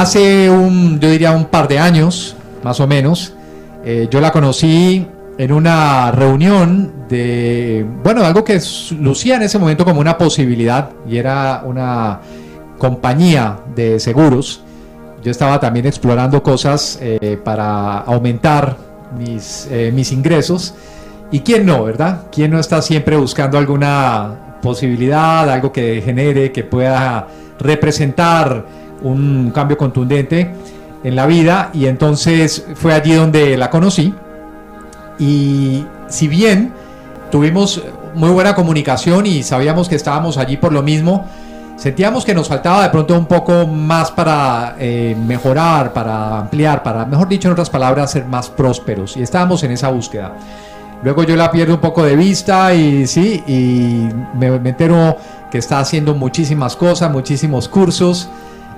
Hace 0.00 0.48
un, 0.48 0.98
yo 0.98 1.10
diría 1.10 1.32
un 1.32 1.44
par 1.44 1.68
de 1.68 1.78
años, 1.78 2.34
más 2.64 2.80
o 2.80 2.86
menos, 2.86 3.34
eh, 3.84 4.08
yo 4.10 4.22
la 4.22 4.32
conocí 4.32 5.06
en 5.36 5.52
una 5.52 6.10
reunión 6.10 7.04
de, 7.06 7.84
bueno, 8.02 8.24
algo 8.24 8.42
que 8.42 8.58
lucía 8.98 9.36
en 9.36 9.42
ese 9.42 9.58
momento 9.58 9.84
como 9.84 10.00
una 10.00 10.16
posibilidad 10.16 10.88
y 11.06 11.18
era 11.18 11.64
una 11.66 12.20
compañía 12.78 13.58
de 13.76 14.00
seguros. 14.00 14.62
Yo 15.22 15.30
estaba 15.30 15.60
también 15.60 15.84
explorando 15.84 16.42
cosas 16.42 16.98
eh, 17.02 17.38
para 17.44 17.98
aumentar 17.98 18.78
mis, 19.18 19.68
eh, 19.70 19.92
mis 19.94 20.12
ingresos. 20.12 20.72
¿Y 21.30 21.40
quién 21.40 21.66
no, 21.66 21.84
verdad? 21.84 22.22
¿Quién 22.32 22.52
no 22.52 22.58
está 22.58 22.80
siempre 22.80 23.18
buscando 23.18 23.58
alguna 23.58 24.56
posibilidad, 24.62 25.50
algo 25.50 25.70
que 25.70 26.00
genere, 26.02 26.52
que 26.52 26.64
pueda 26.64 27.28
representar 27.58 28.80
un 29.02 29.50
cambio 29.54 29.76
contundente 29.76 30.52
en 31.02 31.16
la 31.16 31.26
vida? 31.26 31.70
Y 31.72 31.86
entonces 31.86 32.66
fue 32.74 32.94
allí 32.94 33.14
donde 33.14 33.56
la 33.56 33.70
conocí. 33.70 34.14
Y 35.18 35.84
si 36.08 36.28
bien 36.28 36.72
tuvimos 37.30 37.82
muy 38.14 38.30
buena 38.30 38.54
comunicación 38.54 39.26
y 39.26 39.42
sabíamos 39.42 39.88
que 39.88 39.96
estábamos 39.96 40.38
allí 40.38 40.56
por 40.56 40.72
lo 40.72 40.82
mismo, 40.82 41.26
sentíamos 41.76 42.24
que 42.24 42.34
nos 42.34 42.48
faltaba 42.48 42.82
de 42.82 42.90
pronto 42.90 43.16
un 43.16 43.26
poco 43.26 43.66
más 43.66 44.10
para 44.10 44.76
eh, 44.78 45.16
mejorar, 45.26 45.92
para 45.92 46.38
ampliar, 46.40 46.82
para, 46.82 47.06
mejor 47.06 47.28
dicho, 47.28 47.48
en 47.48 47.52
otras 47.52 47.70
palabras, 47.70 48.10
ser 48.10 48.26
más 48.26 48.50
prósperos. 48.50 49.16
Y 49.16 49.22
estábamos 49.22 49.62
en 49.62 49.72
esa 49.72 49.88
búsqueda. 49.88 50.32
Luego 51.02 51.22
yo 51.22 51.34
la 51.36 51.50
pierdo 51.50 51.74
un 51.74 51.80
poco 51.80 52.02
de 52.02 52.14
vista 52.14 52.74
y 52.74 53.06
sí, 53.06 53.42
y 53.46 54.08
me, 54.36 54.58
me 54.58 54.70
entero 54.70 55.16
que 55.50 55.56
está 55.56 55.80
haciendo 55.80 56.14
muchísimas 56.14 56.76
cosas, 56.76 57.10
muchísimos 57.10 57.68
cursos. 57.68 58.28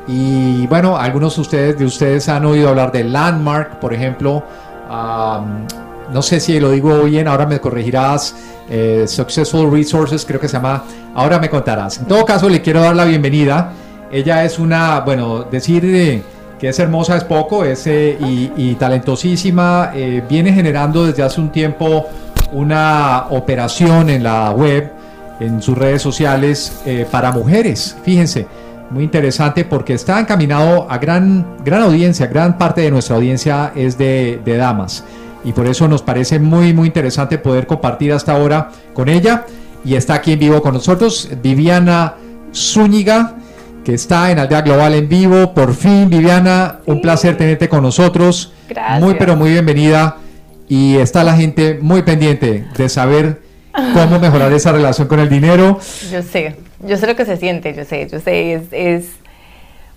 Y 0.09 0.67
bueno, 0.67 0.97
algunos 0.97 1.37
de 1.37 1.41
ustedes, 1.41 1.79
de 1.79 1.85
ustedes 1.85 2.29
han 2.29 2.45
oído 2.45 2.69
hablar 2.69 2.91
de 2.93 3.05
Landmark, 3.05 3.79
por 3.79 3.95
ejemplo. 3.95 4.43
Um, 4.91 5.67
no 6.13 6.21
sé 6.21 6.41
si 6.41 6.59
lo 6.61 6.71
digo 6.71 7.05
bien, 7.05 7.29
ahora 7.29 7.47
me 7.47 7.61
corregirás. 7.61 8.35
Eh, 8.69 9.05
Successful 9.07 9.71
Resources, 9.71 10.25
creo 10.25 10.41
que 10.41 10.49
se 10.49 10.55
llama. 10.55 10.85
Ahora 11.15 11.39
me 11.39 11.49
contarás. 11.49 11.99
En 11.99 12.07
todo 12.07 12.25
caso, 12.25 12.49
le 12.49 12.61
quiero 12.61 12.81
dar 12.81 12.95
la 12.95 13.05
bienvenida. 13.05 13.73
Ella 14.11 14.45
es 14.45 14.59
una, 14.59 15.01
bueno, 15.01 15.45
decir 15.45 15.85
eh, 15.85 16.23
que 16.59 16.69
es 16.69 16.79
hermosa 16.79 17.17
es 17.17 17.25
poco, 17.25 17.65
es 17.65 17.87
eh, 17.87 18.19
y, 18.21 18.75
talentosísima. 18.75 19.93
Viene 20.29 20.53
generando 20.53 21.07
desde 21.07 21.23
hace 21.23 21.41
un 21.41 21.51
tiempo 21.51 22.09
una 22.53 23.27
operación 23.31 24.11
en 24.11 24.23
la 24.23 24.51
web, 24.51 24.93
en 25.41 25.63
sus 25.63 25.77
redes 25.77 26.03
sociales 26.03 26.83
para 27.11 27.33
mujeres. 27.33 27.97
Fíjense, 28.05 28.47
muy 28.93 29.05
interesante 29.05 29.65
porque 29.65 29.95
está 29.95 30.21
encaminado 30.21 30.87
a 30.91 30.99
gran, 30.99 31.57
gran 31.65 31.83
audiencia, 31.83 32.27
gran 32.27 32.59
parte 32.59 32.83
de 32.83 32.91
nuestra 32.91 33.17
audiencia 33.17 33.73
es 33.75 33.97
de, 33.99 34.41
de 34.45 34.57
damas 34.57 35.05
y 35.45 35.53
por 35.53 35.67
eso 35.67 35.89
nos 35.89 36.03
parece 36.03 36.39
muy 36.39 36.73
muy 36.73 36.87
interesante 36.87 37.39
poder 37.39 37.67
compartir 37.67 38.13
hasta 38.13 38.33
ahora 38.33 38.71
con 38.93 39.09
ella 39.09 39.47
y 39.85 39.95
está 39.95 40.15
aquí 40.15 40.33
en 40.33 40.39
vivo 40.39 40.63
con 40.63 40.75
nosotros 40.75 41.29
Viviana 41.43 42.15
Zúñiga 42.55 43.37
que 43.85 43.95
está 43.95 44.31
en 44.31 44.39
Aldea 44.39 44.63
Global 44.63 44.95
en 44.95 45.09
vivo. 45.09 45.55
Por 45.55 45.75
fin, 45.75 46.09
Viviana, 46.09 46.81
un 46.87 47.01
placer 47.01 47.37
tenerte 47.37 47.69
con 47.69 47.83
nosotros. 47.83 48.53
Gracias. 48.69 49.01
Muy 49.01 49.15
pero 49.15 49.37
muy 49.37 49.51
bienvenida 49.51 50.19
y 50.69 50.97
está 50.97 51.25
la 51.25 51.37
gente 51.37 51.79
muy 51.81 52.03
pendiente 52.03 52.67
de 52.77 52.89
saber 52.89 53.43
cómo 53.93 54.19
mejorar 54.19 54.53
esa 54.53 54.73
relación 54.73 55.09
con 55.09 55.21
el 55.21 55.29
dinero. 55.29 55.79
Yo 56.11 56.23
sé, 56.23 56.57
yo 56.83 56.97
sé 56.97 57.07
lo 57.07 57.17
que 57.17 57.25
se 57.25 57.37
siente, 57.37 57.75
yo 57.75 57.85
sé, 57.85 58.09
yo 58.09 58.21
sé, 58.21 58.61
es. 58.71 59.07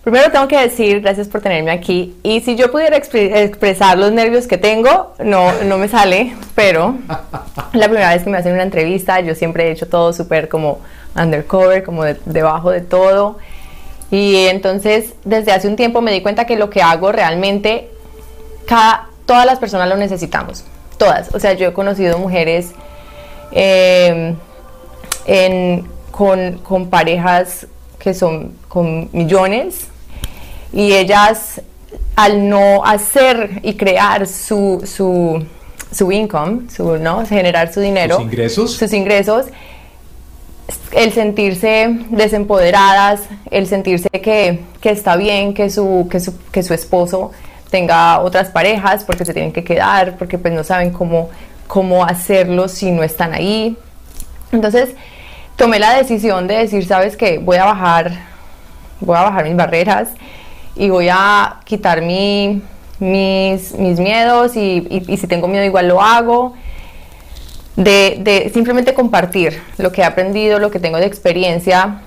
Primero 0.03 0.31
tengo 0.31 0.47
que 0.47 0.59
decir 0.59 1.01
gracias 1.01 1.27
por 1.27 1.41
tenerme 1.41 1.71
aquí 1.71 2.15
y 2.21 2.39
si 2.41 2.55
yo 2.55 2.71
pudiera 2.71 2.95
expre 2.95 3.43
expresar 3.43 3.97
los 3.97 4.11
nervios 4.11 4.45
que 4.45 4.59
tengo, 4.59 5.15
no, 5.17 5.51
no 5.63 5.79
me 5.79 5.87
sale, 5.87 6.35
pero 6.53 6.95
la 7.73 7.87
primera 7.87 8.13
vez 8.13 8.21
que 8.21 8.29
me 8.29 8.37
hacen 8.37 8.53
una 8.53 8.61
entrevista, 8.61 9.19
yo 9.21 9.33
siempre 9.33 9.67
he 9.67 9.71
hecho 9.71 9.87
todo 9.87 10.13
súper 10.13 10.47
como 10.47 10.79
undercover, 11.15 11.83
como 11.83 12.03
de, 12.03 12.17
debajo 12.25 12.69
de 12.69 12.81
todo. 12.81 13.39
Y 14.11 14.45
entonces 14.45 15.15
desde 15.23 15.51
hace 15.51 15.67
un 15.67 15.75
tiempo 15.75 16.01
me 16.01 16.11
di 16.11 16.21
cuenta 16.21 16.45
que 16.45 16.55
lo 16.55 16.69
que 16.69 16.83
hago 16.83 17.11
realmente, 17.11 17.89
cada, 18.67 19.09
todas 19.25 19.47
las 19.47 19.57
personas 19.57 19.89
lo 19.89 19.97
necesitamos, 19.97 20.63
todas. 20.97 21.33
O 21.33 21.39
sea, 21.39 21.53
yo 21.53 21.69
he 21.69 21.73
conocido 21.73 22.19
mujeres 22.19 22.73
eh, 23.51 24.35
en, 25.25 25.94
con, 26.15 26.59
con 26.59 26.89
parejas 26.89 27.67
que 27.99 28.13
son 28.13 28.53
con 28.69 29.09
millones 29.11 29.87
y 30.71 30.93
ellas 30.93 31.61
al 32.15 32.47
no 32.47 32.85
hacer 32.85 33.59
y 33.63 33.73
crear 33.73 34.25
su, 34.25 34.81
su, 34.85 35.45
su 35.91 36.11
income, 36.13 36.69
su, 36.73 36.97
¿no? 36.97 37.25
generar 37.25 37.73
su 37.73 37.81
dinero, 37.81 38.15
¿Sus 38.15 38.23
ingresos? 38.23 38.71
sus 38.71 38.93
ingresos, 38.93 39.45
el 40.93 41.11
sentirse 41.11 41.89
desempoderadas, 42.11 43.23
el 43.51 43.67
sentirse 43.67 44.07
que, 44.09 44.61
que 44.79 44.91
está 44.91 45.17
bien 45.17 45.53
que 45.53 45.69
su, 45.69 46.07
que, 46.09 46.21
su, 46.21 46.33
que 46.49 46.63
su 46.63 46.73
esposo 46.73 47.31
tenga 47.69 48.21
otras 48.21 48.47
parejas 48.51 49.03
porque 49.03 49.25
se 49.25 49.33
tienen 49.33 49.51
que 49.51 49.65
quedar, 49.65 50.17
porque 50.17 50.37
pues 50.37 50.53
no 50.53 50.63
saben 50.63 50.91
cómo, 50.91 51.29
cómo 51.67 52.05
hacerlo 52.05 52.69
si 52.69 52.91
no 52.91 53.03
están 53.03 53.33
ahí. 53.33 53.75
Entonces 54.53 54.91
tomé 55.55 55.79
la 55.79 55.93
decisión 55.93 56.47
de 56.47 56.57
decir, 56.57 56.85
sabes 56.85 57.15
qué, 57.17 57.37
voy 57.37 57.57
a 57.57 57.65
bajar, 57.65 58.11
voy 58.99 59.17
a 59.17 59.21
bajar 59.23 59.45
mis 59.45 59.55
barreras 59.55 60.09
y 60.75 60.89
voy 60.89 61.09
a 61.09 61.59
quitar 61.65 62.01
mi, 62.01 62.61
mis, 62.99 63.73
mis 63.73 63.99
miedos 63.99 64.55
y, 64.55 64.87
y, 64.89 65.03
y 65.07 65.17
si 65.17 65.27
tengo 65.27 65.47
miedo 65.47 65.63
igual 65.63 65.87
lo 65.87 66.01
hago 66.01 66.53
de, 67.75 68.17
de, 68.19 68.49
simplemente 68.53 68.93
compartir 68.93 69.61
lo 69.77 69.91
que 69.91 70.01
he 70.01 70.05
aprendido, 70.05 70.59
lo 70.59 70.71
que 70.71 70.79
tengo 70.79 70.97
de 70.97 71.05
experiencia 71.05 72.01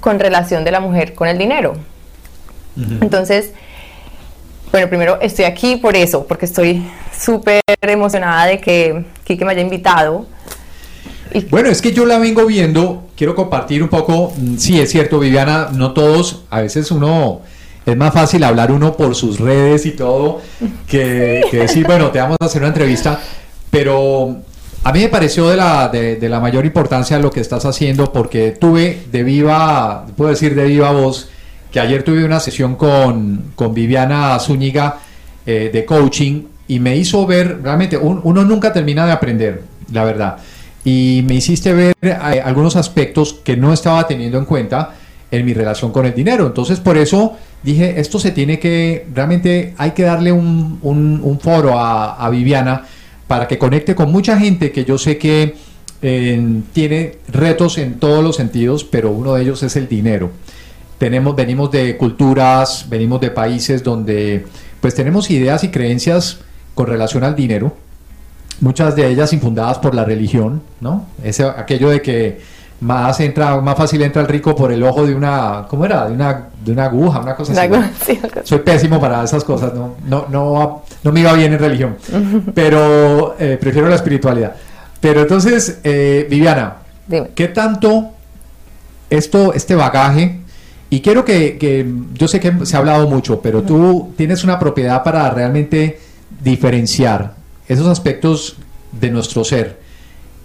con 0.00 0.18
relación 0.18 0.64
de 0.64 0.70
la 0.70 0.80
mujer 0.80 1.14
con 1.14 1.28
el 1.28 1.38
dinero. 1.38 1.74
Uh 2.76 2.80
-huh. 2.80 3.02
Entonces, 3.02 3.52
bueno, 4.72 4.88
primero 4.88 5.18
estoy 5.20 5.44
aquí 5.44 5.76
por 5.76 5.96
eso, 5.96 6.26
porque 6.26 6.46
estoy 6.46 6.84
súper 7.16 7.62
emocionada 7.80 8.46
de 8.46 8.60
que 8.60 9.04
Kike 9.24 9.44
me 9.44 9.52
haya 9.52 9.62
invitado. 9.62 10.26
Bueno, 11.50 11.68
es 11.68 11.82
que 11.82 11.92
yo 11.92 12.06
la 12.06 12.18
vengo 12.18 12.46
viendo, 12.46 13.08
quiero 13.16 13.34
compartir 13.34 13.82
un 13.82 13.88
poco, 13.88 14.32
mm, 14.36 14.56
sí 14.56 14.80
es 14.80 14.90
cierto 14.90 15.18
Viviana, 15.18 15.68
no 15.72 15.92
todos, 15.92 16.44
a 16.50 16.60
veces 16.60 16.90
uno 16.90 17.42
es 17.84 17.96
más 17.96 18.12
fácil 18.12 18.42
hablar 18.42 18.72
uno 18.72 18.96
por 18.96 19.14
sus 19.14 19.38
redes 19.38 19.86
y 19.86 19.92
todo 19.92 20.40
que, 20.88 21.42
que 21.50 21.58
decir, 21.58 21.86
bueno, 21.86 22.10
te 22.10 22.18
vamos 22.18 22.36
a 22.40 22.46
hacer 22.46 22.62
una 22.62 22.68
entrevista, 22.68 23.20
pero 23.70 24.36
a 24.82 24.92
mí 24.92 25.00
me 25.00 25.08
pareció 25.08 25.48
de 25.48 25.56
la, 25.56 25.88
de, 25.88 26.16
de, 26.16 26.28
la 26.28 26.40
mayor 26.40 26.66
importancia 26.66 27.18
lo 27.18 27.30
que 27.30 27.40
estás 27.40 27.64
haciendo 27.64 28.12
porque 28.12 28.52
tuve 28.52 29.02
de 29.10 29.22
viva, 29.22 30.06
puedo 30.16 30.30
decir 30.30 30.54
de 30.54 30.64
viva 30.64 30.90
voz, 30.90 31.28
que 31.70 31.80
ayer 31.80 32.02
tuve 32.02 32.24
una 32.24 32.40
sesión 32.40 32.76
con, 32.76 33.52
con 33.54 33.74
Viviana 33.74 34.38
Zúñiga 34.38 34.98
eh, 35.44 35.70
de 35.72 35.84
coaching 35.84 36.44
y 36.68 36.80
me 36.80 36.96
hizo 36.96 37.26
ver, 37.26 37.60
realmente 37.62 37.96
un, 37.96 38.20
uno 38.24 38.44
nunca 38.44 38.72
termina 38.72 39.06
de 39.06 39.12
aprender, 39.12 39.62
la 39.92 40.04
verdad, 40.04 40.38
y 40.86 41.24
me 41.26 41.34
hiciste 41.34 41.72
ver 41.72 41.96
eh, 42.00 42.12
algunos 42.12 42.76
aspectos 42.76 43.34
que 43.42 43.56
no 43.56 43.72
estaba 43.72 44.06
teniendo 44.06 44.38
en 44.38 44.44
cuenta 44.44 44.94
en 45.32 45.44
mi 45.44 45.52
relación 45.52 45.90
con 45.90 46.06
el 46.06 46.14
dinero. 46.14 46.46
Entonces, 46.46 46.78
por 46.78 46.96
eso 46.96 47.36
dije, 47.64 47.98
esto 48.00 48.20
se 48.20 48.30
tiene 48.30 48.60
que, 48.60 49.04
realmente 49.12 49.74
hay 49.78 49.90
que 49.90 50.04
darle 50.04 50.30
un, 50.30 50.78
un, 50.80 51.40
foro 51.40 51.76
a, 51.76 52.30
Viviana 52.30 52.84
para 53.26 53.48
que 53.48 53.58
conecte 53.58 53.96
con 53.96 54.12
mucha 54.12 54.38
gente 54.38 54.70
que 54.70 54.84
yo 54.84 54.96
sé 54.96 55.18
que 55.18 55.56
eh, 56.02 56.60
tiene 56.72 57.16
retos 57.32 57.78
en 57.78 57.98
todos 57.98 58.22
los 58.22 58.36
sentidos, 58.36 58.84
pero 58.84 59.10
uno 59.10 59.34
de 59.34 59.42
ellos 59.42 59.64
es 59.64 59.74
el 59.74 59.88
dinero. 59.88 60.30
Tenemos, 60.98 61.34
venimos 61.34 61.72
de 61.72 61.96
culturas, 61.96 62.86
venimos 62.88 63.20
de 63.20 63.32
países 63.32 63.82
donde 63.82 64.46
pues 64.80 64.94
tenemos 64.94 65.32
ideas 65.32 65.64
y 65.64 65.68
creencias 65.70 66.38
con 66.76 66.86
relación 66.86 67.24
al 67.24 67.34
dinero, 67.34 67.76
muchas 68.60 68.96
de 68.96 69.06
ellas 69.08 69.32
infundadas 69.32 69.78
por 69.78 69.94
la 69.94 70.04
religión, 70.04 70.62
¿no? 70.80 71.06
Ese, 71.22 71.44
aquello 71.44 71.90
de 71.90 72.00
que 72.00 72.40
más 72.80 73.18
entra, 73.20 73.60
más 73.60 73.76
fácil 73.76 74.02
entra 74.02 74.22
el 74.22 74.28
rico 74.28 74.54
por 74.54 74.70
el 74.72 74.82
ojo 74.82 75.06
de 75.06 75.14
una, 75.14 75.66
¿cómo 75.68 75.84
era? 75.84 76.06
De 76.06 76.12
una, 76.12 76.48
de 76.64 76.72
una 76.72 76.84
aguja, 76.84 77.20
una 77.20 77.34
cosa 77.34 77.52
así. 77.52 77.60
Soy 78.44 78.58
pésimo 78.58 79.00
para 79.00 79.24
esas 79.24 79.44
cosas, 79.44 79.72
no, 79.74 79.94
no, 80.06 80.26
no, 80.30 80.82
no 81.02 81.12
me 81.12 81.20
iba 81.20 81.32
bien 81.32 81.52
en 81.52 81.58
religión, 81.58 81.96
pero 82.54 83.36
eh, 83.38 83.56
prefiero 83.60 83.88
la 83.88 83.96
espiritualidad. 83.96 84.54
Pero 85.00 85.22
entonces, 85.22 85.80
eh, 85.84 86.26
Viviana, 86.28 86.76
¿qué 87.34 87.48
tanto 87.48 88.10
esto, 89.08 89.54
este 89.54 89.74
bagaje, 89.74 90.40
y 90.90 91.00
quiero 91.00 91.24
que, 91.24 91.58
que, 91.58 91.86
yo 92.14 92.28
sé 92.28 92.40
que 92.40 92.64
se 92.64 92.76
ha 92.76 92.78
hablado 92.78 93.08
mucho, 93.08 93.40
pero 93.40 93.62
tú 93.62 94.12
tienes 94.16 94.44
una 94.44 94.58
propiedad 94.58 95.02
para 95.02 95.28
realmente 95.30 95.98
diferenciar 96.42 97.34
esos 97.68 97.86
aspectos 97.86 98.56
de 98.92 99.10
nuestro 99.10 99.44
ser 99.44 99.86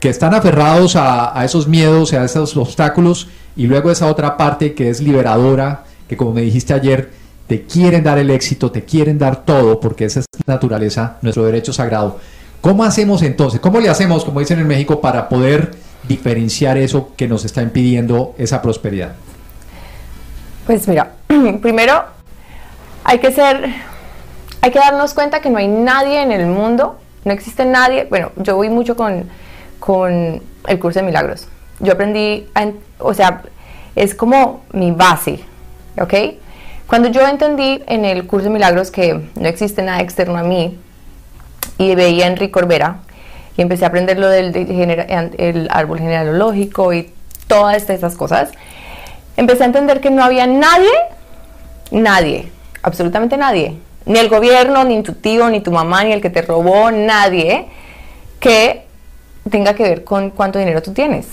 que 0.01 0.09
están 0.09 0.33
aferrados 0.33 0.95
a, 0.95 1.45
esos 1.45 1.67
miedos, 1.67 2.11
a 2.13 2.25
esos 2.25 2.57
obstáculos, 2.57 3.27
y 3.55 3.67
luego 3.67 3.91
esa 3.91 4.07
otra 4.07 4.35
parte 4.35 4.73
que 4.73 4.89
es 4.89 4.99
liberadora, 4.99 5.83
que 6.09 6.17
como 6.17 6.33
me 6.33 6.41
dijiste 6.41 6.73
ayer, 6.73 7.11
te 7.45 7.65
quieren 7.65 8.03
dar 8.03 8.17
el 8.17 8.31
éxito, 8.31 8.71
te 8.71 8.83
quieren 8.83 9.19
dar 9.19 9.45
todo, 9.45 9.79
porque 9.79 10.05
esa 10.05 10.21
es 10.21 10.25
naturaleza, 10.47 11.17
nuestro 11.21 11.45
derecho 11.45 11.71
sagrado. 11.71 12.19
¿Cómo 12.61 12.83
hacemos 12.83 13.21
entonces? 13.21 13.59
¿Cómo 13.59 13.79
le 13.79 13.89
hacemos, 13.89 14.25
como 14.25 14.39
dicen 14.39 14.57
en 14.57 14.67
México, 14.67 15.01
para 15.01 15.29
poder 15.29 15.71
diferenciar 16.07 16.77
eso 16.77 17.11
que 17.15 17.27
nos 17.27 17.45
está 17.45 17.61
impidiendo 17.61 18.33
esa 18.39 18.59
prosperidad? 18.59 19.13
Pues 20.65 20.87
mira, 20.87 21.11
primero 21.61 22.05
hay 23.03 23.19
que 23.19 23.31
ser, 23.31 23.71
hay 24.61 24.71
que 24.71 24.79
darnos 24.79 25.13
cuenta 25.13 25.41
que 25.41 25.51
no 25.51 25.59
hay 25.59 25.67
nadie 25.67 26.23
en 26.23 26.31
el 26.31 26.47
mundo, 26.47 26.97
no 27.25 27.31
existe 27.31 27.65
nadie, 27.65 28.05
bueno, 28.09 28.31
yo 28.37 28.55
voy 28.55 28.69
mucho 28.69 28.95
con 28.95 29.29
con 29.81 30.41
el 30.67 30.79
curso 30.79 30.99
de 30.99 31.05
milagros. 31.05 31.47
Yo 31.81 31.91
aprendí, 31.91 32.47
o 32.99 33.13
sea, 33.13 33.41
es 33.95 34.15
como 34.15 34.61
mi 34.71 34.91
base, 34.91 35.41
¿ok? 35.99 36.13
Cuando 36.87 37.09
yo 37.09 37.27
entendí 37.27 37.83
en 37.87 38.05
el 38.05 38.27
curso 38.27 38.45
de 38.45 38.51
milagros 38.51 38.91
que 38.91 39.29
no 39.35 39.47
existe 39.47 39.81
nada 39.81 39.99
externo 39.99 40.37
a 40.37 40.43
mí 40.43 40.77
y 41.77 41.95
veía 41.95 42.25
a 42.25 42.27
Enrique 42.27 42.51
Corbera 42.51 42.99
y 43.57 43.61
empecé 43.63 43.83
a 43.85 43.87
aprender 43.87 44.19
lo 44.19 44.29
del 44.29 44.55
el 44.55 45.67
árbol 45.71 45.97
genealógico 45.97 46.93
y 46.93 47.11
todas 47.47 47.89
estas 47.89 48.15
cosas, 48.15 48.51
empecé 49.35 49.63
a 49.63 49.65
entender 49.65 49.99
que 49.99 50.11
no 50.11 50.23
había 50.23 50.45
nadie, 50.45 50.91
nadie, 51.89 52.51
absolutamente 52.83 53.35
nadie, 53.35 53.77
ni 54.05 54.19
el 54.19 54.29
gobierno, 54.29 54.83
ni 54.83 55.01
tu 55.03 55.13
tío, 55.13 55.49
ni 55.49 55.61
tu 55.61 55.71
mamá, 55.71 56.03
ni 56.03 56.13
el 56.13 56.21
que 56.21 56.29
te 56.29 56.41
robó, 56.41 56.91
nadie, 56.91 57.67
que 58.39 58.85
tenga 59.49 59.73
que 59.73 59.83
ver 59.83 60.03
con 60.03 60.31
cuánto 60.31 60.59
dinero 60.59 60.81
tú 60.81 60.93
tienes. 60.93 61.27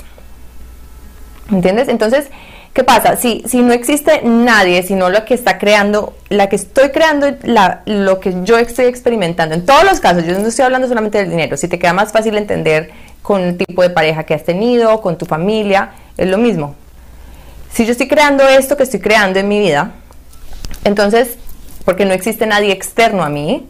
¿Entiendes? 1.50 1.88
Entonces, 1.88 2.28
¿qué 2.74 2.84
pasa? 2.84 3.16
Si, 3.16 3.42
si 3.46 3.62
no 3.62 3.72
existe 3.72 4.22
nadie, 4.22 4.82
sino 4.82 5.08
lo 5.08 5.24
que 5.24 5.34
está 5.34 5.58
creando, 5.58 6.14
la 6.28 6.48
que 6.48 6.56
estoy 6.56 6.90
creando, 6.90 7.34
la, 7.42 7.82
lo 7.86 8.20
que 8.20 8.34
yo 8.44 8.58
estoy 8.58 8.86
experimentando, 8.86 9.54
en 9.54 9.64
todos 9.64 9.84
los 9.84 10.00
casos, 10.00 10.24
yo 10.26 10.38
no 10.38 10.46
estoy 10.46 10.64
hablando 10.64 10.88
solamente 10.88 11.18
del 11.18 11.30
dinero, 11.30 11.56
si 11.56 11.68
te 11.68 11.78
queda 11.78 11.92
más 11.92 12.12
fácil 12.12 12.36
entender 12.36 12.90
con 13.22 13.42
el 13.42 13.56
tipo 13.56 13.82
de 13.82 13.90
pareja 13.90 14.24
que 14.24 14.34
has 14.34 14.44
tenido, 14.44 15.00
con 15.00 15.18
tu 15.18 15.26
familia, 15.26 15.90
es 16.16 16.28
lo 16.28 16.38
mismo. 16.38 16.74
Si 17.72 17.84
yo 17.84 17.92
estoy 17.92 18.08
creando 18.08 18.46
esto 18.46 18.76
que 18.76 18.82
estoy 18.82 19.00
creando 19.00 19.38
en 19.38 19.48
mi 19.48 19.58
vida, 19.58 19.92
entonces, 20.84 21.36
porque 21.88 22.04
no 22.04 22.12
existe 22.12 22.46
nadie 22.46 22.70
externo 22.70 23.22
a 23.22 23.30
mí, 23.30 23.66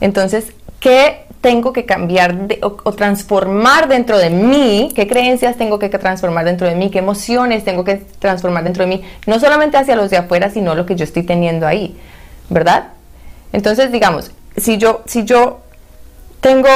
entonces, 0.00 0.52
¿qué 0.78 1.24
tengo 1.40 1.72
que 1.72 1.84
cambiar 1.84 2.46
o, 2.62 2.92
transformar 2.92 3.88
dentro 3.88 4.18
de 4.18 4.30
mí, 4.30 4.92
qué 4.94 5.08
creencias 5.08 5.56
tengo 5.56 5.80
que 5.80 5.88
transformar 5.88 6.44
dentro 6.44 6.68
de 6.68 6.76
mí, 6.76 6.92
qué 6.92 7.00
emociones 7.00 7.64
tengo 7.64 7.82
que 7.82 7.96
transformar 8.20 8.62
dentro 8.62 8.84
de 8.84 8.90
mí, 8.90 9.02
no 9.26 9.40
solamente 9.40 9.76
hacia 9.76 9.96
los 9.96 10.10
de 10.10 10.18
afuera, 10.18 10.48
sino 10.50 10.76
lo 10.76 10.86
que 10.86 10.94
yo 10.94 11.02
estoy 11.02 11.24
teniendo 11.24 11.66
ahí, 11.66 11.96
¿verdad? 12.50 12.90
Entonces, 13.52 13.90
digamos, 13.90 14.30
si 14.56 14.78
yo, 14.78 15.02
si 15.06 15.24
yo 15.24 15.58
tengo 16.40 16.68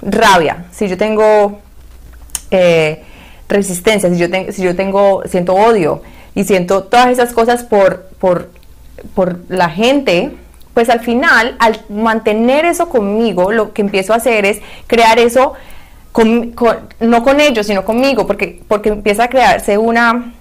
rabia, 0.00 0.64
si 0.70 0.88
yo 0.88 0.96
tengo 0.96 1.58
eh, 2.50 3.02
resistencia, 3.50 4.08
si 4.08 4.16
yo, 4.16 4.28
si 4.50 4.62
yo 4.62 4.74
tengo, 4.74 5.24
siento 5.26 5.52
odio 5.52 6.00
y 6.34 6.44
siento 6.44 6.84
todas 6.84 7.08
esas 7.08 7.34
cosas 7.34 7.64
por, 7.64 8.08
por, 8.18 8.61
por 9.14 9.40
la 9.48 9.68
gente, 9.70 10.32
pues 10.74 10.88
al 10.88 11.00
final, 11.00 11.56
al 11.58 11.80
mantener 11.88 12.64
eso 12.64 12.88
conmigo, 12.88 13.52
lo 13.52 13.72
que 13.72 13.82
empiezo 13.82 14.12
a 14.12 14.16
hacer 14.16 14.44
es 14.46 14.60
crear 14.86 15.18
eso, 15.18 15.54
no 17.00 17.22
con 17.22 17.40
ellos, 17.40 17.66
sino 17.66 17.84
conmigo, 17.84 18.26
porque, 18.26 18.62
porque 18.68 18.90
empieza 18.90 19.24
a 19.24 19.28
crearse 19.28 19.78
una, 19.78 20.32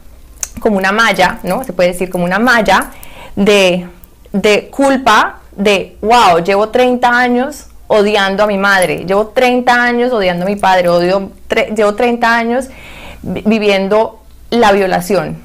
como 0.59 0.77
una 0.77 0.91
malla, 0.91 1.39
¿no? 1.43 1.63
Se 1.63 1.73
puede 1.73 1.89
decir 1.89 2.09
como 2.09 2.23
una 2.23 2.39
malla 2.39 2.91
de, 3.35 3.87
de 4.31 4.69
culpa, 4.69 5.39
de, 5.55 5.97
wow, 6.01 6.43
llevo 6.43 6.69
30 6.69 7.09
años 7.09 7.67
odiando 7.87 8.43
a 8.43 8.47
mi 8.47 8.57
madre, 8.57 9.03
llevo 9.05 9.27
30 9.27 9.83
años 9.83 10.13
odiando 10.13 10.45
a 10.45 10.47
mi 10.47 10.55
padre, 10.55 10.87
odio, 10.87 11.31
llevo 11.75 11.95
30 11.95 12.35
años 12.37 12.69
viviendo 13.21 14.21
la 14.49 14.71
violación, 14.71 15.37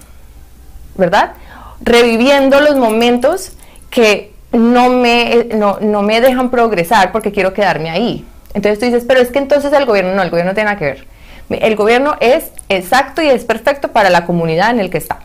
¿verdad? 0.97 1.33
Reviviendo 1.81 2.61
los 2.61 2.77
momentos 2.77 3.53
que 3.91 4.35
no 4.53 4.89
me, 4.89 5.49
no, 5.55 5.79
no 5.81 6.03
me 6.03 6.21
dejan 6.21 6.51
progresar 6.51 7.13
porque 7.13 7.33
quiero 7.33 7.53
quedarme 7.53 7.91
ahí. 7.91 8.25
Entonces 8.55 8.79
tú 8.79 8.87
dices, 8.87 9.05
pero 9.07 9.21
es 9.21 9.31
que 9.31 9.39
entonces 9.39 9.73
el 9.73 9.85
gobierno 9.85 10.15
no, 10.15 10.23
el 10.23 10.31
gobierno 10.31 10.53
no 10.53 10.55
tiene 10.55 10.71
nada 10.71 10.79
que 10.79 10.87
ver. 10.87 11.07
El 11.51 11.77
gobierno 11.77 12.17
es 12.21 12.51
exacto 12.69 13.23
y 13.23 13.29
es 13.29 13.45
perfecto 13.45 13.93
para 13.93 14.11
la 14.11 14.25
comunidad 14.25 14.71
en 14.71 14.81
el 14.81 14.91
que 14.91 14.99
está. 14.99 15.21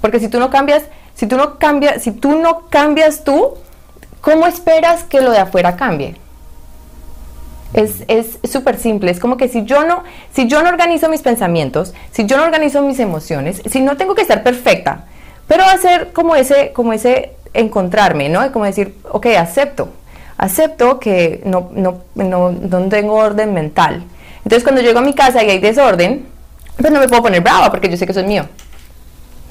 Porque 0.00 0.20
si 0.20 0.28
tú 0.28 0.38
no 0.38 0.50
cambias, 0.50 0.84
si 1.14 1.26
tú 1.26 1.36
no 1.36 1.58
cambias, 1.58 2.02
si 2.02 2.12
tú 2.12 2.38
no 2.38 2.68
cambias 2.68 3.24
tú, 3.24 3.54
¿cómo 4.20 4.46
esperas 4.46 5.04
que 5.04 5.20
lo 5.20 5.32
de 5.32 5.38
afuera 5.38 5.76
cambie? 5.76 6.16
Es 7.74 8.38
súper 8.50 8.78
simple, 8.78 9.10
es 9.10 9.20
como 9.20 9.36
que 9.36 9.48
si 9.48 9.64
yo 9.64 9.84
no, 9.84 10.02
si 10.32 10.46
yo 10.46 10.62
no 10.62 10.70
organizo 10.70 11.08
mis 11.08 11.20
pensamientos, 11.20 11.92
si 12.12 12.24
yo 12.24 12.38
no 12.38 12.44
organizo 12.44 12.80
mis 12.82 12.98
emociones, 12.98 13.60
si 13.68 13.80
no 13.80 13.96
tengo 13.96 14.14
que 14.14 14.22
estar 14.22 14.42
perfecta, 14.42 15.04
pero 15.48 15.64
hacer 15.64 16.12
como 16.12 16.36
ese, 16.36 16.72
como 16.72 16.92
ese 16.92 17.32
encontrarme, 17.54 18.28
¿no? 18.28 18.52
Como 18.52 18.66
decir, 18.66 18.94
ok, 19.10 19.26
acepto, 19.38 19.88
acepto 20.36 21.00
que 21.00 21.40
no, 21.44 21.70
no, 21.72 22.02
no, 22.14 22.52
no 22.52 22.88
tengo 22.88 23.14
orden 23.14 23.54
mental. 23.54 24.04
Entonces 24.44 24.62
cuando 24.62 24.82
llego 24.82 25.00
a 25.00 25.02
mi 25.02 25.14
casa 25.14 25.42
y 25.42 25.50
hay 25.50 25.58
desorden, 25.58 26.26
pues 26.76 26.92
no 26.92 27.00
me 27.00 27.08
puedo 27.08 27.22
poner 27.22 27.40
brava 27.40 27.70
porque 27.70 27.88
yo 27.88 27.96
sé 27.96 28.06
que 28.06 28.12
eso 28.12 28.20
es 28.20 28.26
mío. 28.26 28.46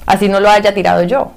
Así 0.06 0.28
no 0.28 0.40
lo 0.40 0.48
haya 0.48 0.72
tirado 0.72 1.02
yo. 1.02 1.32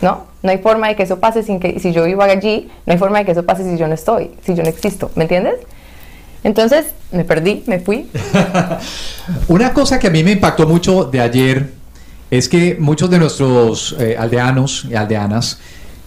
¿No? 0.00 0.26
No 0.42 0.50
hay 0.50 0.58
forma 0.58 0.88
de 0.88 0.96
que 0.96 1.04
eso 1.04 1.20
pase 1.20 1.42
sin 1.42 1.60
que, 1.60 1.78
si 1.78 1.92
yo 1.92 2.04
vivo 2.04 2.22
allí, 2.22 2.70
no 2.84 2.92
hay 2.92 2.98
forma 2.98 3.18
de 3.18 3.24
que 3.24 3.32
eso 3.32 3.44
pase 3.44 3.64
si 3.64 3.78
yo 3.78 3.86
no 3.86 3.94
estoy, 3.94 4.32
si 4.44 4.54
yo 4.54 4.62
no 4.62 4.68
existo. 4.68 5.10
¿Me 5.14 5.24
entiendes? 5.24 5.54
Entonces 6.42 6.86
me 7.12 7.24
perdí, 7.24 7.64
me 7.66 7.80
fui. 7.80 8.10
Una 9.48 9.72
cosa 9.72 9.98
que 9.98 10.08
a 10.08 10.10
mí 10.10 10.22
me 10.22 10.32
impactó 10.32 10.66
mucho 10.66 11.04
de 11.04 11.20
ayer 11.20 11.75
es 12.30 12.48
que 12.48 12.76
muchos 12.78 13.10
de 13.10 13.18
nuestros 13.18 13.94
eh, 13.98 14.16
aldeanos 14.18 14.86
y 14.90 14.94
aldeanas 14.94 15.58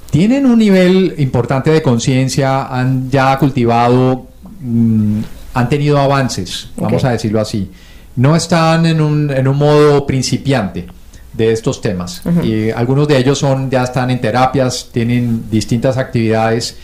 tienen 0.10 0.46
un 0.46 0.60
nivel 0.60 1.16
importante 1.18 1.70
de 1.70 1.82
conciencia, 1.82 2.66
han 2.66 3.10
ya 3.10 3.38
cultivado, 3.38 4.28
mm, 4.60 5.20
han 5.54 5.70
tenido 5.70 6.00
avances, 6.00 6.70
vamos 6.76 7.04
a 7.04 7.12
decirlo 7.12 7.40
así. 7.40 7.70
No 8.16 8.36
están 8.36 8.86
en 8.86 9.02
un, 9.02 9.30
en 9.30 9.48
un 9.48 9.58
modo 9.58 10.06
principiante 10.06 10.88
de 11.34 11.54
estos 11.54 11.82
temas. 11.82 12.22
Y 12.44 12.70
algunos 12.72 13.08
de 13.08 13.18
ellos 13.18 13.40
son, 13.40 13.70
ya 13.70 13.84
están 13.84 14.10
en 14.12 14.20
terapias, 14.20 14.90
tienen 14.92 15.50
distintas 15.50 15.98
actividades 15.98 16.76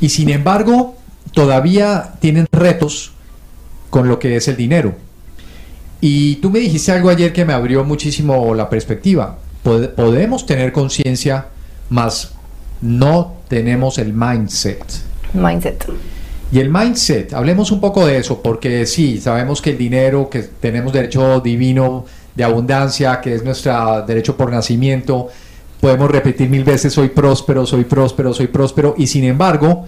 y 0.00 0.08
sin 0.08 0.30
embargo 0.30 0.96
todavía 1.32 2.14
tienen 2.20 2.46
retos 2.50 3.12
con 3.90 4.08
lo 4.08 4.18
que 4.18 4.36
es 4.36 4.48
el 4.48 4.56
dinero. 4.56 4.94
Y 6.04 6.34
tú 6.36 6.50
me 6.50 6.58
dijiste 6.58 6.90
algo 6.90 7.10
ayer 7.10 7.32
que 7.32 7.44
me 7.44 7.52
abrió 7.52 7.84
muchísimo 7.84 8.56
la 8.56 8.68
perspectiva. 8.68 9.38
podemos 9.62 10.44
tener 10.44 10.72
conciencia, 10.72 11.46
más 11.90 12.32
no 12.80 13.36
tenemos 13.46 13.98
el 13.98 14.12
mindset. 14.12 14.84
Mindset. 15.32 15.86
Y 16.50 16.58
el 16.58 16.70
mindset, 16.70 17.32
hablemos 17.32 17.70
un 17.70 17.80
poco 17.80 18.04
de 18.04 18.18
eso, 18.18 18.42
porque 18.42 18.84
sí, 18.84 19.20
sabemos 19.20 19.62
que 19.62 19.70
el 19.70 19.78
dinero, 19.78 20.28
que 20.28 20.40
tenemos 20.40 20.92
derecho 20.92 21.38
divino 21.38 22.04
de 22.34 22.42
abundancia, 22.42 23.20
que 23.20 23.36
es 23.36 23.44
nuestro 23.44 24.02
derecho 24.04 24.36
por 24.36 24.50
nacimiento. 24.50 25.28
Podemos 25.80 26.10
repetir 26.10 26.50
mil 26.50 26.64
veces, 26.64 26.92
soy 26.92 27.10
próspero, 27.10 27.64
soy 27.64 27.84
próspero, 27.84 28.34
soy 28.34 28.48
próspero. 28.48 28.96
Y 28.98 29.06
sin 29.06 29.22
embargo, 29.22 29.86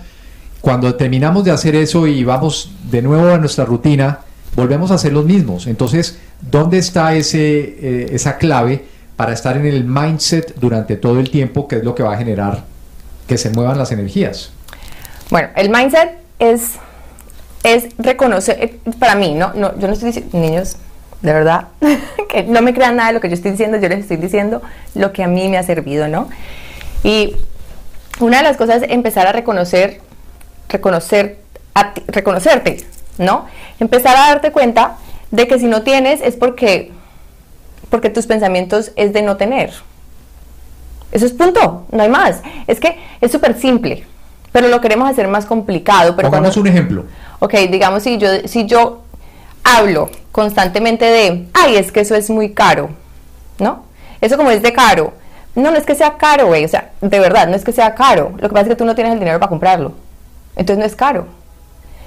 cuando 0.61 0.94
terminamos 0.94 1.42
de 1.42 1.50
hacer 1.50 1.75
eso 1.75 2.06
y 2.06 2.23
vamos 2.23 2.71
de 2.88 3.02
nuevo 3.02 3.35
a 3.35 3.38
nuestra 3.38 3.64
rutina, 3.64 4.21
volvemos 4.54 4.90
a 4.90 4.99
ser 4.99 5.12
los 5.12 5.25
mismos. 5.25 5.66
Entonces, 5.66 6.18
¿dónde 6.40 6.78
está 6.78 7.14
ese, 7.14 7.38
eh, 7.40 8.08
esa 8.12 8.37
clave 8.38 8.84
para 9.16 9.32
estar 9.32 9.56
en 9.56 9.66
el 9.66 9.84
mindset 9.84 10.54
durante 10.56 10.96
todo 10.96 11.20
el 11.20 11.30
tiempo, 11.30 11.68
que 11.68 11.76
es 11.76 11.84
lo 11.84 11.94
que 11.94 12.02
va 12.02 12.14
a 12.14 12.16
generar 12.16 12.64
que 13.26 13.38
se 13.38 13.50
muevan 13.50 13.78
las 13.78 13.92
energías? 13.92 14.52
Bueno, 15.30 15.49
el 15.56 15.70
mindset 15.70 16.12
es, 16.38 16.73
es 17.62 17.88
reconocer, 17.99 18.58
eh, 18.61 18.78
para 18.99 19.14
mí, 19.14 19.34
¿no? 19.34 19.52
no 19.54 19.78
yo 19.78 19.87
no 19.87 19.92
estoy 19.92 20.08
diciendo, 20.08 20.38
niños, 20.38 20.76
de 21.23 21.32
verdad, 21.32 21.68
que 22.28 22.42
no 22.44 22.61
me 22.62 22.75
crean 22.75 22.96
nada 22.96 23.08
de 23.08 23.14
lo 23.14 23.20
que 23.20 23.28
yo 23.28 23.34
estoy 23.34 23.52
diciendo, 23.52 23.78
yo 23.78 23.88
les 23.88 24.00
estoy 24.00 24.18
diciendo 24.18 24.62
lo 24.94 25.12
que 25.12 25.23
a 25.23 25.28
mí 25.28 25.49
me 25.49 25.58
ha 25.58 25.62
servido, 25.62 26.06
¿no? 26.08 26.28
Y 27.02 27.37
una 28.20 28.38
de 28.38 28.42
las 28.44 28.56
cosas 28.56 28.82
es 28.82 28.90
empezar 28.90 29.26
a 29.26 29.32
reconocer, 29.32 30.00
reconocer, 30.68 31.38
reconocerte, 32.06 32.84
¿no? 33.18 33.47
Empezar 33.80 34.16
a 34.16 34.28
darte 34.28 34.52
cuenta 34.52 34.97
de 35.30 35.49
que 35.49 35.59
si 35.59 35.66
no 35.66 35.83
tienes 35.83 36.21
es 36.21 36.37
porque, 36.37 36.92
porque 37.90 38.11
tus 38.11 38.26
pensamientos 38.26 38.92
es 38.97 39.12
de 39.12 39.23
no 39.23 39.37
tener. 39.37 39.73
Eso 41.12 41.26
es 41.26 41.33
punto, 41.33 41.87
no 41.90 42.02
hay 42.02 42.09
más. 42.09 42.42
Es 42.66 42.80
que 42.80 42.99
es 43.21 43.30
súper 43.30 43.59
simple, 43.59 44.04
pero 44.52 44.68
lo 44.68 44.80
queremos 44.80 45.09
hacer 45.09 45.28
más 45.28 45.47
complicado. 45.47 46.16
Pero 46.16 46.30
Pongamos 46.30 46.56
un 46.56 46.66
ejemplo. 46.66 47.04
Ok, 47.38 47.54
digamos 47.71 48.02
si 48.02 48.18
yo, 48.18 48.28
si 48.47 48.66
yo 48.66 49.02
hablo 49.62 50.11
constantemente 50.33 51.04
de, 51.04 51.47
ay, 51.54 51.76
es 51.76 51.92
que 51.92 52.00
eso 52.00 52.14
es 52.14 52.30
muy 52.30 52.52
caro, 52.52 52.90
¿no? 53.59 53.85
Eso 54.21 54.37
como 54.37 54.50
es 54.50 54.62
de 54.62 54.73
caro. 54.73 55.12
No, 55.54 55.71
no 55.71 55.76
es 55.76 55.87
que 55.87 55.94
sea 55.94 56.16
caro, 56.16 56.49
güey, 56.49 56.64
o 56.64 56.68
sea, 56.68 56.90
de 57.00 57.21
verdad, 57.21 57.47
no 57.47 57.54
es 57.54 57.62
que 57.62 57.73
sea 57.73 57.94
caro. 57.94 58.33
Lo 58.38 58.49
que 58.49 58.54
pasa 58.54 58.62
es 58.62 58.68
que 58.71 58.76
tú 58.76 58.85
no 58.85 58.97
tienes 58.97 59.12
el 59.12 59.21
dinero 59.21 59.38
para 59.38 59.49
comprarlo. 59.49 59.92
Entonces 60.56 60.78
no 60.78 60.85
es 60.85 60.97
caro. 60.97 61.26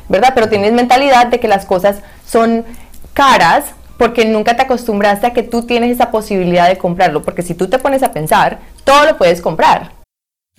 ¿Verdad? 0.10 0.34
Pero 0.34 0.50
tienes 0.50 0.74
mentalidad 0.74 1.28
de 1.28 1.40
que 1.40 1.48
las 1.48 1.66
cosas 1.66 2.02
son 2.26 2.66
caras 3.14 3.74
porque 3.98 4.26
nunca 4.26 4.56
te 4.56 4.64
acostumbraste 4.64 5.28
a 5.28 5.34
que 5.34 5.44
tú 5.44 5.64
tienes 5.64 5.92
esa 5.92 6.12
posibilidad 6.12 6.68
de 6.68 6.78
comprarlo, 6.78 7.24
porque 7.24 7.42
si 7.42 7.56
tú 7.56 7.68
te 7.68 7.80
pones 7.80 8.04
a 8.04 8.12
pensar, 8.12 8.60
todo 8.84 9.06
lo 9.06 9.18
puedes 9.18 9.42
comprar. 9.42 9.98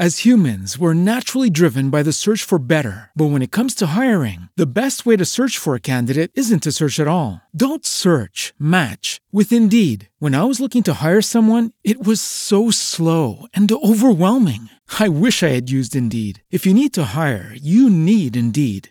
As 0.01 0.25
humans, 0.25 0.79
we're 0.79 0.95
naturally 0.95 1.51
driven 1.51 1.91
by 1.91 2.05
the 2.05 2.13
search 2.13 2.45
for 2.45 2.61
better. 2.61 3.11
But 3.17 3.33
when 3.33 3.43
it 3.43 3.51
comes 3.51 3.75
to 3.77 3.99
hiring, 3.99 4.49
the 4.57 4.73
best 4.73 5.05
way 5.05 5.17
to 5.17 5.25
search 5.25 5.59
for 5.59 5.75
a 5.75 5.81
candidate 5.81 6.31
isn't 6.37 6.63
to 6.63 6.71
search 6.71 7.01
at 7.01 7.09
all. 7.09 7.41
Don't 7.51 7.85
search, 7.85 8.55
match 8.61 9.21
with 9.33 9.51
Indeed. 9.53 10.09
When 10.21 10.37
I 10.37 10.45
was 10.45 10.61
looking 10.61 10.85
to 10.85 11.03
hire 11.03 11.21
someone, 11.21 11.73
it 11.83 12.07
was 12.07 12.21
so 12.21 12.71
slow 12.71 13.49
and 13.53 13.69
overwhelming. 13.73 14.71
I 15.01 15.09
wish 15.09 15.43
I 15.43 15.49
had 15.49 15.69
used 15.69 15.97
Indeed. 15.97 16.45
If 16.49 16.65
you 16.65 16.75
need 16.75 16.95
to 16.95 17.19
hire, 17.19 17.53
you 17.61 17.91
need 17.91 18.37
Indeed. 18.37 18.91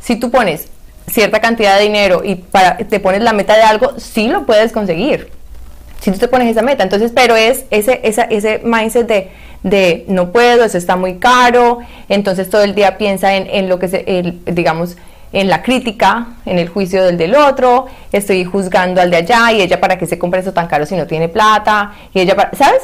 si 0.00 0.16
tú 0.16 0.30
pones 0.30 0.68
cierta 1.10 1.40
cantidad 1.40 1.76
de 1.76 1.84
dinero 1.84 2.22
y 2.24 2.36
para, 2.36 2.76
te 2.78 3.00
pones 3.00 3.22
la 3.22 3.32
meta 3.32 3.56
de 3.56 3.62
algo, 3.62 3.98
sí 3.98 4.28
lo 4.28 4.46
puedes 4.46 4.72
conseguir. 4.72 5.30
Si 6.00 6.10
tú 6.10 6.18
te 6.18 6.28
pones 6.28 6.48
esa 6.48 6.62
meta. 6.62 6.82
Entonces, 6.82 7.12
pero 7.14 7.36
es 7.36 7.64
ese, 7.70 8.00
esa, 8.04 8.22
ese 8.22 8.60
mindset 8.64 9.06
de, 9.06 9.30
de 9.62 10.04
no 10.08 10.32
puedo, 10.32 10.64
eso 10.64 10.78
está 10.78 10.96
muy 10.96 11.16
caro. 11.18 11.80
Entonces 12.08 12.48
todo 12.48 12.62
el 12.62 12.74
día 12.74 12.96
piensa 12.96 13.34
en, 13.34 13.46
en 13.50 13.68
lo 13.68 13.78
que 13.78 13.88
se, 13.88 14.34
digamos, 14.46 14.96
en 15.32 15.48
la 15.48 15.62
crítica, 15.62 16.28
en 16.44 16.58
el 16.58 16.68
juicio 16.68 17.04
del 17.04 17.16
del 17.16 17.34
otro, 17.36 17.86
estoy 18.12 18.44
juzgando 18.44 19.00
al 19.00 19.10
de 19.10 19.18
allá 19.18 19.52
y 19.52 19.62
ella 19.62 19.80
para 19.80 19.96
qué 19.96 20.06
se 20.06 20.18
compra 20.18 20.40
eso 20.40 20.52
tan 20.52 20.66
caro 20.66 20.86
si 20.86 20.96
no 20.96 21.06
tiene 21.06 21.28
plata, 21.28 21.92
y 22.12 22.20
ella 22.20 22.34
para, 22.34 22.50
¿sabes? 22.56 22.82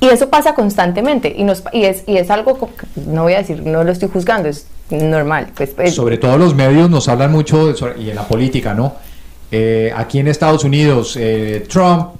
Y 0.00 0.08
eso 0.08 0.28
pasa 0.28 0.54
constantemente 0.54 1.34
y, 1.36 1.42
nos, 1.42 1.64
y, 1.72 1.84
es, 1.84 2.04
y 2.06 2.18
es 2.18 2.30
algo, 2.30 2.70
no 2.94 3.24
voy 3.24 3.34
a 3.34 3.38
decir, 3.38 3.62
no 3.64 3.82
lo 3.82 3.90
estoy 3.90 4.08
juzgando, 4.08 4.48
es 4.48 4.68
normal. 4.90 5.48
Pues, 5.54 5.70
pues, 5.70 5.94
sobre 5.94 6.18
todo 6.18 6.38
los 6.38 6.54
medios 6.54 6.90
nos 6.90 7.08
hablan 7.08 7.32
mucho, 7.32 7.72
de, 7.72 8.02
y 8.02 8.10
en 8.10 8.16
la 8.16 8.26
política, 8.26 8.74
¿no? 8.74 8.94
Eh, 9.50 9.92
aquí 9.96 10.18
en 10.18 10.28
Estados 10.28 10.64
Unidos, 10.64 11.16
eh, 11.18 11.66
Trump 11.68 12.10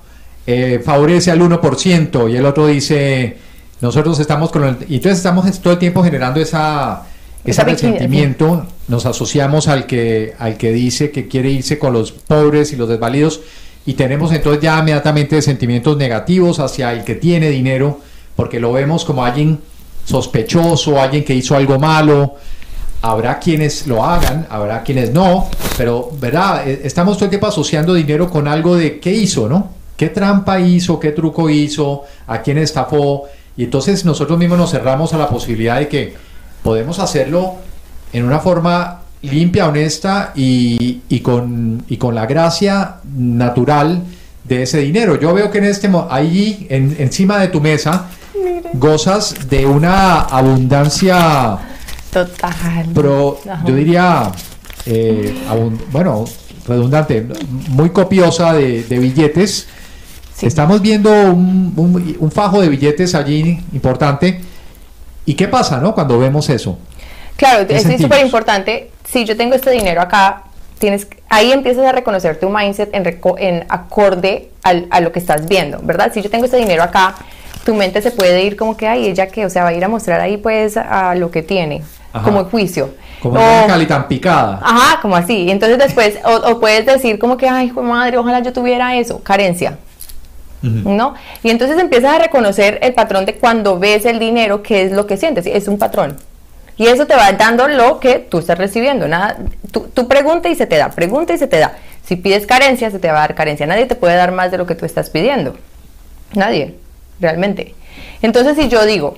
eh, 0.47 0.81
favorece 0.85 1.31
al 1.31 1.41
1% 1.41 2.31
y 2.31 2.37
el 2.37 2.47
otro 2.47 2.67
dice, 2.67 3.37
nosotros 3.81 4.19
estamos 4.19 4.51
con 4.51 4.65
el... 4.65 4.77
Y 4.89 4.97
entonces 4.97 5.19
estamos 5.19 5.61
todo 5.61 5.75
el 5.75 5.79
tiempo 5.79 6.03
generando 6.03 6.41
esa, 6.41 7.03
ese 7.45 7.65
resentimiento, 7.65 8.67
nos 8.89 9.05
asociamos 9.07 9.69
al 9.69 9.87
que, 9.87 10.35
al 10.39 10.57
que 10.57 10.73
dice 10.73 11.11
que 11.11 11.29
quiere 11.29 11.51
irse 11.51 11.79
con 11.79 11.93
los 11.93 12.13
pobres 12.13 12.73
y 12.73 12.77
los 12.77 12.89
desvalidos 12.89 13.41
y 13.89 13.95
tenemos 13.95 14.33
entonces 14.33 14.63
ya 14.63 14.79
inmediatamente 14.81 15.41
sentimientos 15.41 15.97
negativos 15.97 16.59
hacia 16.61 16.93
el 16.93 17.05
que 17.05 17.15
tiene 17.15 17.49
dinero, 17.49 18.01
porque 18.37 18.61
lo 18.61 18.71
vemos 18.71 19.03
como 19.07 19.25
alguien 19.25 19.61
sospechoso, 20.05 21.01
alguien 21.01 21.25
que 21.25 21.35
hizo 21.35 21.57
algo 21.57 21.79
malo, 21.79 22.35
habrá 23.02 23.38
quienes 23.38 23.87
lo 23.87 24.05
hagan, 24.05 24.47
habrá 24.50 24.83
quienes 24.83 25.12
no, 25.12 25.49
pero 25.76 26.11
verdad, 26.21 26.69
e, 26.69 26.81
estamos 26.85 27.17
todo 27.17 27.26
el 27.26 27.31
tiempo 27.31 27.47
asociando 27.47 27.95
dinero 27.95 28.31
con 28.31 28.49
algo 28.49 28.76
de 28.76 28.99
qué 28.99 29.12
hizo, 29.12 29.49
¿no? 29.49 29.71
¿Qué 29.97 30.09
trampa 30.09 30.61
hizo? 30.61 31.00
¿Qué 31.00 31.12
truco 31.12 31.50
hizo? 31.50 32.05
¿A 32.26 32.40
quién 32.40 32.59
estafó? 32.59 33.25
Y 33.57 33.64
entonces 33.64 34.05
nosotros 34.05 34.38
mismos 34.38 34.59
nos 34.59 34.71
cerramos 34.71 35.12
a 35.12 35.19
la 35.19 35.28
posibilidad 35.28 35.78
de 35.78 35.88
que 35.88 36.14
podemos 36.62 36.99
hacerlo 37.00 37.57
en 38.12 38.25
una 38.25 38.38
forma 38.38 39.00
limpia, 39.23 39.69
honesta 39.69 40.33
y, 40.37 41.02
y, 41.09 41.21
con, 41.21 41.83
y 41.88 41.97
con 41.97 42.14
la 42.14 42.26
gracia 42.26 42.97
natural 43.17 44.02
de 44.45 44.62
ese 44.62 44.78
dinero. 44.78 45.17
Yo 45.17 45.35
veo 45.35 45.50
que 45.50 45.59
en 45.59 45.64
este 45.64 45.90
ahí 46.09 46.67
en, 46.71 46.97
encima 46.99 47.38
de 47.38 47.49
tu 47.49 47.61
mesa 47.61 48.07
gozas 48.75 49.49
de 49.49 49.67
una 49.67 50.21
abundancia 50.21 51.59
total. 52.11 52.87
Pero 52.95 53.41
yo 53.65 53.75
diría, 53.75 54.31
eh, 54.87 55.35
bueno, 55.91 56.25
redundante, 56.67 57.27
muy 57.69 57.91
copiosa 57.91 58.53
de, 58.53 58.83
billetes. 58.88 59.69
Estamos 60.41 60.81
viendo 60.81 61.11
un, 61.11 62.17
un, 62.19 62.31
fajo 62.31 62.61
de 62.61 62.69
billetes 62.69 63.15
allí 63.15 63.61
importante. 63.73 64.41
¿Y 65.27 65.35
qué 65.35 65.49
pasa, 65.49 65.79
no? 65.79 65.95
Cuando 65.95 66.19
vemos 66.19 66.49
eso. 66.49 66.79
Claro, 67.37 67.67
es 67.69 67.83
súper 68.00 68.25
importante. 68.25 68.91
Si 69.05 69.25
yo 69.25 69.37
tengo 69.37 69.55
este 69.55 69.71
dinero 69.71 70.00
acá, 70.00 70.45
tienes 70.79 71.09
ahí 71.29 71.53
empiezas 71.53 71.85
a 71.85 71.93
reconocer 71.93 72.38
tu 72.38 72.49
mindset 72.49 72.95
en, 72.95 73.21
en 73.38 73.67
acorde 73.69 74.50
al, 74.62 74.87
a 74.91 75.00
lo 75.00 75.12
que 75.12 75.19
estás 75.19 75.49
viendo, 75.49 75.81
¿verdad? 75.83 76.12
Si 76.12 76.23
yo 76.23 76.31
tengo 76.31 76.45
este 76.45 76.57
dinero 76.57 76.83
acá, 76.83 77.15
tu 77.65 77.75
mente 77.75 78.00
se 78.00 78.11
puede 78.11 78.43
ir 78.45 78.57
como 78.57 78.77
que, 78.77 78.87
ay, 78.87 79.07
ella 79.07 79.27
que, 79.29 79.45
o 79.45 79.50
sea, 79.50 79.65
va 79.65 79.71
a 79.71 79.75
ir 79.75 79.85
a 79.85 79.88
mostrar 79.88 80.21
ahí 80.21 80.37
pues 80.37 80.77
a 80.77 81.15
lo 81.15 81.31
que 81.31 81.43
tiene, 81.43 81.83
como 82.23 82.45
juicio. 82.45 82.95
Como 83.21 83.35
una 83.35 83.67
cali 83.67 83.87
tan 83.87 84.07
picada. 84.07 84.61
Ajá, 84.63 85.01
como 85.01 85.17
así. 85.17 85.51
Entonces 85.51 85.79
después, 85.79 86.19
o, 86.25 86.61
puedes 86.61 86.87
decir 86.87 87.19
como 87.19 87.37
que, 87.37 87.49
ay, 87.49 87.71
madre, 87.73 88.17
ojalá 88.19 88.41
yo 88.41 88.53
tuviera 88.53 88.97
eso, 88.97 89.23
carencia. 89.23 89.79
¿no? 90.61 91.15
Y 91.43 91.51
entonces 91.51 91.79
empiezas 91.79 92.15
a 92.15 92.19
reconocer 92.19 92.81
el 92.83 92.93
patrón 92.93 93.25
de 93.27 93.37
cuando 93.37 93.79
ves 93.79 94.05
el 94.05 94.19
dinero, 94.19 94.63
qué 94.63 94.83
es 94.83 94.93
lo 94.93 95.07
que 95.07 95.17
sientes, 95.17 95.47
es 95.47 95.69
un 95.69 95.79
patrón. 95.79 96.17
Y 96.77 96.87
eso 96.87 97.07
te 97.07 97.15
va 97.15 97.33
dando 97.33 97.67
lo 97.69 97.99
que 98.01 98.19
tú 98.19 98.39
estás 98.39 98.59
recibiendo. 98.59 99.09
Nada, 99.09 99.37
tú, 99.73 99.89
tú 99.93 100.07
pregunta 100.07 100.49
y 100.49 100.55
se 100.55 100.67
te 100.67 100.77
da, 100.77 100.91
pregunta 100.91 101.33
y 101.33 101.39
se 101.39 101.49
te 101.49 101.59
da. 101.59 101.77
Si 102.05 102.17
pides 102.17 102.47
carencia, 102.47 102.91
se 102.91 102.99
te 102.99 103.11
va 103.11 103.19
a 103.19 103.21
dar 103.21 103.35
carencia. 103.35 103.67
Nadie 103.67 103.87
te 103.87 103.97
puede 103.97 104.15
dar 104.15 104.33
más 104.33 104.51
de 104.51 104.59
lo 104.59 104.67
que 104.67 104.75
tú 104.75 104.87
estás 104.87 105.11
pidiendo. 105.11 105.57
Nadie, 106.35 106.77
realmente. 107.21 107.75
Entonces, 108.23 108.57
si 108.57 108.69
yo 108.69 108.87
digo, 108.87 109.17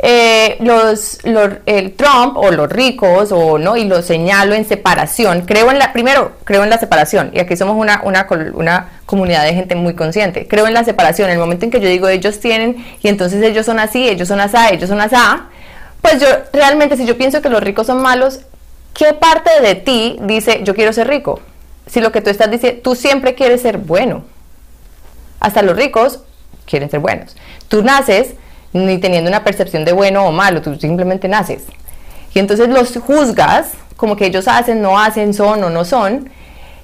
eh, 0.00 0.56
los, 0.60 1.18
el 1.66 1.92
Trump 1.94 2.36
o 2.36 2.50
los 2.52 2.68
ricos 2.68 3.32
o 3.32 3.58
no 3.58 3.76
y 3.76 3.84
lo 3.84 4.02
señalo 4.02 4.54
en 4.54 4.64
separación. 4.64 5.42
Creo 5.46 5.70
en 5.70 5.78
la 5.78 5.92
primero 5.92 6.32
creo 6.44 6.62
en 6.62 6.70
la 6.70 6.78
separación. 6.78 7.30
Y 7.32 7.40
aquí 7.40 7.56
somos 7.56 7.76
una, 7.76 8.02
una, 8.04 8.26
una 8.54 8.88
comunidad 9.06 9.44
de 9.44 9.54
gente 9.54 9.74
muy 9.74 9.94
consciente. 9.94 10.46
Creo 10.46 10.66
en 10.66 10.74
la 10.74 10.84
separación. 10.84 11.30
El 11.30 11.38
momento 11.38 11.64
en 11.64 11.70
que 11.70 11.80
yo 11.80 11.88
digo 11.88 12.08
ellos 12.08 12.38
tienen 12.40 12.84
y 13.00 13.08
entonces 13.08 13.42
ellos 13.42 13.66
son 13.66 13.80
así 13.80 14.08
ellos 14.08 14.28
son 14.28 14.40
así 14.40 14.56
ellos 14.72 14.88
son 14.88 15.00
así 15.00 15.16
pues 16.00 16.20
yo 16.20 16.28
realmente 16.52 16.96
si 16.96 17.04
yo 17.04 17.18
pienso 17.18 17.42
que 17.42 17.50
los 17.50 17.60
ricos 17.60 17.88
son 17.88 18.00
malos 18.00 18.40
qué 18.94 19.14
parte 19.14 19.50
de 19.60 19.74
ti 19.74 20.16
dice 20.22 20.60
yo 20.62 20.74
quiero 20.74 20.92
ser 20.92 21.08
rico 21.08 21.40
si 21.88 22.00
lo 22.00 22.12
que 22.12 22.20
tú 22.20 22.30
estás 22.30 22.50
diciendo 22.50 22.80
tú 22.82 22.94
siempre 22.94 23.34
quieres 23.34 23.62
ser 23.62 23.78
bueno. 23.78 24.24
Hasta 25.40 25.62
los 25.62 25.76
ricos 25.76 26.20
quieren 26.66 26.90
ser 26.90 27.00
buenos. 27.00 27.36
Tú 27.68 27.82
naces 27.82 28.34
ni 28.72 28.98
teniendo 28.98 29.28
una 29.28 29.44
percepción 29.44 29.84
de 29.84 29.92
bueno 29.92 30.26
o 30.26 30.32
malo, 30.32 30.62
tú 30.62 30.74
simplemente 30.76 31.28
naces. 31.28 31.64
Y 32.34 32.38
entonces 32.38 32.68
los 32.68 32.96
juzgas 32.98 33.72
como 33.96 34.16
que 34.16 34.26
ellos 34.26 34.46
hacen, 34.48 34.80
no 34.80 34.98
hacen, 34.98 35.34
son 35.34 35.64
o 35.64 35.70
no 35.70 35.84
son. 35.84 36.30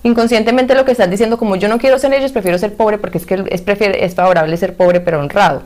Inconscientemente 0.03 0.75
lo 0.75 0.85
que 0.85 0.93
estás 0.93 1.09
diciendo, 1.09 1.39
como 1.39 1.57
yo 1.57 1.69
no 1.69 1.79
quiero 1.79 1.99
ser 1.99 2.13
ellos, 2.13 2.33
prefiero 2.33 2.59
ser 2.59 2.75
pobre 2.75 2.99
porque 2.99 3.19
es 3.19 3.27
que 3.27 3.45
es, 3.49 3.63
es 3.67 4.15
favorable 4.15 4.57
ser 4.57 4.77
pobre 4.77 5.01
pero 5.01 5.21
honrado. 5.21 5.63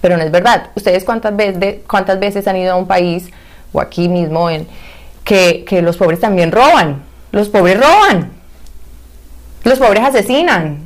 Pero 0.00 0.16
no 0.16 0.22
es 0.22 0.30
verdad. 0.30 0.70
Ustedes 0.74 1.04
cuántas 1.04 1.36
veces, 1.36 1.76
cuántas 1.86 2.18
veces 2.18 2.46
han 2.46 2.56
ido 2.56 2.72
a 2.72 2.76
un 2.76 2.86
país 2.86 3.28
o 3.72 3.80
aquí 3.80 4.08
mismo 4.08 4.48
que, 5.24 5.64
que 5.66 5.82
los 5.82 5.96
pobres 5.96 6.20
también 6.20 6.52
roban. 6.52 7.02
Los 7.30 7.48
pobres 7.48 7.78
roban. 7.78 8.30
Los 9.64 9.78
pobres 9.78 10.04
asesinan. 10.04 10.78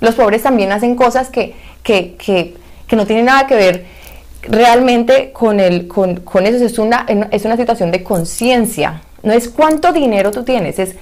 Los 0.00 0.14
pobres 0.14 0.42
también 0.42 0.72
hacen 0.72 0.94
cosas 0.94 1.30
que, 1.30 1.54
que, 1.82 2.16
que 2.16 2.56
que 2.90 2.96
no 2.96 3.06
tiene 3.06 3.22
nada 3.22 3.46
que 3.46 3.54
ver 3.54 3.86
realmente 4.42 5.30
con, 5.32 5.60
el, 5.60 5.86
con, 5.86 6.16
con 6.16 6.44
eso, 6.44 6.64
es 6.64 6.76
una, 6.78 7.06
es 7.30 7.44
una 7.44 7.56
situación 7.56 7.92
de 7.92 8.02
conciencia, 8.02 9.02
no 9.22 9.32
es 9.32 9.48
cuánto 9.48 9.92
dinero 9.92 10.32
tú 10.32 10.42
tienes, 10.42 10.80
es 10.80 10.96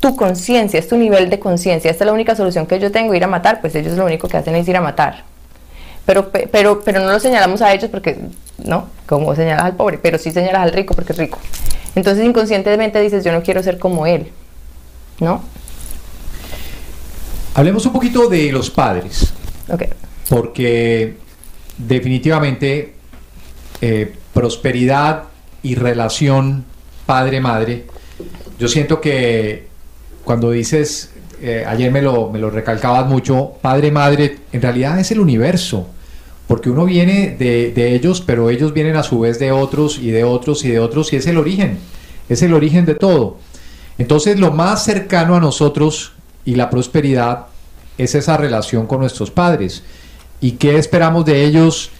tu 0.00 0.16
conciencia, 0.16 0.80
es 0.80 0.88
tu 0.88 0.96
nivel 0.96 1.28
de 1.28 1.38
conciencia, 1.38 1.90
esta 1.90 2.04
es 2.04 2.06
la 2.06 2.14
única 2.14 2.34
solución 2.34 2.66
que 2.66 2.78
yo 2.78 2.90
tengo, 2.90 3.14
ir 3.14 3.22
a 3.22 3.26
matar, 3.26 3.60
pues 3.60 3.74
ellos 3.74 3.98
lo 3.98 4.06
único 4.06 4.28
que 4.28 4.38
hacen 4.38 4.54
es 4.56 4.66
ir 4.66 4.76
a 4.76 4.80
matar. 4.80 5.24
Pero, 6.06 6.30
pero, 6.30 6.80
pero 6.82 7.00
no 7.00 7.12
lo 7.12 7.20
señalamos 7.20 7.60
a 7.60 7.74
ellos 7.74 7.90
porque, 7.90 8.16
¿no? 8.64 8.88
Como 9.06 9.34
señalas 9.34 9.64
al 9.64 9.76
pobre, 9.76 9.98
pero 9.98 10.16
sí 10.16 10.30
señalas 10.30 10.62
al 10.62 10.72
rico 10.72 10.94
porque 10.94 11.12
es 11.12 11.18
rico. 11.18 11.38
Entonces 11.96 12.24
inconscientemente 12.24 12.98
dices, 13.00 13.24
yo 13.24 13.32
no 13.32 13.42
quiero 13.42 13.62
ser 13.62 13.78
como 13.78 14.06
él, 14.06 14.30
¿no? 15.20 15.42
Hablemos 17.54 17.84
un 17.84 17.92
poquito 17.92 18.28
de 18.28 18.52
los 18.52 18.70
padres. 18.70 19.34
Ok. 19.68 19.82
Porque 20.30 21.25
definitivamente 21.78 22.94
eh, 23.80 24.14
prosperidad 24.32 25.24
y 25.62 25.74
relación 25.74 26.64
padre-madre. 27.04 27.86
Yo 28.58 28.68
siento 28.68 29.00
que 29.00 29.66
cuando 30.24 30.50
dices, 30.50 31.12
eh, 31.40 31.64
ayer 31.66 31.90
me 31.90 32.02
lo, 32.02 32.30
me 32.30 32.38
lo 32.38 32.50
recalcabas 32.50 33.06
mucho, 33.06 33.52
padre-madre, 33.60 34.38
en 34.52 34.62
realidad 34.62 34.98
es 34.98 35.10
el 35.10 35.20
universo, 35.20 35.86
porque 36.46 36.70
uno 36.70 36.84
viene 36.84 37.36
de, 37.38 37.72
de, 37.72 37.94
ellos, 37.94 38.20
pero 38.20 38.50
ellos 38.50 38.72
vienen 38.72 38.96
a 38.96 39.02
su 39.02 39.20
vez 39.20 39.38
de 39.38 39.52
otros 39.52 39.98
y 39.98 40.10
de 40.10 40.24
otros 40.24 40.64
y 40.64 40.70
de 40.70 40.80
otros, 40.80 41.12
y 41.12 41.16
es 41.16 41.26
el 41.26 41.36
origen, 41.38 41.78
es 42.28 42.42
el 42.42 42.54
origen 42.54 42.86
de 42.86 42.94
todo. 42.94 43.38
Entonces 43.98 44.38
lo 44.38 44.52
más 44.52 44.84
cercano 44.84 45.36
a 45.36 45.40
nosotros 45.40 46.12
y 46.44 46.54
la 46.54 46.70
prosperidad 46.70 47.46
es 47.98 48.14
esa 48.14 48.36
relación 48.36 48.86
con 48.86 49.00
nuestros 49.00 49.30
padres 49.30 49.82
y 50.40 50.52
qué 50.52 50.78
esperamos 50.78 51.24
de 51.24 51.44
ellos, 51.44 51.90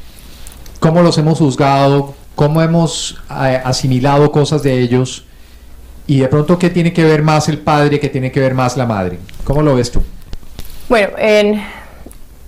cómo 0.81 1.03
los 1.03 1.18
hemos 1.18 1.38
juzgado, 1.38 2.14
cómo 2.35 2.62
hemos 2.62 3.18
eh, 3.31 3.61
asimilado 3.64 4.31
cosas 4.31 4.62
de 4.62 4.79
ellos 4.79 5.25
y 6.07 6.20
de 6.20 6.29
pronto 6.29 6.59
qué 6.59 6.70
tiene 6.70 6.92
que 6.92 7.05
ver 7.05 7.22
más 7.22 7.49
el 7.49 7.59
padre, 7.59 7.99
qué 7.99 8.09
tiene 8.09 8.31
que 8.31 8.40
ver 8.40 8.55
más 8.55 8.77
la 8.77 8.87
madre. 8.87 9.18
¿Cómo 9.44 9.62
lo 9.62 9.75
ves 9.75 9.90
tú? 9.90 10.03
Bueno, 10.88 11.11
en 11.18 11.62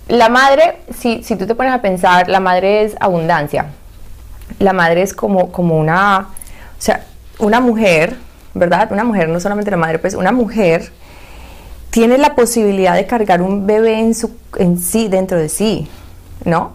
la 0.07 0.29
madre, 0.29 0.77
si, 0.97 1.23
si 1.23 1.35
tú 1.35 1.45
te 1.45 1.55
pones 1.55 1.73
a 1.73 1.81
pensar, 1.81 2.29
la 2.29 2.39
madre 2.39 2.83
es 2.83 2.95
abundancia. 2.99 3.67
La 4.59 4.73
madre 4.73 5.01
es 5.01 5.13
como, 5.13 5.51
como 5.51 5.77
una, 5.77 6.19
o 6.19 6.81
sea, 6.81 7.05
una 7.37 7.59
mujer, 7.59 8.15
¿verdad? 8.53 8.91
Una 8.91 9.03
mujer, 9.03 9.27
no 9.27 9.39
solamente 9.39 9.71
la 9.71 9.77
madre, 9.77 9.99
pues 9.99 10.13
una 10.13 10.31
mujer 10.31 10.91
tiene 11.89 12.17
la 12.17 12.35
posibilidad 12.35 12.95
de 12.95 13.05
cargar 13.05 13.41
un 13.41 13.65
bebé 13.65 13.99
en, 13.99 14.13
su, 14.13 14.31
en 14.57 14.79
sí, 14.79 15.07
dentro 15.07 15.37
de 15.37 15.49
sí, 15.49 15.87
¿no? 16.45 16.73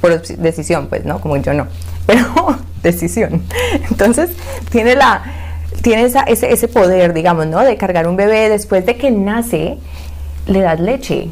Por 0.00 0.20
decisión, 0.22 0.88
pues, 0.88 1.04
¿no? 1.04 1.20
Como 1.20 1.36
yo 1.38 1.54
no, 1.54 1.66
pero 2.06 2.58
decisión. 2.82 3.42
Entonces, 3.90 4.30
tiene, 4.70 4.96
la, 4.96 5.22
tiene 5.82 6.04
esa, 6.04 6.22
ese, 6.22 6.52
ese 6.52 6.68
poder, 6.68 7.12
digamos, 7.12 7.46
¿no? 7.46 7.60
De 7.60 7.76
cargar 7.76 8.06
un 8.06 8.16
bebé 8.16 8.48
después 8.48 8.84
de 8.86 8.96
que 8.96 9.10
nace, 9.10 9.78
le 10.46 10.60
das 10.60 10.80
leche. 10.80 11.30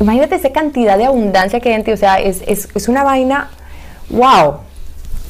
Imagínate 0.00 0.36
esa 0.36 0.50
cantidad 0.50 0.96
de 0.96 1.06
abundancia 1.06 1.60
que 1.60 1.70
hay 1.70 1.74
en 1.74 1.84
ti, 1.84 1.92
o 1.92 1.96
sea, 1.96 2.20
es, 2.20 2.42
es, 2.46 2.68
es 2.74 2.88
una 2.88 3.02
vaina, 3.02 3.50
wow. 4.10 4.58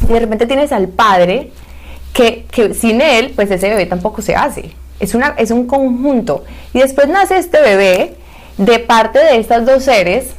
Y 0.08 0.12
de 0.12 0.20
repente 0.20 0.46
tienes 0.46 0.72
al 0.72 0.88
padre 0.88 1.52
que, 2.12 2.44
que 2.50 2.74
sin 2.74 3.00
él, 3.00 3.32
pues 3.34 3.50
ese 3.50 3.70
bebé 3.70 3.86
tampoco 3.86 4.20
se 4.20 4.36
hace. 4.36 4.72
Es, 5.00 5.14
una, 5.14 5.34
es 5.38 5.50
un 5.50 5.66
conjunto. 5.66 6.44
Y 6.72 6.80
después 6.80 7.08
nace 7.08 7.38
este 7.38 7.60
bebé 7.60 8.16
de 8.56 8.78
parte 8.80 9.18
de 9.18 9.38
estos 9.38 9.64
dos 9.64 9.84
seres 9.84 10.30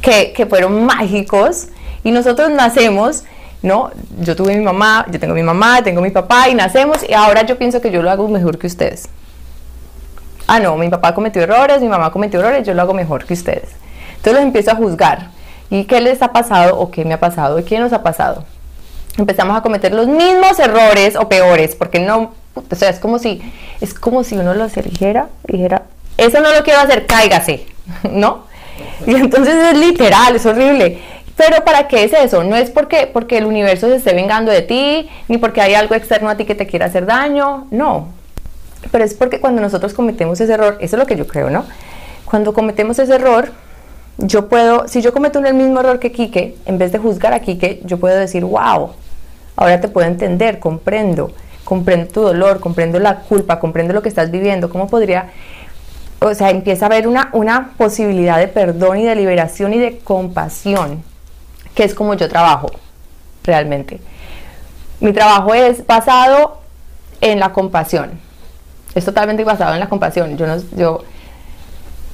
que, 0.00 0.32
que 0.32 0.46
fueron 0.46 0.84
mágicos 0.84 1.68
y 2.02 2.10
nosotros 2.10 2.50
nacemos, 2.50 3.24
¿no? 3.62 3.90
Yo 4.20 4.36
tuve 4.36 4.56
mi 4.56 4.64
mamá, 4.64 5.06
yo 5.10 5.20
tengo 5.20 5.34
mi 5.34 5.42
mamá, 5.42 5.82
tengo 5.82 6.00
mi 6.00 6.10
papá 6.10 6.48
y 6.48 6.54
nacemos 6.54 6.98
y 7.08 7.12
ahora 7.12 7.42
yo 7.42 7.58
pienso 7.58 7.80
que 7.80 7.90
yo 7.90 8.02
lo 8.02 8.10
hago 8.10 8.28
mejor 8.28 8.58
que 8.58 8.66
ustedes. 8.66 9.08
Ah, 10.46 10.60
no, 10.60 10.76
mi 10.76 10.88
papá 10.88 11.14
cometió 11.14 11.42
errores, 11.42 11.80
mi 11.80 11.88
mamá 11.88 12.12
cometió 12.12 12.40
errores, 12.40 12.66
yo 12.66 12.72
lo 12.72 12.82
hago 12.82 12.94
mejor 12.94 13.24
que 13.24 13.34
ustedes. 13.34 13.70
Entonces 14.10 14.34
los 14.34 14.42
empiezo 14.42 14.70
a 14.70 14.76
juzgar. 14.76 15.30
¿Y 15.70 15.84
qué 15.84 16.00
les 16.00 16.22
ha 16.22 16.32
pasado 16.32 16.78
o 16.78 16.90
qué 16.90 17.04
me 17.04 17.14
ha 17.14 17.20
pasado 17.20 17.58
y 17.58 17.64
qué 17.64 17.78
nos 17.80 17.92
ha 17.92 18.02
pasado? 18.02 18.44
Empezamos 19.18 19.56
a 19.56 19.62
cometer 19.62 19.92
los 19.92 20.06
mismos 20.06 20.58
errores 20.60 21.16
o 21.16 21.28
peores, 21.28 21.74
porque 21.74 21.98
no 21.98 22.32
o 22.56 22.74
sea, 22.74 22.90
es 22.90 22.98
como 22.98 23.18
si, 23.18 23.40
es 23.80 23.94
como 23.94 24.24
si 24.24 24.36
uno 24.36 24.54
lo 24.54 24.64
eligiera 24.64 25.28
dijera, 25.46 25.82
eso 26.16 26.40
no 26.40 26.52
lo 26.52 26.64
quiero 26.64 26.80
hacer, 26.80 27.06
cáigase, 27.06 27.66
¿no? 28.10 28.44
Y 29.06 29.14
entonces 29.14 29.54
es 29.54 29.78
literal, 29.78 30.36
es 30.36 30.46
horrible. 30.46 30.98
Pero 31.36 31.64
¿para 31.64 31.86
qué 31.86 32.04
es 32.04 32.12
eso? 32.14 32.44
No 32.44 32.56
es 32.56 32.70
porque, 32.70 33.08
porque 33.12 33.36
el 33.36 33.44
universo 33.44 33.88
se 33.88 33.96
esté 33.96 34.14
vengando 34.14 34.50
de 34.50 34.62
ti, 34.62 35.08
ni 35.28 35.36
porque 35.36 35.60
hay 35.60 35.74
algo 35.74 35.94
externo 35.94 36.30
a 36.30 36.36
ti 36.36 36.46
que 36.46 36.54
te 36.54 36.66
quiera 36.66 36.86
hacer 36.86 37.04
daño, 37.04 37.66
no. 37.70 38.08
Pero 38.90 39.04
es 39.04 39.12
porque 39.12 39.38
cuando 39.38 39.60
nosotros 39.60 39.92
cometemos 39.92 40.40
ese 40.40 40.54
error, 40.54 40.78
eso 40.80 40.96
es 40.96 41.00
lo 41.00 41.06
que 41.06 41.16
yo 41.16 41.26
creo, 41.26 41.50
¿no? 41.50 41.66
Cuando 42.24 42.54
cometemos 42.54 42.98
ese 42.98 43.14
error, 43.14 43.52
yo 44.16 44.48
puedo, 44.48 44.88
si 44.88 45.02
yo 45.02 45.12
cometo 45.12 45.38
el 45.40 45.52
mismo 45.52 45.80
error 45.80 45.98
que 45.98 46.10
Quique, 46.10 46.56
en 46.64 46.78
vez 46.78 46.92
de 46.92 46.98
juzgar 46.98 47.34
a 47.34 47.40
Quique, 47.40 47.82
yo 47.84 47.98
puedo 47.98 48.16
decir, 48.16 48.42
wow, 48.42 48.92
ahora 49.56 49.80
te 49.80 49.88
puedo 49.88 50.06
entender, 50.08 50.58
comprendo 50.58 51.32
comprendo 51.66 52.12
tu 52.12 52.20
dolor, 52.22 52.60
comprendo 52.60 53.00
la 53.00 53.16
culpa, 53.16 53.58
comprendo 53.58 53.92
lo 53.92 54.00
que 54.00 54.08
estás 54.08 54.30
viviendo, 54.30 54.70
¿cómo 54.70 54.86
podría, 54.86 55.32
o 56.20 56.32
sea, 56.32 56.50
empieza 56.50 56.86
a 56.86 56.88
haber 56.88 57.08
una, 57.08 57.28
una 57.32 57.72
posibilidad 57.76 58.38
de 58.38 58.46
perdón 58.46 59.00
y 59.00 59.04
de 59.04 59.16
liberación 59.16 59.74
y 59.74 59.78
de 59.78 59.98
compasión, 59.98 61.02
que 61.74 61.82
es 61.82 61.92
como 61.92 62.14
yo 62.14 62.28
trabajo 62.28 62.70
realmente. 63.42 64.00
Mi 65.00 65.12
trabajo 65.12 65.54
es 65.54 65.84
basado 65.84 66.60
en 67.20 67.40
la 67.40 67.52
compasión, 67.52 68.12
es 68.94 69.04
totalmente 69.04 69.42
basado 69.42 69.74
en 69.74 69.80
la 69.80 69.88
compasión. 69.88 70.38
Yo 70.38 70.46
no, 70.46 70.58
yo, 70.76 71.02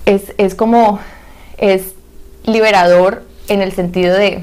es, 0.07 0.33
es 0.39 0.55
como, 0.55 0.99
es 1.59 1.95
liberador 2.45 3.25
en 3.49 3.61
el 3.61 3.73
sentido 3.73 4.17
de, 4.17 4.43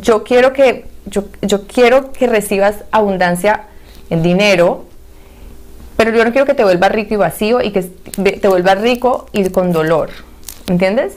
yo 0.00 0.24
quiero 0.24 0.54
que 0.54 0.95
yo, 1.06 1.24
yo 1.42 1.66
quiero 1.66 2.12
que 2.12 2.26
recibas 2.26 2.84
abundancia 2.90 3.64
en 4.10 4.22
dinero, 4.22 4.84
pero 5.96 6.10
yo 6.10 6.24
no 6.24 6.32
quiero 6.32 6.46
que 6.46 6.54
te 6.54 6.64
vuelvas 6.64 6.92
rico 6.92 7.14
y 7.14 7.16
vacío 7.16 7.62
y 7.62 7.70
que 7.70 7.82
te 7.82 8.48
vuelvas 8.48 8.80
rico 8.80 9.26
y 9.32 9.48
con 9.50 9.72
dolor. 9.72 10.10
¿Entiendes? 10.68 11.16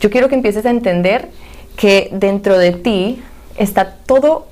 Yo 0.00 0.10
quiero 0.10 0.28
que 0.28 0.34
empieces 0.34 0.64
a 0.66 0.70
entender 0.70 1.28
que 1.76 2.08
dentro 2.12 2.58
de 2.58 2.72
ti 2.72 3.22
está 3.56 3.96
todo, 4.06 4.46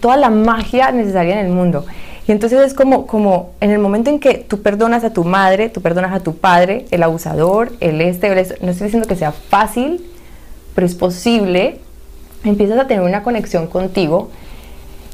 toda 0.00 0.16
la 0.16 0.30
magia 0.30 0.90
necesaria 0.90 1.38
en 1.38 1.46
el 1.46 1.52
mundo. 1.52 1.84
Y 2.28 2.32
entonces 2.32 2.60
es 2.60 2.74
como, 2.74 3.06
como 3.06 3.52
en 3.60 3.70
el 3.70 3.78
momento 3.78 4.10
en 4.10 4.18
que 4.18 4.34
tú 4.34 4.60
perdonas 4.62 5.04
a 5.04 5.12
tu 5.12 5.24
madre, 5.24 5.68
tú 5.68 5.80
perdonas 5.80 6.12
a 6.12 6.20
tu 6.20 6.36
padre, 6.36 6.86
el 6.90 7.02
abusador, 7.04 7.72
el 7.78 8.00
este, 8.00 8.26
el 8.26 8.38
este 8.38 8.58
no 8.64 8.72
estoy 8.72 8.86
diciendo 8.86 9.06
que 9.06 9.14
sea 9.14 9.30
fácil, 9.30 10.04
pero 10.74 10.86
es 10.86 10.96
posible, 10.96 11.80
empiezas 12.44 12.78
a 12.78 12.86
tener 12.86 13.02
una 13.02 13.22
conexión 13.22 13.66
contigo 13.66 14.30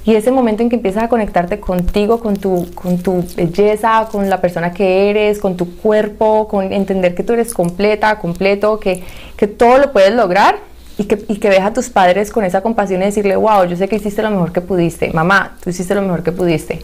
y 0.05 0.17
ese 0.17 0.33
momento 0.33 0.63
en 0.63 0.69
que 0.69 0.77
empiezas 0.77 1.05
a 1.05 1.09
conectarte 1.09 1.61
contigo, 1.61 2.19
con 2.19 2.37
tu, 2.37 2.67
con 2.75 2.99
tu 2.99 3.25
belleza, 3.37 4.09
con 4.11 4.29
la 4.29 4.41
persona 4.41 4.73
que 4.73 5.11
eres, 5.11 5.39
con 5.39 5.57
tu 5.57 5.77
cuerpo, 5.77 6.49
con 6.49 6.73
entender 6.73 7.15
que 7.15 7.23
tú 7.23 7.35
eres 7.35 7.55
completa, 7.55 8.19
completo, 8.19 8.81
que, 8.81 9.05
que 9.37 9.47
todo 9.47 9.79
lo 9.79 9.93
puedes 9.93 10.13
lograr 10.13 10.59
y 10.99 11.05
que, 11.05 11.25
y 11.29 11.37
que 11.37 11.49
ves 11.49 11.61
a 11.61 11.73
tus 11.73 11.89
padres 11.89 12.33
con 12.33 12.45
esa 12.45 12.63
compasión 12.63 13.01
y 13.01 13.05
decirle, 13.05 13.37
wow, 13.37 13.65
yo 13.65 13.77
sé 13.77 13.89
que 13.89 13.97
hiciste 13.97 14.23
lo 14.23 14.31
mejor 14.31 14.53
que 14.53 14.61
pudiste, 14.61 15.13
mamá, 15.13 15.57
tú 15.63 15.71
hiciste 15.71 15.95
lo 15.95 16.03
mejor 16.03 16.25
que 16.25 16.33
pudiste. 16.33 16.83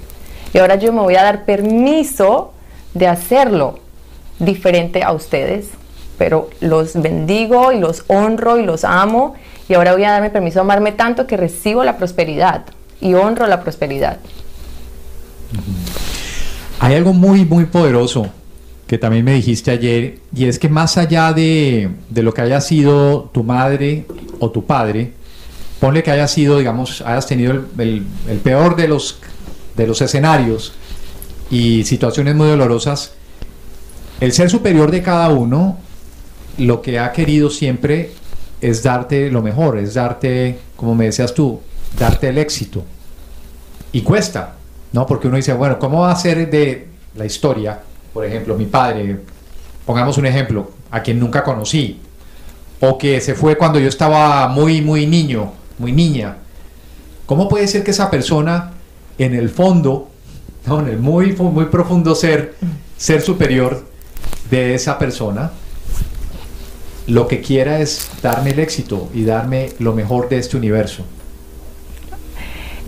Y 0.55 0.59
ahora 0.59 0.77
yo 0.77 0.93
me 0.93 1.01
voy 1.01 1.17
a 1.17 1.25
dar 1.25 1.45
permiso 1.45 2.53
de 2.95 3.09
hacerlo 3.09 3.81
diferente 4.39 5.03
a 5.03 5.13
ustedes, 5.13 5.71
pero 6.19 6.51
los 6.61 6.95
bendigo 6.95 7.73
y 7.73 7.81
los 7.81 8.05
honro 8.07 8.59
y 8.59 8.65
los 8.65 8.85
amo 8.85 9.35
y 9.69 9.75
ahora 9.75 9.93
voy 9.93 10.05
a 10.05 10.13
darme 10.13 10.31
permiso 10.31 10.57
de 10.57 10.61
amarme 10.63 10.93
tanto 10.93 11.27
que 11.27 11.37
recibo 11.37 11.85
la 11.85 11.97
prosperidad 11.97 12.65
y 13.01 13.15
honro 13.15 13.47
la 13.47 13.63
prosperidad. 13.63 14.19
Hay 16.81 16.95
algo 16.95 17.13
muy, 17.13 17.45
muy 17.45 17.67
poderoso 17.67 18.29
que 18.87 18.97
también 18.97 19.25
me 19.25 19.35
dijiste 19.35 19.71
ayer, 19.71 20.19
y 20.35 20.47
es 20.47 20.59
que 20.59 20.71
más 20.71 20.97
allá 20.97 21.35
de, 21.35 21.91
de, 22.09 22.23
lo 22.23 22.33
que 22.33 22.41
haya 22.41 22.59
sido 22.63 23.29
tu 23.35 23.45
madre 23.45 24.07
o 24.39 24.51
tu 24.51 24.65
padre, 24.65 25.13
ponle 25.79 26.03
que 26.03 26.11
haya 26.11 26.27
sido, 26.27 26.57
digamos, 26.57 27.03
hayas 27.03 27.27
tenido 27.27 27.53
el, 27.53 27.67
el, 27.79 28.07
el 28.29 28.39
peor 28.39 28.77
de 28.77 28.89
los, 28.89 29.19
de 29.77 29.87
los 29.87 30.01
escenarios 30.01 30.73
y 31.51 31.85
situaciones 31.85 32.35
muy 32.35 32.49
dolorosas, 32.49 33.13
el 34.21 34.33
ser 34.33 34.49
superior 34.49 34.91
de 34.91 35.03
cada 35.03 35.29
uno 35.29 35.77
lo 36.57 36.81
que 36.81 36.99
ha 36.99 37.13
querido 37.13 37.51
siempre 37.51 38.13
es 38.61 38.83
darte 38.83 39.31
lo 39.31 39.43
mejor, 39.43 39.79
es 39.79 39.95
darte, 39.95 40.59
como 40.77 40.95
me 40.95 41.07
decías 41.07 41.35
tú, 41.35 41.61
darte 41.99 42.29
el 42.29 42.39
éxito. 42.39 42.85
Y 43.93 44.03
cuesta, 44.03 44.55
¿no? 44.93 45.07
Porque 45.07 45.29
uno 45.29 45.37
dice, 45.37 45.53
bueno, 45.53 45.79
¿cómo 45.79 46.01
va 46.01 46.13
a 46.13 46.17
ser 46.17 46.51
de 46.51 46.89
la 47.15 47.25
historia? 47.25 47.81
Por 48.13 48.25
ejemplo, 48.25 48.57
mi 48.57 48.67
padre, 48.67 49.21
pongamos 49.87 50.19
un 50.19 50.27
ejemplo, 50.27 50.71
a 50.91 51.03
quien 51.03 51.19
nunca 51.19 51.43
conocí, 51.45 52.01
o 52.81 52.99
que 52.99 53.21
se 53.21 53.35
fue 53.35 53.57
cuando 53.57 53.79
yo 53.79 53.89
estaba 53.89 54.49
muy, 54.49 54.83
muy 54.83 55.07
niño, 55.07 55.53
muy 55.79 55.93
niña. 55.93 56.37
¿Cómo 57.27 57.49
puede 57.49 57.69
ser 57.69 57.85
que 57.85 57.91
esa 57.91 58.11
persona, 58.11 58.73
en 59.19 59.35
el 59.35 59.49
fondo, 59.51 60.11
en 60.67 60.89
el 60.89 60.99
muy, 60.99 61.33
muy 61.33 61.67
profundo 61.67 62.15
ser, 62.15 62.57
ser 62.97 63.21
superior 63.21 63.87
de 64.51 64.75
esa 64.75 64.99
persona, 64.99 65.51
lo 67.09 67.27
que 67.27 67.41
quiera 67.41 67.81
es 67.81 68.09
darme 68.23 68.51
el 68.51 68.61
éxito 68.61 69.09
y 69.13 69.25
darme 69.25 69.71
lo 69.81 69.93
mejor 69.93 70.29
de 70.29 70.39
este 70.39 70.57
universo? 70.57 71.05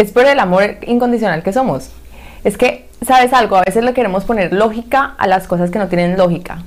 es 0.00 0.12
por 0.12 0.24
el 0.24 0.40
amor 0.40 0.76
incondicional 0.86 1.42
que 1.42 1.52
somos. 1.52 1.90
Es 2.42 2.56
que, 2.56 2.86
¿sabes 3.06 3.34
algo? 3.34 3.56
A 3.56 3.62
veces 3.62 3.84
le 3.84 3.92
queremos 3.92 4.24
poner 4.24 4.50
lógica 4.50 5.14
a 5.18 5.26
las 5.26 5.46
cosas 5.46 5.70
que 5.70 5.78
no 5.78 5.88
tienen 5.88 6.16
lógica. 6.16 6.62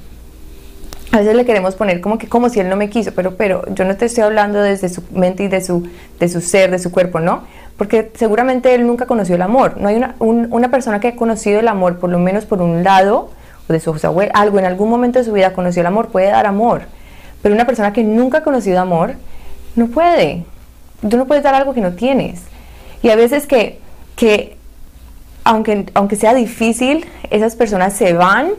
A 1.11 1.17
veces 1.17 1.35
le 1.35 1.43
queremos 1.43 1.73
poner 1.73 1.99
como 1.99 2.19
que 2.19 2.27
como 2.27 2.49
si 2.49 2.59
él 2.59 2.69
no 2.69 2.75
me 2.75 2.91
quiso, 2.91 3.11
pero, 3.15 3.35
pero 3.35 3.63
yo 3.73 3.85
no 3.85 3.95
te 3.97 4.05
estoy 4.05 4.23
hablando 4.23 4.61
desde 4.61 4.87
su 4.89 5.03
mente 5.11 5.43
y 5.43 5.47
de 5.47 5.61
su, 5.61 5.87
de 6.19 6.29
su 6.29 6.41
ser, 6.41 6.69
de 6.69 6.77
su 6.77 6.91
cuerpo, 6.91 7.19
¿no? 7.19 7.43
Porque 7.75 8.11
seguramente 8.13 8.75
él 8.75 8.85
nunca 8.85 9.07
conoció 9.07 9.33
el 9.35 9.41
amor. 9.41 9.77
No 9.77 9.89
hay 9.89 9.95
una, 9.95 10.15
un, 10.19 10.47
una 10.51 10.69
persona 10.69 10.99
que 10.99 11.07
ha 11.09 11.15
conocido 11.15 11.59
el 11.59 11.67
amor, 11.67 11.97
por 11.97 12.11
lo 12.11 12.19
menos 12.19 12.45
por 12.45 12.61
un 12.61 12.83
lado, 12.83 13.31
o 13.67 13.73
de 13.73 13.79
su 13.79 13.97
abuelos, 14.03 14.33
algo 14.35 14.59
en 14.59 14.65
algún 14.65 14.89
momento 14.89 15.17
de 15.17 15.25
su 15.25 15.33
vida 15.33 15.53
conoció 15.53 15.81
el 15.81 15.87
amor, 15.87 16.09
puede 16.09 16.27
dar 16.27 16.45
amor. 16.45 16.83
Pero 17.43 17.53
una 17.53 17.67
persona 17.67 17.93
que 17.93 18.03
nunca 18.03 18.39
ha 18.39 18.43
conocido 18.43 18.79
amor, 18.79 19.13
no 19.75 19.87
puede. 19.87 20.43
Tú 21.07 21.17
no 21.17 21.27
puedes 21.27 21.43
dar 21.43 21.53
algo 21.53 21.75
que 21.75 21.81
no 21.81 21.93
tienes. 21.93 22.41
Y 23.03 23.09
a 23.09 23.15
veces 23.15 23.45
que, 23.45 23.79
que 24.15 24.57
aunque, 25.43 25.85
aunque 25.93 26.15
sea 26.15 26.33
difícil, 26.33 27.05
esas 27.29 27.55
personas 27.55 27.93
se 27.93 28.13
van 28.13 28.53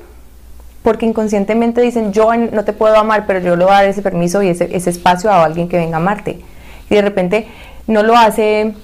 porque 0.84 1.06
inconscientemente 1.06 1.80
dicen, 1.80 2.12
yo 2.12 2.36
no 2.36 2.62
te 2.64 2.74
puedo 2.74 2.94
amar, 2.98 3.24
pero 3.26 3.40
yo 3.40 3.56
le 3.56 3.64
voy 3.64 3.72
a 3.72 3.76
dar 3.76 3.86
ese 3.86 4.02
permiso 4.02 4.42
y 4.42 4.48
ese, 4.48 4.68
ese 4.76 4.90
espacio 4.90 5.30
a 5.30 5.42
alguien 5.42 5.66
que 5.66 5.78
venga 5.78 5.96
a 5.96 6.00
amarte. 6.00 6.40
Y 6.90 6.94
de 6.94 7.00
repente 7.00 7.48
no 7.86 8.02
lo 8.02 8.14
hace, 8.14 8.74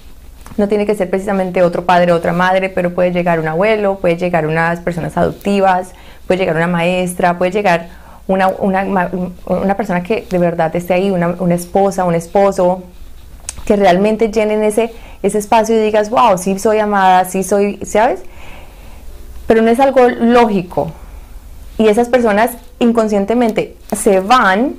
no 0.56 0.66
tiene 0.66 0.86
que 0.86 0.94
ser 0.94 1.10
precisamente 1.10 1.62
otro 1.62 1.84
padre 1.84 2.12
o 2.12 2.16
otra 2.16 2.32
madre, 2.32 2.70
pero 2.70 2.94
puede 2.94 3.12
llegar 3.12 3.38
un 3.38 3.48
abuelo, 3.48 3.98
puede 3.98 4.16
llegar 4.16 4.46
unas 4.46 4.80
personas 4.80 5.18
adoptivas, 5.18 5.92
puede 6.26 6.40
llegar 6.40 6.56
una 6.56 6.68
maestra, 6.68 7.36
puede 7.36 7.50
llegar 7.50 7.88
una, 8.30 8.48
una, 8.48 9.10
una 9.46 9.76
persona 9.76 10.04
que 10.04 10.24
de 10.30 10.38
verdad 10.38 10.74
esté 10.76 10.94
ahí, 10.94 11.10
una, 11.10 11.34
una 11.40 11.56
esposa, 11.56 12.04
un 12.04 12.14
esposo, 12.14 12.84
que 13.64 13.74
realmente 13.74 14.30
llenen 14.30 14.62
ese, 14.62 14.92
ese 15.22 15.38
espacio 15.38 15.74
y 15.74 15.80
digas, 15.80 16.10
wow, 16.10 16.38
sí 16.38 16.56
soy 16.60 16.78
amada, 16.78 17.24
sí 17.24 17.42
soy, 17.42 17.80
¿sabes? 17.84 18.22
Pero 19.48 19.62
no 19.62 19.70
es 19.70 19.80
algo 19.80 20.08
lógico. 20.08 20.92
Y 21.76 21.88
esas 21.88 22.08
personas 22.08 22.52
inconscientemente 22.78 23.76
se 23.96 24.20
van, 24.20 24.76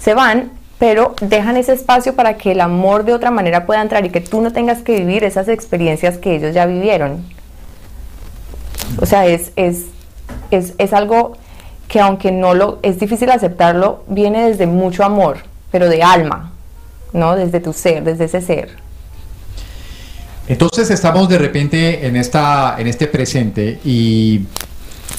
se 0.00 0.14
van, 0.14 0.50
pero 0.80 1.14
dejan 1.20 1.56
ese 1.56 1.74
espacio 1.74 2.16
para 2.16 2.38
que 2.38 2.52
el 2.52 2.60
amor 2.60 3.04
de 3.04 3.12
otra 3.14 3.30
manera 3.30 3.66
pueda 3.66 3.82
entrar 3.82 4.04
y 4.04 4.10
que 4.10 4.20
tú 4.20 4.40
no 4.40 4.52
tengas 4.52 4.82
que 4.82 4.98
vivir 4.98 5.22
esas 5.22 5.46
experiencias 5.46 6.18
que 6.18 6.34
ellos 6.34 6.54
ya 6.54 6.66
vivieron. 6.66 7.24
O 9.00 9.06
sea, 9.06 9.26
es, 9.26 9.52
es, 9.54 9.86
es, 10.50 10.74
es 10.78 10.92
algo 10.92 11.36
que 11.88 12.00
aunque 12.00 12.30
no 12.30 12.54
lo, 12.54 12.78
es 12.82 13.00
difícil 13.00 13.30
aceptarlo, 13.30 14.04
viene 14.06 14.48
desde 14.48 14.66
mucho 14.66 15.04
amor, 15.04 15.38
pero 15.72 15.88
de 15.88 16.02
alma, 16.02 16.52
¿no? 17.14 17.34
Desde 17.34 17.60
tu 17.60 17.72
ser, 17.72 18.04
desde 18.04 18.26
ese 18.26 18.42
ser. 18.42 18.76
Entonces 20.46 20.90
estamos 20.90 21.28
de 21.28 21.38
repente 21.38 22.06
en, 22.06 22.16
esta, 22.16 22.76
en 22.78 22.86
este 22.86 23.06
presente 23.06 23.80
y, 23.84 24.42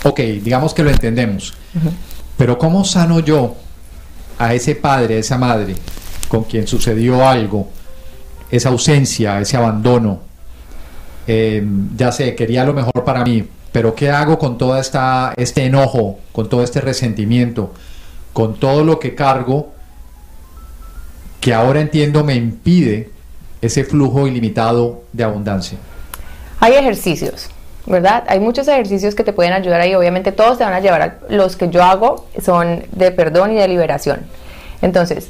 ok, 0.03 0.19
digamos 0.19 0.73
que 0.73 0.83
lo 0.83 0.91
entendemos, 0.91 1.53
uh 1.75 1.79
-huh. 1.79 1.91
pero 2.37 2.57
¿cómo 2.57 2.83
sano 2.85 3.19
yo 3.19 3.55
a 4.37 4.53
ese 4.53 4.75
padre, 4.75 5.15
a 5.15 5.19
esa 5.19 5.37
madre 5.37 5.75
con 6.27 6.43
quien 6.43 6.67
sucedió 6.67 7.27
algo, 7.27 7.69
esa 8.49 8.69
ausencia, 8.69 9.39
ese 9.39 9.57
abandono? 9.57 10.21
Eh, 11.27 11.63
ya 11.95 12.11
sé, 12.11 12.33
quería 12.33 12.63
lo 12.63 12.73
mejor 12.73 13.03
para 13.03 13.23
mí, 13.23 13.47
pero 13.71 13.95
¿qué 13.95 14.09
hago 14.09 14.39
con 14.39 14.57
todo 14.57 14.77
este 14.77 15.65
enojo, 15.65 16.19
con 16.31 16.49
todo 16.49 16.63
este 16.63 16.81
resentimiento, 16.81 17.73
con 18.33 18.59
todo 18.59 18.83
lo 18.83 18.99
que 18.99 19.15
cargo 19.15 19.71
que 21.39 21.53
ahora 21.53 21.79
entiendo 21.79 22.23
me 22.23 22.35
impide 22.35 23.09
ese 23.61 23.83
flujo 23.83 24.27
ilimitado 24.27 25.03
de 25.13 25.23
abundancia? 25.23 25.77
Hay 26.59 26.73
ejercicios, 26.73 27.49
¿verdad? 27.85 28.23
Hay 28.27 28.39
muchos 28.39 28.67
ejercicios 28.67 29.15
que 29.15 29.23
te 29.23 29.33
pueden 29.33 29.53
ayudar 29.53 29.81
ahí. 29.81 29.95
Obviamente 29.95 30.31
todos 30.31 30.57
te 30.57 30.63
van 30.63 30.73
a 30.73 30.79
llevar 30.79 31.01
a 31.01 31.19
los 31.29 31.55
que 31.55 31.69
yo 31.69 31.83
hago 31.83 32.27
son 32.43 32.83
de 32.91 33.11
perdón 33.11 33.51
y 33.51 33.55
de 33.55 33.67
liberación. 33.67 34.21
Entonces, 34.81 35.29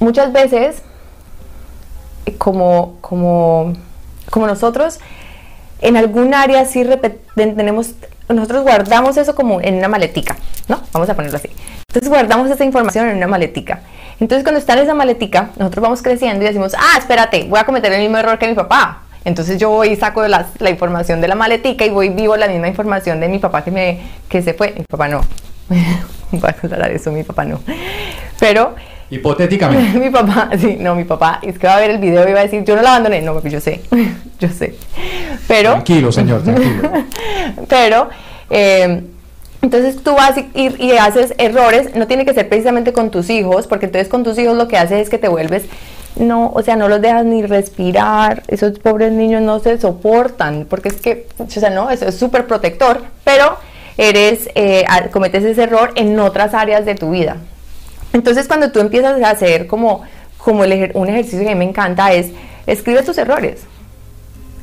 Muchas 0.00 0.32
veces, 0.32 0.82
como, 2.38 2.96
como, 3.00 3.74
como 4.30 4.46
nosotros, 4.46 4.98
en 5.80 5.96
algún 5.96 6.34
área 6.34 6.64
sí 6.64 6.86
tenemos, 7.34 7.94
nosotros 8.28 8.62
guardamos 8.62 9.16
eso 9.16 9.34
como 9.34 9.60
en 9.60 9.74
una 9.74 9.88
maletica, 9.88 10.36
¿no? 10.68 10.80
Vamos 10.92 11.08
a 11.08 11.14
ponerlo 11.14 11.36
así. 11.36 11.50
Entonces 11.88 12.08
guardamos 12.08 12.50
esa 12.50 12.64
información 12.64 13.08
en 13.08 13.18
una 13.18 13.26
maletica. 13.26 13.82
Entonces 14.20 14.44
cuando 14.44 14.58
está 14.58 14.72
en 14.74 14.80
esa 14.80 14.94
maletica, 14.94 15.50
nosotros 15.56 15.82
vamos 15.82 16.02
creciendo 16.02 16.42
y 16.44 16.46
decimos, 16.46 16.74
ah, 16.78 16.98
espérate, 16.98 17.44
voy 17.44 17.58
a 17.58 17.64
cometer 17.64 17.92
el 17.92 18.00
mismo 18.00 18.16
error 18.16 18.38
que 18.38 18.48
mi 18.48 18.54
papá. 18.54 19.02
Entonces 19.24 19.58
yo 19.58 19.70
voy 19.70 19.88
y 19.88 19.96
saco 19.96 20.26
la, 20.26 20.46
la 20.58 20.70
información 20.70 21.20
de 21.20 21.28
la 21.28 21.34
maletica 21.34 21.84
y 21.84 21.90
voy 21.90 22.10
vivo 22.10 22.36
la 22.36 22.46
misma 22.46 22.68
información 22.68 23.20
de 23.20 23.28
mi 23.28 23.38
papá 23.38 23.64
que, 23.64 23.70
me, 23.70 24.00
que 24.28 24.42
se 24.42 24.54
fue. 24.54 24.74
Mi 24.76 24.84
papá 24.84 25.08
no. 25.08 25.22
voy 26.30 26.50
a 26.50 26.52
contar 26.52 26.90
eso, 26.90 27.10
mi 27.10 27.22
papá 27.22 27.44
no. 27.44 27.60
Pero 28.38 28.74
Hipotéticamente. 29.14 29.98
mi 30.00 30.10
papá, 30.10 30.50
sí, 30.58 30.76
no, 30.80 30.94
mi 30.94 31.04
papá, 31.04 31.38
es 31.42 31.58
que 31.58 31.66
va 31.66 31.76
a 31.76 31.80
ver 31.80 31.90
el 31.90 31.98
video 31.98 32.28
y 32.28 32.32
va 32.32 32.40
a 32.40 32.42
decir, 32.42 32.64
yo 32.64 32.74
no 32.74 32.82
la 32.82 32.90
abandoné. 32.90 33.22
No, 33.22 33.40
yo 33.42 33.60
sé, 33.60 33.80
yo 34.40 34.48
sé. 34.48 34.74
Pero. 35.46 35.70
Tranquilo, 35.70 36.10
señor, 36.10 36.42
tranquilo. 36.42 36.90
pero. 37.68 38.08
Eh, 38.50 39.02
entonces 39.62 40.02
tú 40.02 40.14
vas 40.14 40.36
y, 40.36 40.74
y, 40.78 40.92
haces 40.92 41.34
errores, 41.38 41.96
no 41.96 42.06
tiene 42.06 42.26
que 42.26 42.34
ser 42.34 42.50
precisamente 42.50 42.92
con 42.92 43.10
tus 43.10 43.30
hijos, 43.30 43.66
porque 43.66 43.86
entonces 43.86 44.08
con 44.08 44.22
tus 44.22 44.38
hijos 44.38 44.54
lo 44.58 44.68
que 44.68 44.76
haces 44.76 45.00
es 45.00 45.08
que 45.08 45.16
te 45.16 45.26
vuelves, 45.28 45.62
no, 46.16 46.52
o 46.54 46.60
sea, 46.60 46.76
no 46.76 46.86
los 46.86 47.00
dejas 47.00 47.24
ni 47.24 47.42
respirar, 47.42 48.42
esos 48.48 48.78
pobres 48.78 49.12
niños 49.12 49.40
no 49.40 49.60
se 49.60 49.80
soportan, 49.80 50.66
porque 50.68 50.90
es 50.90 51.00
que, 51.00 51.28
o 51.38 51.48
sea, 51.48 51.70
no, 51.70 51.88
eso 51.88 52.06
es 52.06 52.14
súper 52.14 52.46
protector, 52.46 53.04
pero 53.24 53.56
eres, 53.96 54.50
eh, 54.54 54.84
cometes 55.10 55.42
ese 55.42 55.62
error 55.62 55.92
en 55.94 56.20
otras 56.20 56.52
áreas 56.52 56.84
de 56.84 56.94
tu 56.94 57.12
vida. 57.12 57.38
Entonces 58.14 58.46
cuando 58.46 58.70
tú 58.70 58.78
empiezas 58.78 59.20
a 59.20 59.30
hacer 59.30 59.66
como, 59.66 60.02
como 60.38 60.62
un 60.62 61.08
ejercicio 61.08 61.40
que 61.40 61.50
a 61.50 61.54
mí 61.54 61.58
me 61.58 61.64
encanta 61.64 62.12
es, 62.12 62.28
escribe 62.66 63.02
tus 63.02 63.18
errores. 63.18 63.64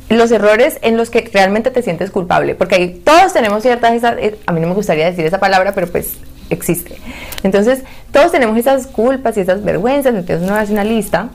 Los 0.09 0.31
errores 0.31 0.79
en 0.81 0.97
los 0.97 1.09
que 1.09 1.29
realmente 1.33 1.69
te 1.69 1.83
sientes 1.83 2.11
culpable, 2.11 2.55
porque 2.55 2.87
todos 3.03 3.33
tenemos 3.33 3.61
ciertas, 3.61 4.01
eh, 4.03 4.39
a 4.45 4.53
mí 4.53 4.61
no 4.61 4.67
me 4.67 4.73
gustaría 4.73 5.05
decir 5.05 5.25
esa 5.25 5.39
palabra, 5.39 5.73
pero 5.73 5.87
pues 5.87 6.15
existe. 6.49 6.95
Entonces, 7.43 7.83
todos 8.11 8.31
tenemos 8.31 8.57
esas 8.57 8.87
culpas 8.87 9.35
y 9.37 9.41
esas 9.41 9.63
vergüenzas, 9.63 10.15
entonces 10.15 10.47
uno 10.47 10.55
hace 10.55 10.71
una 10.71 10.83
lista. 10.85 11.29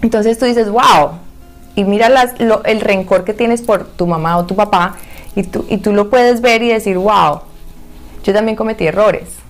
Entonces 0.00 0.38
tú 0.38 0.46
dices, 0.46 0.70
wow, 0.70 1.18
y 1.74 1.84
mira 1.84 2.08
las, 2.08 2.32
el 2.64 2.80
rencor 2.80 3.24
que 3.24 3.34
tienes 3.34 3.60
por 3.60 3.84
tu 3.84 4.06
mamá 4.06 4.38
o 4.38 4.46
tu 4.46 4.56
papá, 4.56 4.96
y 5.36 5.42
tú, 5.42 5.66
y 5.68 5.78
tú 5.78 5.92
lo 5.92 6.08
puedes 6.08 6.40
ver 6.40 6.62
y 6.62 6.68
decir, 6.68 6.96
wow, 6.96 7.40
yo 8.24 8.32
también 8.32 8.56
cometí 8.56 8.86
errores 8.86 9.41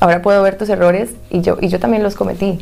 ahora 0.00 0.22
puedo 0.22 0.42
ver 0.42 0.56
tus 0.56 0.68
errores 0.68 1.10
y 1.30 1.40
yo, 1.40 1.58
y 1.60 1.68
yo 1.68 1.80
también 1.80 2.02
los 2.02 2.14
cometí. 2.14 2.58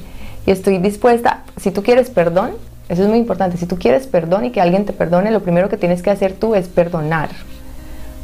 Y 0.47 0.51
estoy 0.51 0.79
dispuesta, 0.79 1.43
si 1.57 1.71
tú 1.71 1.83
quieres 1.83 2.11
perdón, 2.11 2.53
eso 2.89 3.03
es 3.03 3.09
muy 3.09 3.19
importante, 3.19 3.57
si 3.57 3.67
tú 3.67 3.79
quieres 3.79 4.07
perdón 4.07 4.45
y 4.45 4.51
que 4.51 4.61
alguien 4.61 4.85
te 4.85 4.93
perdone, 4.93 5.31
lo 5.31 5.43
primero 5.43 5.69
que 5.69 5.77
tienes 5.77 6.03
que 6.03 6.11
hacer 6.11 6.35
tú 6.35 6.55
es 6.55 6.69
perdonar. 6.69 7.31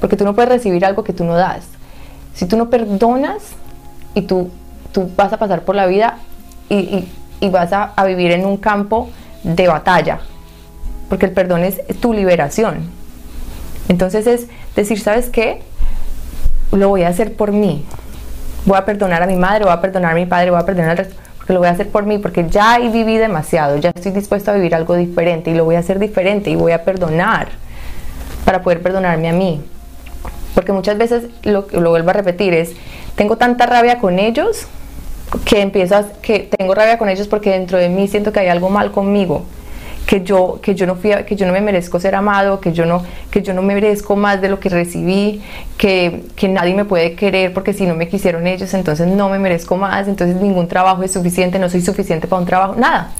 Porque 0.00 0.16
tú 0.16 0.24
no 0.24 0.34
puedes 0.34 0.50
recibir 0.50 0.84
algo 0.84 1.04
que 1.04 1.12
tú 1.12 1.24
no 1.24 1.34
das. 1.34 1.64
Si 2.34 2.46
tú 2.46 2.56
no 2.56 2.70
perdonas 2.70 3.42
y 4.14 4.22
tú, 4.22 4.50
tú 4.92 5.10
vas 5.16 5.32
a 5.32 5.38
pasar 5.38 5.62
por 5.62 5.74
la 5.74 5.86
vida 5.86 6.18
y, 6.68 7.08
vas 7.50 7.72
a, 7.72 7.92
a 7.96 8.04
vivir 8.04 8.30
en 8.30 8.46
un 8.46 8.56
campo 8.56 9.10
de 9.42 9.66
batalla, 9.66 10.20
porque 11.08 11.26
el 11.26 11.32
perdón 11.32 11.64
es 11.64 11.80
tu 12.00 12.12
liberación. 12.12 12.88
Entonces 13.88 14.26
es 14.28 14.46
decir, 14.76 15.00
¿sabes 15.00 15.28
qué? 15.28 15.62
Lo 16.70 16.88
voy 16.88 17.02
a 17.02 17.08
hacer 17.08 17.34
por 17.34 17.52
mí, 17.52 17.84
voy 18.64 18.76
a 18.76 18.84
perdonar 18.84 19.22
a 19.22 19.26
mi 19.26 19.36
madre, 19.36 19.64
voy 19.64 19.72
a 19.72 19.80
perdonar 19.80 20.12
a 20.12 20.14
mi 20.14 20.26
padre, 20.26 20.50
voy 20.50 20.60
a 20.60 20.66
perdonar 20.66 20.90
al 20.90 20.96
resto, 20.98 21.14
porque 21.36 21.52
lo 21.52 21.58
voy 21.58 21.68
a 21.68 21.72
hacer 21.72 21.88
por 21.88 22.04
mí, 22.06 22.18
porque 22.18 22.48
ya 22.48 22.78
viví 22.78 23.16
demasiado, 23.16 23.76
ya 23.76 23.90
estoy 23.90 24.12
dispuesto 24.12 24.50
a 24.50 24.54
vivir 24.54 24.74
algo 24.74 24.94
diferente 24.94 25.50
y 25.50 25.54
lo 25.54 25.64
voy 25.64 25.76
a 25.76 25.80
hacer 25.80 25.98
diferente 25.98 26.50
y 26.50 26.56
voy 26.56 26.72
a 26.72 26.84
perdonar 26.84 27.48
para 28.44 28.62
poder 28.62 28.82
perdonarme 28.82 29.28
a 29.28 29.32
mí. 29.32 29.60
Porque 30.54 30.72
muchas 30.72 30.98
veces, 30.98 31.24
lo, 31.42 31.66
lo 31.72 31.90
vuelvo 31.90 32.10
a 32.10 32.12
repetir, 32.12 32.54
es, 32.54 32.72
tengo 33.16 33.36
tanta 33.36 33.66
rabia 33.66 33.98
con 33.98 34.18
ellos 34.18 34.66
que 35.44 35.62
empiezas, 35.62 36.06
que 36.20 36.40
tengo 36.58 36.74
rabia 36.74 36.98
con 36.98 37.08
ellos 37.08 37.26
porque 37.26 37.50
dentro 37.50 37.78
de 37.78 37.88
mí 37.88 38.06
siento 38.06 38.32
que 38.32 38.40
hay 38.40 38.48
algo 38.48 38.68
mal 38.68 38.92
conmigo 38.92 39.44
que 40.12 40.22
yo, 40.24 40.60
que 40.60 40.74
yo, 40.74 40.86
no, 40.86 40.96
fui 40.96 41.10
que 41.26 41.36
yo 41.36 41.46
no 41.46 41.54
me 41.54 41.62
merezco 41.62 41.98
ser 41.98 42.14
amado, 42.14 42.60
que 42.60 42.74
yo, 42.74 42.84
no, 42.84 43.02
que 43.30 43.40
yo 43.40 43.54
no 43.54 43.62
me 43.62 43.72
merezco 43.72 44.14
más 44.14 44.42
de 44.42 44.50
lo 44.50 44.60
que 44.60 44.68
recibí, 44.68 45.40
que, 45.78 46.24
que 46.36 46.50
nadie 46.50 46.74
me 46.74 46.84
puede 46.84 47.14
querer 47.14 47.54
porque 47.54 47.72
si 47.72 47.86
no 47.86 47.94
me 47.94 48.08
quisieron 48.08 48.46
ellos, 48.46 48.74
entonces 48.74 49.06
no 49.06 49.30
me 49.30 49.38
merezco 49.38 49.78
más, 49.78 50.08
entonces 50.08 50.36
ningún 50.36 50.68
trabajo 50.68 51.02
es 51.02 51.14
suficiente, 51.14 51.58
no 51.58 51.70
soy 51.70 51.80
suficiente 51.80 52.26
para 52.26 52.40
un 52.40 52.46
trabajo, 52.46 52.74
nada. 52.76 53.12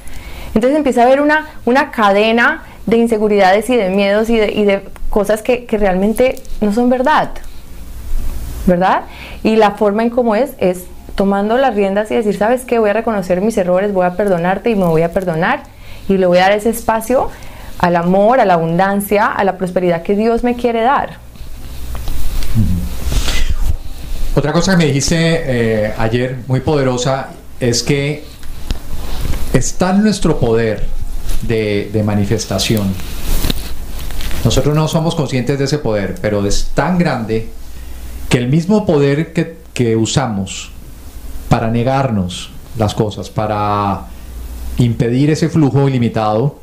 Entonces 0.55 0.76
empieza 0.76 1.00
a 1.00 1.07
haber 1.07 1.22
una, 1.22 1.46
una 1.64 1.92
cadena 1.92 2.64
de 2.85 2.98
inseguridades 2.98 3.70
y 3.70 3.76
de 3.78 3.88
miedos 3.88 4.28
y 4.28 4.37
de, 4.37 4.52
y 4.52 4.64
de 4.66 4.83
cosas 5.09 5.40
que, 5.40 5.64
que 5.64 5.78
realmente 5.78 6.42
no 6.61 6.74
son 6.74 6.90
verdad, 6.90 7.31
¿verdad? 8.66 9.05
Y 9.42 9.57
la 9.57 9.70
forma 9.70 10.02
en 10.02 10.11
cómo 10.11 10.35
es 10.35 10.50
es 10.59 10.85
tomando 11.14 11.57
las 11.57 11.74
riendas 11.74 12.11
y 12.11 12.16
decir, 12.16 12.37
¿sabes 12.37 12.66
qué? 12.66 12.78
Voy 12.78 12.90
a 12.90 12.92
reconocer 12.92 13.40
mis 13.40 13.57
errores, 13.57 13.94
voy 13.94 14.05
a 14.05 14.14
perdonarte 14.14 14.68
y 14.68 14.74
me 14.74 14.85
voy 14.85 15.00
a 15.00 15.11
perdonar 15.11 15.62
y 16.08 16.16
le 16.16 16.26
voy 16.26 16.38
a 16.38 16.42
dar 16.42 16.52
ese 16.52 16.70
espacio 16.70 17.30
al 17.78 17.96
amor, 17.96 18.40
a 18.40 18.44
la 18.44 18.54
abundancia, 18.54 19.26
a 19.26 19.44
la 19.44 19.58
prosperidad 19.58 20.02
que 20.02 20.14
Dios 20.14 20.44
me 20.44 20.54
quiere 20.54 20.82
dar. 20.82 21.18
Otra 24.34 24.52
cosa 24.52 24.72
que 24.72 24.78
me 24.78 24.86
dijiste 24.86 25.16
eh, 25.18 25.94
ayer, 25.98 26.38
muy 26.46 26.60
poderosa, 26.60 27.28
es 27.60 27.82
que 27.82 28.24
está 29.52 29.90
en 29.90 30.02
nuestro 30.04 30.38
poder 30.38 30.86
de, 31.42 32.02
manifestación. 32.04 32.94
Nosotros 34.44 34.74
no 34.74 34.88
somos 34.88 35.14
conscientes 35.14 35.58
de 35.58 35.66
ese 35.66 35.78
poder, 35.78 36.14
pero 36.20 36.44
es 36.46 36.70
tan 36.74 36.98
grande 36.98 37.50
que 38.28 38.38
el 38.38 38.48
mismo 38.48 38.86
poder 38.86 39.32
que, 39.32 39.58
que 39.74 39.96
usamos 39.96 40.70
para 41.48 41.70
negarnos 41.70 42.50
las 42.78 42.94
cosas, 42.94 43.28
para 43.28 44.06
impedir 44.78 45.30
ese 45.30 45.48
flujo 45.48 45.88
ilimitado, 45.88 46.56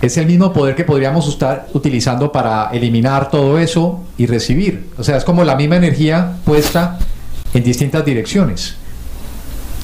es 0.00 0.16
el 0.16 0.26
mismo 0.26 0.52
poder 0.52 0.74
que 0.74 0.84
podríamos 0.84 1.28
estar 1.28 1.68
utilizando 1.74 2.32
para 2.32 2.70
eliminar 2.72 3.30
todo 3.30 3.58
eso 3.58 4.00
y 4.18 4.26
recibir. 4.26 4.90
O 4.98 5.04
sea, 5.04 5.16
es 5.16 5.24
como 5.24 5.44
la 5.44 5.54
misma 5.54 5.76
energía 5.76 6.32
puesta 6.44 6.98
en 7.54 7.62
distintas 7.62 8.04
direcciones. 8.04 8.76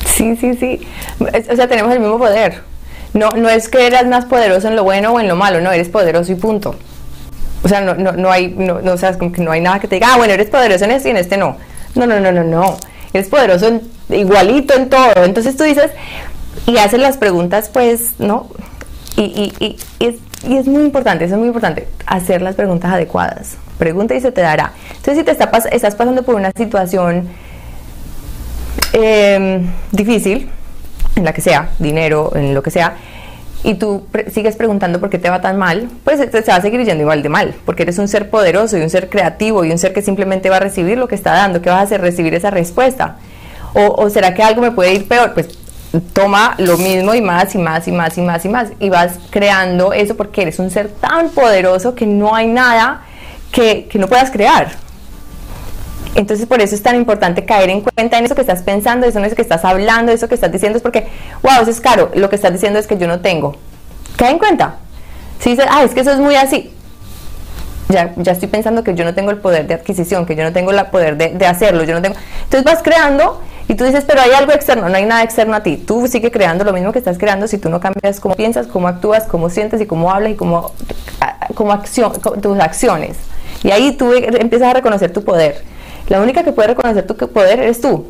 Sí, 0.05 0.37
sí, 0.37 0.55
sí. 0.55 0.81
O 1.21 1.57
sea, 1.57 1.69
tenemos 1.69 1.93
el 1.93 2.01
mismo 2.01 2.19
poder. 2.19 2.63
No, 3.15 3.31
no 3.31 3.49
es 3.49 3.69
que 3.69 3.87
eras 3.87 4.07
más 4.07 4.25
poderoso 4.25 4.69
en 4.69 4.77
lo 4.77 4.83
bueno 4.85 5.13
o 5.13 5.21
en 5.21 5.29
lo 5.29 5.37
malo, 5.37 5.61
no, 5.61 5.71
eres 5.71 5.89
poderoso 5.89 6.33
y 6.33 6.35
punto. 6.35 6.75
O 7.63 7.69
sea, 7.69 7.81
no, 7.81 7.95
no, 7.95 8.13
no 8.13 8.31
hay, 8.31 8.49
no, 8.49 8.81
no, 8.81 8.93
o 8.93 8.97
sea, 8.99 9.17
como 9.17 9.33
que 9.33 9.43
no 9.43 9.51
hay 9.51 9.61
nada 9.61 9.81
que 9.81 9.89
te 9.89 9.97
diga, 9.97 10.15
ah, 10.15 10.17
bueno, 10.17 10.35
eres 10.35 10.51
poderoso 10.51 10.85
en 10.85 10.93
este 10.93 11.09
y 11.09 11.11
en 11.13 11.17
este 11.17 11.37
no. 11.37 11.57
No, 11.95 12.07
no, 12.07 12.21
no, 12.21 12.33
no, 12.33 12.45
no. 12.45 12.77
Eres 13.13 13.29
poderoso 13.29 13.81
igualito 14.11 14.75
en 14.75 14.89
todo. 14.91 15.25
Entonces 15.25 15.57
tú 15.57 15.65
dices, 15.65 15.91
y 16.67 16.79
haces 16.79 17.01
las 17.01 17.17
preguntas, 17.17 17.71
pues, 17.73 18.13
¿no? 18.19 18.49
Y, 19.17 19.23
y, 19.23 19.65
y, 19.65 19.77
es, 20.05 20.17
y, 20.47 20.57
es, 20.57 20.67
muy 20.67 20.83
importante, 20.83 21.25
eso 21.25 21.35
es 21.35 21.39
muy 21.39 21.49
importante, 21.49 21.89
hacer 22.07 22.43
las 22.43 22.55
preguntas 22.55 22.93
adecuadas. 22.93 23.57
Pregunta 23.79 24.15
y 24.15 24.21
se 24.21 24.33
te 24.33 24.41
dará. 24.41 24.73
Entonces, 24.91 25.19
si 25.19 25.25
te 25.25 25.33
está 25.33 25.51
estás 25.71 25.95
pasando 25.95 26.23
por 26.23 26.35
una 26.35 26.53
situación 26.57 27.29
em, 28.93 29.67
difícil, 29.93 30.49
en 31.17 31.25
la 31.25 31.33
que 31.33 31.41
sea, 31.41 31.71
dinero, 31.79 32.33
en 32.35 32.55
lo 32.55 32.63
que 32.63 32.71
sea, 32.71 32.97
y 33.65 33.75
tú 33.75 34.07
sigues 34.33 34.55
preguntando 34.57 35.01
por 35.01 35.11
qué 35.11 35.19
te 35.19 35.29
va 35.29 35.41
tan 35.41 35.59
mal, 35.59 35.89
pues 36.05 36.19
te, 36.31 36.41
va 36.41 36.57
a 36.57 36.61
seguir 36.61 36.85
yendo 36.85 37.03
igual 37.03 37.23
de 37.23 37.29
mal, 37.29 37.55
porque 37.65 37.83
eres 37.83 37.99
un 37.99 38.07
ser 38.07 38.31
poderoso 38.31 38.79
y 38.79 38.83
un 38.83 38.91
ser 38.91 39.09
creativo 39.09 39.65
y 39.65 39.73
un 39.73 39.79
ser 39.79 39.93
que 39.93 40.03
simplemente 40.03 40.49
va 40.49 40.57
a 40.57 40.61
recibir 40.61 40.97
lo 40.97 41.09
que 41.09 41.17
está 41.17 41.33
dando. 41.33 41.61
¿Qué 41.61 41.71
vas 41.71 41.81
a 41.81 41.83
hacer? 41.83 42.01
Recibir 42.01 42.35
esa 42.35 42.51
respuesta. 42.51 43.17
O, 43.75 44.03
o 44.03 44.11
será 44.11 44.33
que 44.35 44.43
algo 44.43 44.63
me 44.63 44.71
puede 44.71 44.95
ir 44.95 45.09
peor? 45.09 45.35
Pues 45.35 45.58
toma 46.13 46.55
lo 46.59 46.77
mismo 46.77 47.15
y 47.15 47.23
más 47.23 47.55
y 47.55 47.59
más 47.59 47.89
y 47.89 47.93
más 47.93 48.19
y 48.19 48.23
más 48.23 48.45
y 48.45 48.49
más 48.49 48.69
y 48.79 48.91
vas 48.91 49.19
creando 49.31 49.93
eso 49.93 50.17
porque 50.17 50.43
eres 50.43 50.59
un 50.59 50.71
ser 50.71 50.89
tan 50.89 51.31
poderoso 51.31 51.95
que 51.95 52.07
no 52.07 52.35
hay 52.35 52.47
nada 52.47 53.03
que, 53.51 53.89
no 53.95 54.07
puedas 54.09 54.31
crear. 54.31 54.73
Entonces 56.15 56.47
por 56.47 56.61
eso 56.61 56.75
es 56.75 56.83
tan 56.83 56.97
importante 56.97 57.45
caer 57.45 57.71
en 57.71 57.83
cuenta 57.83 58.19
en 58.19 58.25
eso 58.25 58.35
que 58.35 58.41
estás 58.41 58.63
pensando, 58.63 59.07
eso 59.07 59.19
en 59.19 59.25
eso 59.25 59.37
que 59.37 59.43
estás 59.43 59.65
hablando, 59.65 60.13
eso 60.13 60.29
que 60.29 60.35
estás 60.35 60.53
diciendo, 60.53 60.77
es 60.77 60.83
porque, 60.83 61.07
wow, 61.43 61.63
eso 61.63 61.71
es 61.71 61.81
caro, 61.81 62.11
lo 62.15 62.29
que 62.29 62.37
estás 62.37 62.53
diciendo 62.53 62.79
es 62.79 62.87
que 62.87 62.99
yo 62.99 63.07
no 63.07 63.21
tengo. 63.21 63.57
Cae 64.17 64.31
en 64.31 64.39
cuenta. 64.39 64.77
Si 65.39 65.51
dices, 65.51 65.67
ah, 65.71 65.85
es 65.85 65.95
que 65.95 66.01
eso 66.01 66.11
es 66.11 66.19
muy 66.19 66.35
así, 66.35 66.73
ya, 67.89 68.15
ya 68.17 68.33
estoy 68.33 68.49
pensando 68.49 68.85
que 68.85 68.95
yo 68.95 69.05
no 69.05 69.15
tengo 69.15 69.31
el 69.31 69.39
poder 69.39 69.67
de 69.67 69.75
adquisición, 69.75 70.27
que 70.27 70.37
yo 70.37 70.45
no 70.45 70.53
tengo 70.53 70.71
el 70.71 70.85
poder 70.87 71.17
de, 71.17 71.31
de 71.31 71.47
hacerlo, 71.47 71.85
yo 71.85 71.95
no 71.95 72.03
tengo... 72.03 72.17
Entonces 72.45 72.65
vas 72.65 72.83
creando 72.83 73.41
y 73.69 73.75
tú 73.75 73.85
dices, 73.85 74.05
pero 74.07 74.23
hay 74.23 74.31
algo 74.33 74.53
externo, 74.53 74.89
no 74.89 74.97
hay 74.97 75.05
nada 75.05 75.23
externo 75.23 75.55
a 75.55 75.63
ti. 75.63 75.77
Tú 75.77 76.07
sigues 76.09 76.33
creando 76.33 76.65
lo 76.65 76.73
mismo 76.73 76.91
que 76.91 76.99
estás 76.99 77.19
creando 77.19 77.47
si 77.47 77.59
tú 77.59 77.69
no 77.69 77.81
cambias 77.81 78.19
cómo 78.19 78.35
piensas, 78.35 78.67
cómo 78.67 78.89
actúas, 78.89 79.25
cómo 79.25 79.51
sientes 79.51 79.81
y 79.81 79.87
cómo 79.87 80.11
hablas 80.11 80.33
y 80.33 80.35
cómo, 80.37 80.73
cómo 81.55 81.83
tus 82.41 82.59
acciones. 82.61 83.19
Y 83.63 83.71
ahí 83.71 83.93
tú 83.93 84.13
empiezas 84.15 84.69
a 84.69 84.73
reconocer 84.73 85.13
tu 85.13 85.23
poder. 85.23 85.63
La 86.09 86.23
única 86.23 86.45
que 86.45 86.53
puede 86.53 86.69
reconocer 86.69 87.07
tu 87.07 87.15
poder 87.17 87.61
eres 87.61 87.81
tú. 87.81 88.07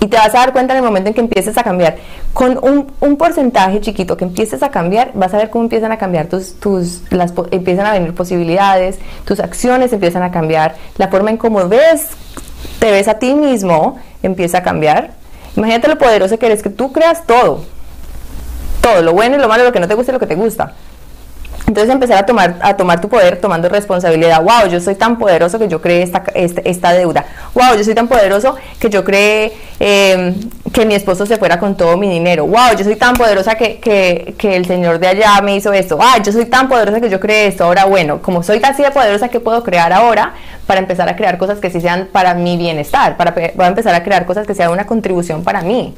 Y 0.00 0.06
te 0.06 0.16
vas 0.16 0.34
a 0.34 0.38
dar 0.38 0.52
cuenta 0.52 0.74
en 0.74 0.78
el 0.78 0.84
momento 0.84 1.08
en 1.08 1.14
que 1.14 1.20
empieces 1.20 1.58
a 1.58 1.64
cambiar. 1.64 1.96
Con 2.32 2.58
un, 2.62 2.92
un 3.00 3.16
porcentaje 3.16 3.80
chiquito 3.80 4.16
que 4.16 4.24
empieces 4.24 4.62
a 4.62 4.70
cambiar, 4.70 5.10
vas 5.14 5.34
a 5.34 5.38
ver 5.38 5.50
cómo 5.50 5.64
empiezan 5.64 5.90
a 5.90 5.98
cambiar 5.98 6.26
tus, 6.26 6.54
tus 6.54 7.02
las, 7.10 7.32
empiezan 7.50 7.86
a 7.86 7.92
venir 7.92 8.14
posibilidades, 8.14 8.98
tus 9.24 9.40
acciones 9.40 9.92
empiezan 9.92 10.22
a 10.22 10.30
cambiar, 10.30 10.76
la 10.98 11.08
forma 11.08 11.30
en 11.30 11.36
cómo 11.36 11.68
ves, 11.68 12.10
te 12.78 12.90
ves 12.92 13.08
a 13.08 13.14
ti 13.14 13.34
mismo 13.34 13.98
empieza 14.22 14.58
a 14.58 14.62
cambiar. 14.62 15.12
Imagínate 15.56 15.88
lo 15.88 15.98
poderoso 15.98 16.38
que 16.38 16.46
eres, 16.46 16.62
que 16.62 16.70
tú 16.70 16.92
creas 16.92 17.26
todo. 17.26 17.64
Todo, 18.80 19.02
lo 19.02 19.12
bueno 19.12 19.36
y 19.36 19.40
lo 19.40 19.48
malo, 19.48 19.64
lo 19.64 19.72
que 19.72 19.80
no 19.80 19.88
te 19.88 19.94
gusta 19.94 20.12
y 20.12 20.14
lo 20.14 20.20
que 20.20 20.26
te 20.26 20.36
gusta. 20.36 20.74
Entonces 21.68 21.92
empezar 21.92 22.16
a 22.16 22.24
tomar, 22.24 22.56
a 22.62 22.78
tomar 22.78 22.98
tu 22.98 23.10
poder 23.10 23.36
tomando 23.42 23.68
responsabilidad. 23.68 24.42
Wow, 24.42 24.70
yo 24.70 24.80
soy 24.80 24.94
tan 24.94 25.18
poderoso 25.18 25.58
que 25.58 25.68
yo 25.68 25.82
creé 25.82 26.02
esta, 26.02 26.24
este, 26.34 26.68
esta, 26.68 26.94
deuda. 26.94 27.26
Wow, 27.52 27.76
yo 27.76 27.84
soy 27.84 27.94
tan 27.94 28.08
poderoso 28.08 28.56
que 28.80 28.88
yo 28.88 29.04
creé 29.04 29.52
em, 29.78 30.34
que 30.72 30.86
mi 30.86 30.94
esposo 30.94 31.26
se 31.26 31.36
fuera 31.36 31.58
con 31.58 31.76
todo 31.76 31.98
mi 31.98 32.08
dinero. 32.08 32.46
Wow, 32.46 32.74
yo 32.78 32.84
soy 32.84 32.96
tan 32.96 33.14
poderosa 33.16 33.56
que, 33.56 33.80
que, 33.80 34.34
que 34.38 34.56
el 34.56 34.64
señor 34.64 34.98
de 34.98 35.08
allá 35.08 35.38
me 35.42 35.56
hizo 35.56 35.70
esto. 35.74 35.98
Ah, 36.00 36.16
yo 36.24 36.32
soy 36.32 36.46
tan 36.46 36.70
poderosa 36.70 37.02
que 37.02 37.10
yo 37.10 37.20
creé 37.20 37.48
esto. 37.48 37.64
Ahora, 37.64 37.84
bueno, 37.84 38.22
como 38.22 38.42
soy 38.42 38.62
así 38.64 38.82
de 38.82 38.90
poderosa, 38.90 39.28
¿qué 39.28 39.38
puedo 39.38 39.62
crear 39.62 39.92
ahora 39.92 40.32
para 40.66 40.80
empezar 40.80 41.06
a 41.10 41.16
crear 41.16 41.36
cosas 41.36 41.58
que 41.58 41.68
sí 41.68 41.82
sean 41.82 42.08
para 42.10 42.32
mi 42.32 42.56
bienestar? 42.56 43.18
Para 43.18 43.32
voy 43.32 43.66
empezar 43.66 43.94
a 43.94 44.02
crear 44.02 44.24
cosas 44.24 44.46
que 44.46 44.54
sean 44.54 44.70
una 44.70 44.86
contribución 44.86 45.44
para 45.44 45.60
mí. 45.60 45.94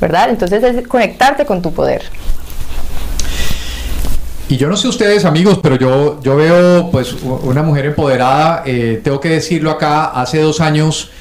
¿Verdad? 0.00 0.30
Entonces 0.30 0.64
es 0.64 0.88
conectarte 0.88 1.44
con 1.44 1.60
tu 1.60 1.74
poder. 1.74 2.04
Y 4.50 4.56
yo 4.56 4.68
no 4.68 4.76
sé 4.76 4.88
ustedes 4.88 5.24
amigos, 5.24 5.60
pero 5.62 5.76
yo, 5.76 6.20
yo 6.24 6.34
veo 6.34 6.90
pues 6.90 7.14
una 7.22 7.62
mujer 7.62 7.86
empoderada, 7.86 8.64
eh, 8.66 9.00
tengo 9.04 9.20
que 9.20 9.28
decirlo 9.28 9.70
acá, 9.70 10.06
hace 10.06 10.40
dos 10.40 10.60
años 10.60 11.12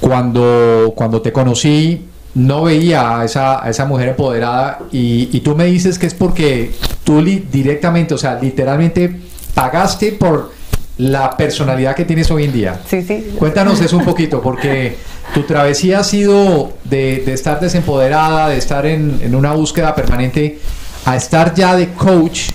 cuando, 0.00 0.92
cuando 0.96 1.22
te 1.22 1.30
conocí 1.30 2.06
no 2.34 2.64
veía 2.64 3.20
a 3.20 3.24
esa, 3.24 3.64
a 3.64 3.70
esa 3.70 3.84
mujer 3.84 4.08
empoderada 4.08 4.80
y, 4.90 5.28
y, 5.32 5.40
tú 5.42 5.54
me 5.54 5.66
dices 5.66 5.96
que 5.96 6.06
es 6.06 6.14
porque 6.14 6.72
tú 7.04 7.22
directamente, 7.22 8.14
o 8.14 8.18
sea, 8.18 8.40
literalmente 8.40 9.14
pagaste 9.54 10.10
por 10.12 10.50
la 10.98 11.36
personalidad 11.36 11.94
que 11.94 12.04
tienes 12.04 12.32
hoy 12.32 12.44
en 12.44 12.52
día. 12.52 12.80
Sí, 12.88 13.02
sí. 13.02 13.32
Cuéntanos 13.38 13.80
eso 13.80 13.96
un 13.96 14.04
poquito, 14.12 14.42
porque 14.42 14.96
tu 15.34 15.42
travesía 15.44 16.00
ha 16.00 16.04
sido 16.04 16.72
de, 16.82 17.22
de 17.24 17.32
estar 17.32 17.60
desempoderada, 17.60 18.48
de 18.48 18.56
estar 18.56 18.86
en, 18.86 19.20
en, 19.22 19.36
una 19.36 19.52
búsqueda 19.52 19.94
permanente, 19.94 20.58
a 21.04 21.14
estar 21.14 21.54
ya 21.54 21.76
de 21.76 21.92
coach 21.92 22.50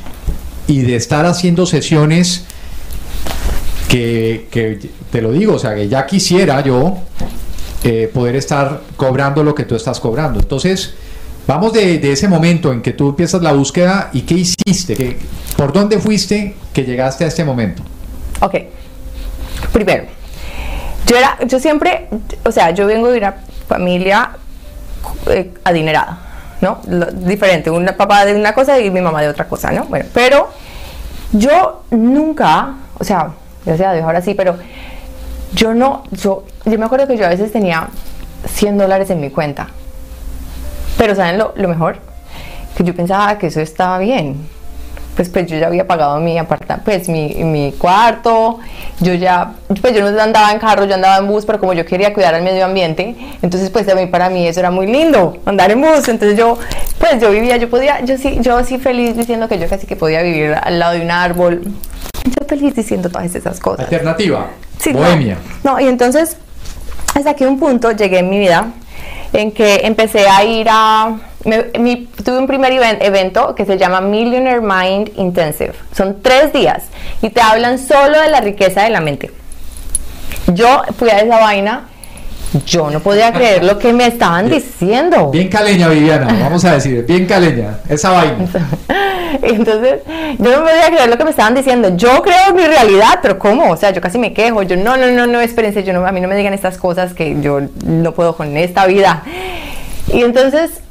y 0.67 0.81
de 0.81 0.95
estar 0.95 1.25
haciendo 1.25 1.65
sesiones 1.65 2.45
que, 3.87 4.89
te 5.11 5.21
lo 5.21 5.31
digo, 5.31 5.55
o 5.55 5.59
sea, 5.59 5.73
que 5.75 5.87
ya 5.87 6.05
quisiera 6.05 6.61
yo 6.61 6.97
eh, 7.83 8.09
poder 8.13 8.35
estar 8.35 8.81
cobrando 8.95 9.43
lo 9.43 9.55
que 9.55 9.63
tú 9.63 9.75
estás 9.75 9.99
cobrando. 9.99 10.39
Entonces, 10.39 10.93
vamos 11.47 11.73
de, 11.73 12.11
ese 12.11 12.27
momento 12.27 12.71
en 12.71 12.81
que 12.81 12.93
tú 12.93 13.09
empiezas 13.09 13.41
la 13.41 13.53
búsqueda 13.53 14.09
y 14.13 14.21
qué 14.21 14.35
hiciste, 14.35 15.17
por 15.55 15.71
dónde 15.71 15.99
fuiste 15.99 16.55
que 16.73 16.83
llegaste 16.83 17.23
a 17.23 17.27
este 17.27 17.43
momento. 17.43 17.81
Ok, 18.41 18.55
primero, 19.71 20.05
yo 21.07 21.17
era, 21.17 21.37
yo 21.47 21.59
siempre, 21.59 22.09
o 22.43 22.51
sea, 22.51 22.71
yo 22.71 22.85
vengo 22.85 23.09
de 23.09 23.19
una 23.19 23.35
familia 23.67 24.31
eh, 25.27 25.51
adinerada. 25.63 26.26
¿No? 26.61 26.79
diferente, 27.13 27.69
un 27.69 27.85
papá 27.97 28.25
de 28.25 28.35
una 28.35 28.53
cosa 28.53 28.79
y 28.79 28.89
mi 28.89 29.01
mamá 29.01 29.21
de 29.21 29.29
otra 29.29 29.47
cosa, 29.47 29.71
¿no? 29.71 29.85
Bueno, 29.85 30.05
pero 30.13 30.49
yo 31.31 31.83
nunca, 31.91 32.75
o 32.97 33.03
sea, 33.03 33.31
gracias 33.65 33.89
a 33.89 33.93
Dios 33.93 34.05
ahora 34.05 34.21
sí, 34.21 34.33
pero 34.33 34.55
yo 35.53 35.73
no, 35.73 36.03
yo, 36.11 36.45
yo 36.65 36.79
me 36.79 36.85
acuerdo 36.85 37.07
que 37.07 37.17
yo 37.17 37.25
a 37.25 37.29
veces 37.29 37.51
tenía 37.51 37.87
100 38.45 38.77
dólares 38.77 39.09
en 39.09 39.21
mi 39.21 39.29
cuenta, 39.29 39.67
pero 40.97 41.15
¿saben 41.15 41.37
lo, 41.37 41.53
lo 41.55 41.67
mejor? 41.67 41.97
Que 42.75 42.83
yo 42.83 42.95
pensaba 42.95 43.37
que 43.37 43.47
eso 43.47 43.59
estaba 43.61 43.97
bien, 43.99 44.47
pues, 45.17 45.29
pues 45.29 45.47
yo 45.47 45.57
ya 45.57 45.65
había 45.65 45.87
pagado 45.87 46.19
mi 46.19 46.37
apartamento, 46.37 46.85
pues 46.85 47.09
mi, 47.09 47.33
mi, 47.43 47.71
cuarto, 47.71 48.59
yo 48.99 49.15
ya, 49.15 49.53
pues 49.81 49.95
yo 49.95 50.09
no 50.09 50.21
andaba 50.21 50.51
en 50.51 50.59
carro, 50.59 50.85
yo 50.85 50.93
andaba 50.93 51.17
en 51.17 51.27
bus, 51.27 51.43
pero 51.43 51.59
como 51.59 51.73
yo 51.73 51.85
quería 51.87 52.13
cuidar 52.13 52.35
al 52.35 52.43
medio 52.43 52.63
ambiente, 52.63 53.15
entonces 53.41 53.71
pues 53.71 53.89
a 53.89 53.95
mí, 53.95 54.05
para 54.05 54.29
mí 54.29 54.47
eso 54.47 54.59
era 54.59 54.69
muy 54.69 54.85
lindo, 54.85 55.39
andar 55.45 55.71
en 55.71 55.81
bus, 55.81 56.07
entonces 56.07 56.37
yo, 56.37 56.59
pues 56.99 57.19
yo 57.19 57.31
vivía, 57.31 57.57
yo 57.57 57.67
podía, 57.67 57.99
yo 58.05 58.15
sí, 58.19 58.37
yo 58.41 58.63
sí 58.63 58.77
feliz 58.77 59.17
diciendo 59.17 59.49
que 59.49 59.57
yo 59.57 59.67
casi 59.67 59.87
que 59.87 59.95
podía 59.95 60.21
vivir 60.21 60.53
al 60.53 60.77
lado 60.77 60.93
de 60.93 61.01
un 61.01 61.09
árbol, 61.09 61.63
yo 61.63 62.45
feliz 62.47 62.75
diciendo 62.75 63.09
todas 63.09 63.33
esas 63.33 63.59
cosas. 63.59 63.85
Alternativa, 63.85 64.51
sí, 64.77 64.93
bohemia. 64.93 65.39
No, 65.63 65.73
no, 65.73 65.79
y 65.79 65.87
entonces, 65.87 66.37
hasta 67.15 67.33
que 67.33 67.47
un 67.47 67.59
punto 67.59 67.91
llegué 67.91 68.19
en 68.19 68.29
mi 68.29 68.37
vida 68.37 68.67
en 69.33 69.51
que 69.51 69.81
empecé 69.83 70.27
a 70.27 70.43
ir 70.43 70.67
a 70.69 71.17
tuve 72.23 72.37
un 72.37 72.47
primer 72.47 72.73
evento 73.01 73.55
que 73.55 73.65
se 73.65 73.77
llama 73.77 74.01
Millionaire 74.01 74.61
Mind 74.61 75.11
Intensive. 75.15 75.73
Son 75.95 76.17
tres 76.21 76.51
días 76.51 76.83
y 77.21 77.29
te 77.29 77.41
hablan 77.41 77.79
solo 77.79 78.19
de 78.19 78.29
la 78.29 78.41
riqueza 78.41 78.83
de 78.83 78.89
la 78.89 78.99
mente. 78.99 79.31
Yo 80.53 80.81
fui 80.97 81.09
a 81.09 81.19
esa 81.19 81.39
vaina, 81.39 81.87
yo 82.65 82.89
no 82.89 82.99
podía 82.99 83.31
creer 83.31 83.63
lo 83.63 83.77
que 83.79 83.93
me 83.93 84.07
estaban 84.07 84.49
diciendo. 84.49 85.31
Bien 85.31 85.47
caleña, 85.47 85.87
Viviana, 85.87 86.27
vamos 86.41 86.65
a 86.65 86.73
decir, 86.73 87.05
bien 87.05 87.25
caleña, 87.25 87.79
esa 87.87 88.11
vaina. 88.11 88.45
Entonces, 89.41 89.99
yo 90.37 90.51
no 90.51 90.59
podía 90.63 90.87
creer 90.87 91.09
lo 91.09 91.17
que 91.17 91.23
me 91.23 91.29
estaban 91.29 91.53
diciendo. 91.53 91.95
Yo 91.95 92.21
creo 92.21 92.53
mi 92.53 92.65
realidad, 92.65 93.19
pero 93.21 93.37
¿cómo? 93.37 93.71
O 93.71 93.77
sea, 93.77 93.91
yo 93.91 94.01
casi 94.01 94.17
me 94.17 94.33
quejo. 94.33 94.63
Yo, 94.63 94.75
no, 94.75 94.97
no, 94.97 95.07
no, 95.11 95.27
no, 95.27 95.41
espérense, 95.41 95.83
yo 95.83 95.93
no, 95.93 96.05
a 96.05 96.11
mí 96.11 96.21
no 96.21 96.27
me 96.27 96.35
digan 96.35 96.53
estas 96.53 96.77
cosas 96.77 97.13
que 97.13 97.39
yo 97.41 97.61
no 97.85 98.13
puedo 98.13 98.35
con 98.35 98.55
esta 98.57 98.85
vida. 98.85 99.23
Y 100.11 100.21
entonces 100.21 100.81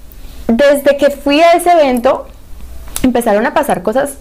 desde 0.49 0.97
que 0.97 1.11
fui 1.11 1.41
a 1.41 1.53
ese 1.53 1.71
evento, 1.73 2.27
empezaron 3.03 3.47
a 3.47 3.55
pasar 3.55 3.83
cosas 3.83 4.19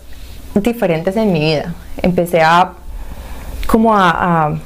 diferentes 0.53 1.15
en 1.15 1.31
mi 1.31 1.39
vida. 1.39 1.73
Empecé 2.01 2.41
a 2.41 2.73
como 3.67 3.95
a, 3.95 4.57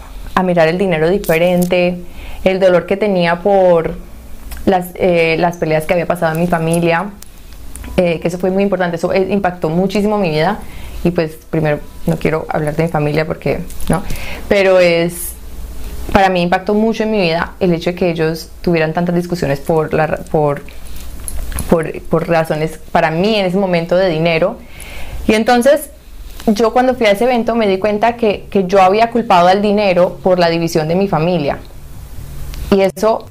mirar 0.43 0.69
el 0.69 0.78
dinero 0.78 1.10
diferente, 1.10 2.02
el 2.45 2.62
dolor 2.62 2.86
que 2.86 2.95
tenía 2.95 3.41
por 3.41 3.95
las, 4.65 4.88
eh, 4.95 5.36
las 5.38 5.58
peleas 5.58 5.86
que 5.86 5.93
había 5.93 6.06
pasado 6.06 6.34
en 6.34 6.39
mi 6.39 6.48
familia, 6.48 7.10
eh, 7.98 8.22
que 8.22 8.30
eso 8.30 8.38
fue 8.38 8.50
muy 8.50 8.63
importante, 8.63 8.95
eso 8.95 9.12
eh, 9.12 9.28
impactó 9.32 9.69
muchísimo 9.69 10.17
mi 10.17 10.30
vida. 10.30 10.60
Y 11.04 11.12
pues 11.12 11.38
primero 11.50 11.80
no 12.06 12.17
quiero 12.17 12.45
hablar 12.50 12.76
de 12.76 12.84
mi 12.84 12.89
familia 12.89 13.26
porque 13.26 13.60
no, 13.89 14.02
pero 14.48 14.80
es 14.80 15.34
para 16.13 16.30
mí 16.30 16.41
impactó 16.41 16.74
mucho 16.74 17.04
en 17.04 17.12
mi 17.12 17.22
vida 17.22 17.54
el 17.60 17.74
hecho 17.74 17.91
de 17.91 17.95
que 17.95 18.10
ellos 18.10 18.50
tuvieran 18.62 18.93
tantas 18.93 19.15
discusiones 19.15 19.60
por 19.60 19.93
la 19.93 20.08
por 20.32 20.62
por, 21.69 22.27
razones 22.27 22.79
para 22.91 23.12
mí 23.12 23.35
en 23.35 23.45
ese 23.45 23.57
momento 23.57 23.95
de 23.95 24.09
dinero. 24.09 24.57
Y 25.27 25.33
entonces 25.33 25.89
yo 26.47 26.73
cuando 26.73 26.95
fui 26.95 27.05
a 27.05 27.12
ese 27.12 27.25
evento 27.25 27.55
me 27.55 27.67
di 27.67 27.77
cuenta 27.77 28.15
que, 28.15 28.45
que, 28.49 28.65
yo 28.65 28.81
había 28.81 29.12
culpado 29.12 29.47
al 29.47 29.62
dinero 29.62 30.17
por 30.23 30.39
la 30.39 30.49
división 30.49 30.88
de 30.88 30.95
mi 30.95 31.07
familia. 31.07 31.59
Y 32.71 32.81
eso 32.81 33.25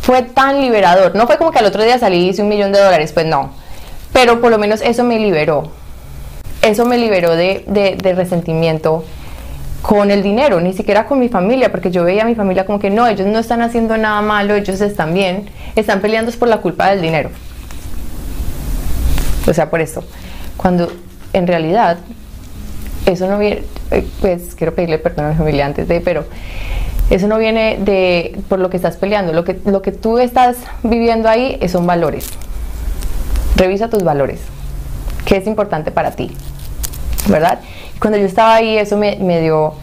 fue 0.00 0.22
tan 0.22 0.60
liberador. 0.60 1.14
No 1.14 1.26
fue 1.26 1.38
como 1.38 1.50
que 1.50 1.58
al 1.58 1.66
otro 1.66 1.82
día 1.82 1.98
salí 1.98 2.18
y 2.18 2.28
hice 2.30 2.42
un 2.42 2.48
millón 2.48 2.72
de 2.72 2.80
dólares, 2.80 3.12
pues 3.12 3.26
no. 3.26 3.50
Pero 4.12 4.40
por 4.40 4.50
lo 4.50 4.58
menos 4.58 4.80
eso 4.82 5.04
me 5.04 5.18
liberó. 5.18 5.70
Eso 6.62 6.84
me 6.84 6.96
liberó 6.98 7.34
de, 7.34 7.64
de, 7.66 7.96
de 7.96 8.14
resentimiento 8.14 9.04
con 9.82 10.12
el 10.12 10.22
dinero, 10.22 10.60
ni 10.60 10.72
siquiera 10.72 11.06
con 11.06 11.18
mi 11.18 11.28
familia, 11.28 11.70
porque 11.70 11.90
yo 11.90 12.04
veía 12.04 12.22
a 12.22 12.26
mi 12.26 12.36
familia 12.36 12.64
como 12.64 12.78
que 12.78 12.88
no, 12.88 13.06
ellos 13.06 13.26
no 13.26 13.40
están 13.40 13.62
haciendo 13.62 13.96
nada 13.98 14.22
malo, 14.22 14.54
ellos 14.54 14.80
están 14.80 15.12
bien, 15.12 15.50
están 15.74 16.00
peleando 16.00 16.30
por 16.32 16.48
la 16.48 16.58
culpa 16.58 16.88
del 16.90 17.02
dinero. 17.02 17.30
O 19.46 19.52
sea, 19.52 19.68
por 19.68 19.80
eso, 19.80 20.04
cuando 20.56 20.90
en 21.32 21.48
realidad 21.48 21.98
eso 23.06 23.26
no 23.26 23.38
viene, 23.38 23.64
eh, 23.90 24.06
pues 24.20 24.54
quiero 24.54 24.72
pedirle 24.72 24.98
perdón 24.98 25.26
a 25.26 25.28
mi 25.30 25.34
familia 25.34 25.66
antes 25.66 25.88
de, 25.88 26.00
pero 26.00 26.24
eso 27.10 27.26
no 27.26 27.38
viene 27.38 27.78
de 27.80 28.40
por 28.48 28.60
lo 28.60 28.70
que 28.70 28.76
estás 28.76 28.96
peleando, 28.96 29.32
lo 29.32 29.42
que, 29.42 29.58
lo 29.64 29.82
que 29.82 29.90
tú 29.90 30.18
estás 30.18 30.58
viviendo 30.84 31.28
ahí 31.28 31.58
son 31.68 31.86
valores. 31.86 32.28
Revisa 33.56 33.90
tus 33.90 34.04
valores, 34.04 34.40
qué 35.24 35.36
es 35.38 35.46
importante 35.48 35.90
para 35.90 36.12
ti, 36.12 36.30
¿verdad? 37.28 37.60
Cuando 38.02 38.18
yo 38.18 38.26
estaba 38.26 38.56
ahí, 38.56 38.78
eso 38.78 38.96
me, 38.96 39.40
dio 39.40 39.74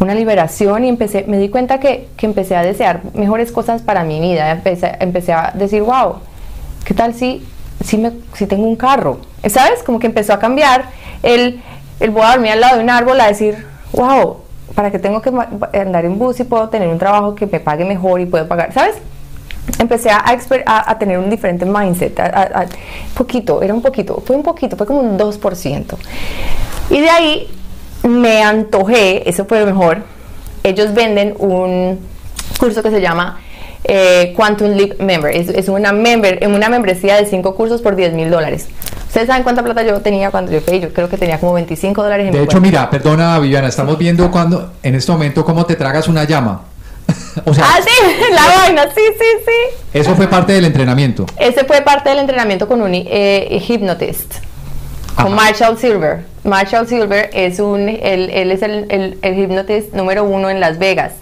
una 0.00 0.16
liberación 0.16 0.84
y 0.84 0.88
empecé, 0.88 1.26
me 1.28 1.38
di 1.38 1.48
cuenta 1.48 1.78
que, 1.78 2.08
empecé 2.20 2.56
a 2.56 2.62
desear 2.62 3.02
mejores 3.14 3.52
cosas 3.52 3.82
para 3.82 4.02
mi 4.02 4.18
vida. 4.18 4.50
Empecé, 4.50 4.96
empecé 4.98 5.32
a 5.32 5.52
decir, 5.54 5.80
wow, 5.82 6.16
¿qué 6.84 6.92
tal 6.92 7.14
si, 7.14 7.46
si, 7.84 7.98
me, 7.98 8.10
si 8.34 8.48
tengo 8.48 8.64
un 8.64 8.74
carro? 8.74 9.20
¿Sabes? 9.48 9.84
Como 9.84 10.00
que 10.00 10.08
empezó 10.08 10.32
a 10.32 10.40
cambiar 10.40 10.86
el, 11.22 11.62
el 12.00 12.10
voy 12.10 12.22
a 12.24 12.32
dormir 12.32 12.50
al 12.50 12.60
lado 12.60 12.78
de 12.78 12.82
un 12.82 12.90
árbol 12.90 13.20
a 13.20 13.28
decir, 13.28 13.64
wow, 13.92 14.38
¿para 14.74 14.90
qué 14.90 14.98
tengo 14.98 15.22
que 15.22 15.30
andar 15.78 16.04
en 16.04 16.18
bus 16.18 16.40
y 16.40 16.44
puedo 16.44 16.68
tener 16.68 16.88
un 16.88 16.98
trabajo 16.98 17.36
que 17.36 17.46
me 17.46 17.60
pague 17.60 17.84
mejor 17.84 18.20
y 18.20 18.26
puedo 18.26 18.48
pagar? 18.48 18.72
¿Sabes? 18.72 18.96
Empecé 19.78 20.10
a, 20.10 20.22
a, 20.24 20.98
tener 20.98 21.18
un 21.18 21.30
diferente 21.30 21.64
mindset, 21.64 22.18
a, 22.20 22.66
poquito, 23.14 23.62
era 23.62 23.74
un 23.74 23.82
poquito, 23.82 24.22
fue 24.24 24.36
un 24.36 24.42
poquito, 24.42 24.76
fue 24.76 24.86
como 24.86 25.00
un 25.00 25.18
2%. 25.18 25.96
Y 26.90 27.00
de 27.00 27.10
ahí 27.10 27.48
me 28.04 28.42
antojé, 28.42 29.28
eso 29.28 29.44
fue 29.44 29.60
lo 29.60 29.66
mejor, 29.66 30.02
ellos 30.62 30.94
venden 30.94 31.34
un 31.38 31.98
curso 32.58 32.82
que 32.82 32.90
se 32.90 33.00
llama 33.00 33.40
eh, 33.84 34.32
Quantum 34.34 34.70
Leap 34.70 35.00
Member. 35.00 35.34
Es, 35.34 35.48
es 35.48 35.68
una, 35.68 35.92
member, 35.92 36.40
una 36.48 36.68
membresía 36.68 37.16
de 37.16 37.26
5 37.26 37.54
cursos 37.54 37.82
por 37.82 37.96
10 37.96 38.14
mil 38.14 38.30
dólares. 38.30 38.68
¿Ustedes 39.06 39.28
saben 39.28 39.44
cuánta 39.44 39.62
plata 39.62 39.82
yo 39.82 40.00
tenía 40.00 40.30
cuando 40.30 40.52
yo 40.52 40.60
fui? 40.60 40.80
Yo 40.80 40.92
creo 40.92 41.08
que 41.08 41.16
tenía 41.16 41.38
como 41.40 41.54
25 41.54 42.02
dólares 42.02 42.26
en 42.26 42.32
De 42.32 42.38
mi 42.38 42.44
hecho, 42.44 42.60
cuenta. 42.60 42.68
mira, 42.68 42.90
perdona 42.90 43.38
Viviana, 43.38 43.68
estamos 43.68 43.96
viendo 43.96 44.30
cuando 44.30 44.72
en 44.82 44.94
este 44.94 45.10
momento 45.10 45.44
cómo 45.44 45.64
te 45.64 45.74
tragas 45.76 46.08
una 46.08 46.24
llama. 46.24 46.62
O 47.44 47.54
sea, 47.54 47.64
Ah, 47.66 47.78
sí, 47.82 47.90
la 48.32 48.56
vaina, 48.56 48.84
sí, 48.94 49.02
sí, 49.18 49.24
sí. 49.44 49.76
eso 49.92 50.14
fue 50.14 50.28
parte 50.28 50.52
del 50.52 50.64
entrenamiento. 50.64 51.26
Ese 51.38 51.64
fue 51.64 51.82
parte 51.82 52.08
del 52.10 52.18
entrenamiento 52.18 52.66
con 52.68 52.82
un 52.82 52.92
eh, 52.94 53.62
hypnotist, 53.66 54.36
con. 55.14 55.34
Marshall 55.34 55.78
Silver. 55.78 56.24
Marshall 56.44 56.86
Silver 56.86 57.30
es 57.32 57.58
un, 57.58 57.88
él, 57.88 58.30
él 58.32 58.50
es 58.52 58.62
el, 58.62 58.86
el, 58.90 59.18
el 59.22 59.38
hypnotist 59.38 59.92
número 59.94 60.24
uno 60.24 60.48
en 60.48 60.60
Las 60.60 60.78
Vegas 60.78 61.12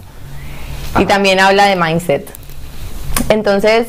y 0.99 1.05
también 1.05 1.39
habla 1.39 1.65
de 1.65 1.75
mindset. 1.75 2.29
Entonces, 3.29 3.87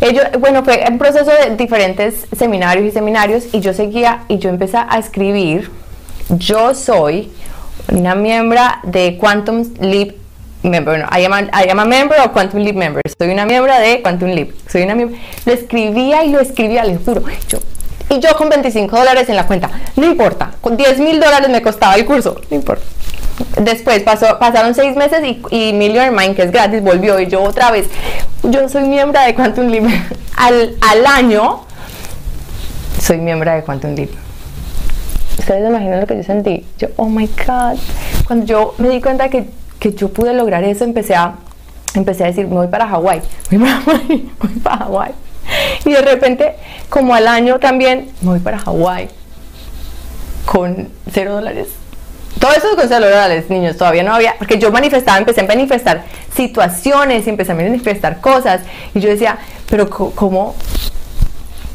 ellos, 0.00 0.24
bueno, 0.38 0.64
fue 0.64 0.84
un 0.88 0.98
proceso 0.98 1.30
de 1.30 1.56
diferentes 1.56 2.26
seminarios 2.36 2.86
y 2.86 2.90
seminarios 2.90 3.44
y 3.52 3.60
yo 3.60 3.72
seguía 3.72 4.24
y 4.28 4.38
yo 4.38 4.48
empecé 4.50 4.78
a 4.78 4.98
escribir, 4.98 5.70
yo 6.28 6.74
soy 6.74 7.32
una 7.90 8.14
miembro 8.14 8.60
de 8.82 9.16
Quantum 9.18 9.64
Leap 9.80 10.14
Member, 10.62 10.98
no, 10.98 11.06
I 11.10 11.24
am, 11.24 11.32
a, 11.32 11.40
I 11.52 11.70
am 11.70 11.78
a 11.78 11.84
member 11.84 12.18
of 12.18 12.32
Quantum 12.32 12.60
Leap 12.60 12.76
Member, 12.76 13.02
soy 13.18 13.30
una 13.30 13.46
miembro 13.46 13.72
de 13.78 14.02
Quantum 14.02 14.28
Leap, 14.30 14.50
soy 14.68 14.82
una 14.82 14.94
miembro, 14.94 15.16
lo 15.46 15.52
escribía 15.52 16.24
y 16.24 16.30
lo 16.30 16.40
escribía, 16.40 16.84
les 16.84 16.98
juro, 17.04 17.22
yo, 17.48 17.58
y 18.10 18.18
yo 18.18 18.36
con 18.36 18.48
25 18.48 18.96
dólares 18.96 19.28
en 19.28 19.36
la 19.36 19.46
cuenta, 19.46 19.70
no 19.96 20.06
importa, 20.06 20.52
con 20.60 20.76
10 20.76 20.98
mil 20.98 21.20
dólares 21.20 21.48
me 21.48 21.62
costaba 21.62 21.94
el 21.94 22.04
curso, 22.04 22.40
no 22.50 22.56
importa. 22.56 22.84
Después 23.60 24.02
pasó, 24.02 24.36
pasaron 24.40 24.74
seis 24.74 24.96
meses 24.96 25.20
y, 25.22 25.40
y 25.50 25.72
Millionaire 25.72 26.10
Mind, 26.10 26.34
que 26.34 26.42
es 26.42 26.50
gratis, 26.50 26.82
volvió 26.82 27.20
y 27.20 27.28
yo 27.28 27.40
otra 27.42 27.70
vez, 27.70 27.86
yo 28.42 28.68
soy 28.68 28.82
miembro 28.82 29.20
de 29.20 29.34
Quantum 29.34 29.68
Leap, 29.68 29.84
al, 30.36 30.76
al 30.80 31.06
año 31.06 31.68
soy 33.00 33.18
miembro 33.18 33.50
de 33.50 33.62
Quantum 33.62 33.94
Leap. 33.94 34.10
Ustedes 35.38 35.68
imaginan 35.68 36.00
lo 36.00 36.06
que 36.06 36.16
yo 36.16 36.22
sentí. 36.22 36.66
Yo, 36.78 36.88
oh 36.96 37.06
my 37.06 37.26
God. 37.26 37.78
Cuando 38.26 38.44
yo 38.44 38.74
me 38.78 38.88
di 38.88 39.00
cuenta 39.00 39.28
que, 39.28 39.48
que 39.78 39.92
yo 39.92 40.08
pude 40.08 40.34
lograr 40.34 40.64
eso, 40.64 40.84
empecé 40.84 41.14
a, 41.14 41.34
empecé 41.94 42.24
a 42.24 42.26
decir, 42.28 42.46
me 42.46 42.54
voy 42.54 42.68
para 42.68 42.86
Hawái, 42.88 43.22
voy 43.50 43.58
para 43.58 43.80
Hawái, 43.80 44.30
voy 44.40 44.52
para 44.62 44.76
Hawái. 44.78 45.12
Y 45.84 45.92
de 45.92 46.02
repente, 46.02 46.54
como 46.88 47.14
al 47.14 47.26
año 47.26 47.58
también, 47.58 48.10
me 48.20 48.30
voy 48.30 48.40
para 48.40 48.58
Hawái 48.58 49.08
con 50.44 50.88
cero 51.12 51.34
dólares. 51.34 51.68
Todo 52.38 52.52
eso 52.52 52.68
con 52.76 52.88
cero 52.88 53.06
dólares, 53.06 53.50
niños, 53.50 53.76
todavía 53.76 54.02
no 54.02 54.14
había, 54.14 54.36
porque 54.38 54.58
yo 54.58 54.70
manifestaba, 54.70 55.18
empecé 55.18 55.40
a 55.40 55.44
manifestar 55.44 56.04
situaciones 56.34 57.26
y 57.26 57.30
empecé 57.30 57.52
a 57.52 57.54
manifestar 57.54 58.20
cosas. 58.20 58.60
Y 58.94 59.00
yo 59.00 59.08
decía, 59.08 59.38
pero 59.68 59.88
¿cómo? 59.90 60.54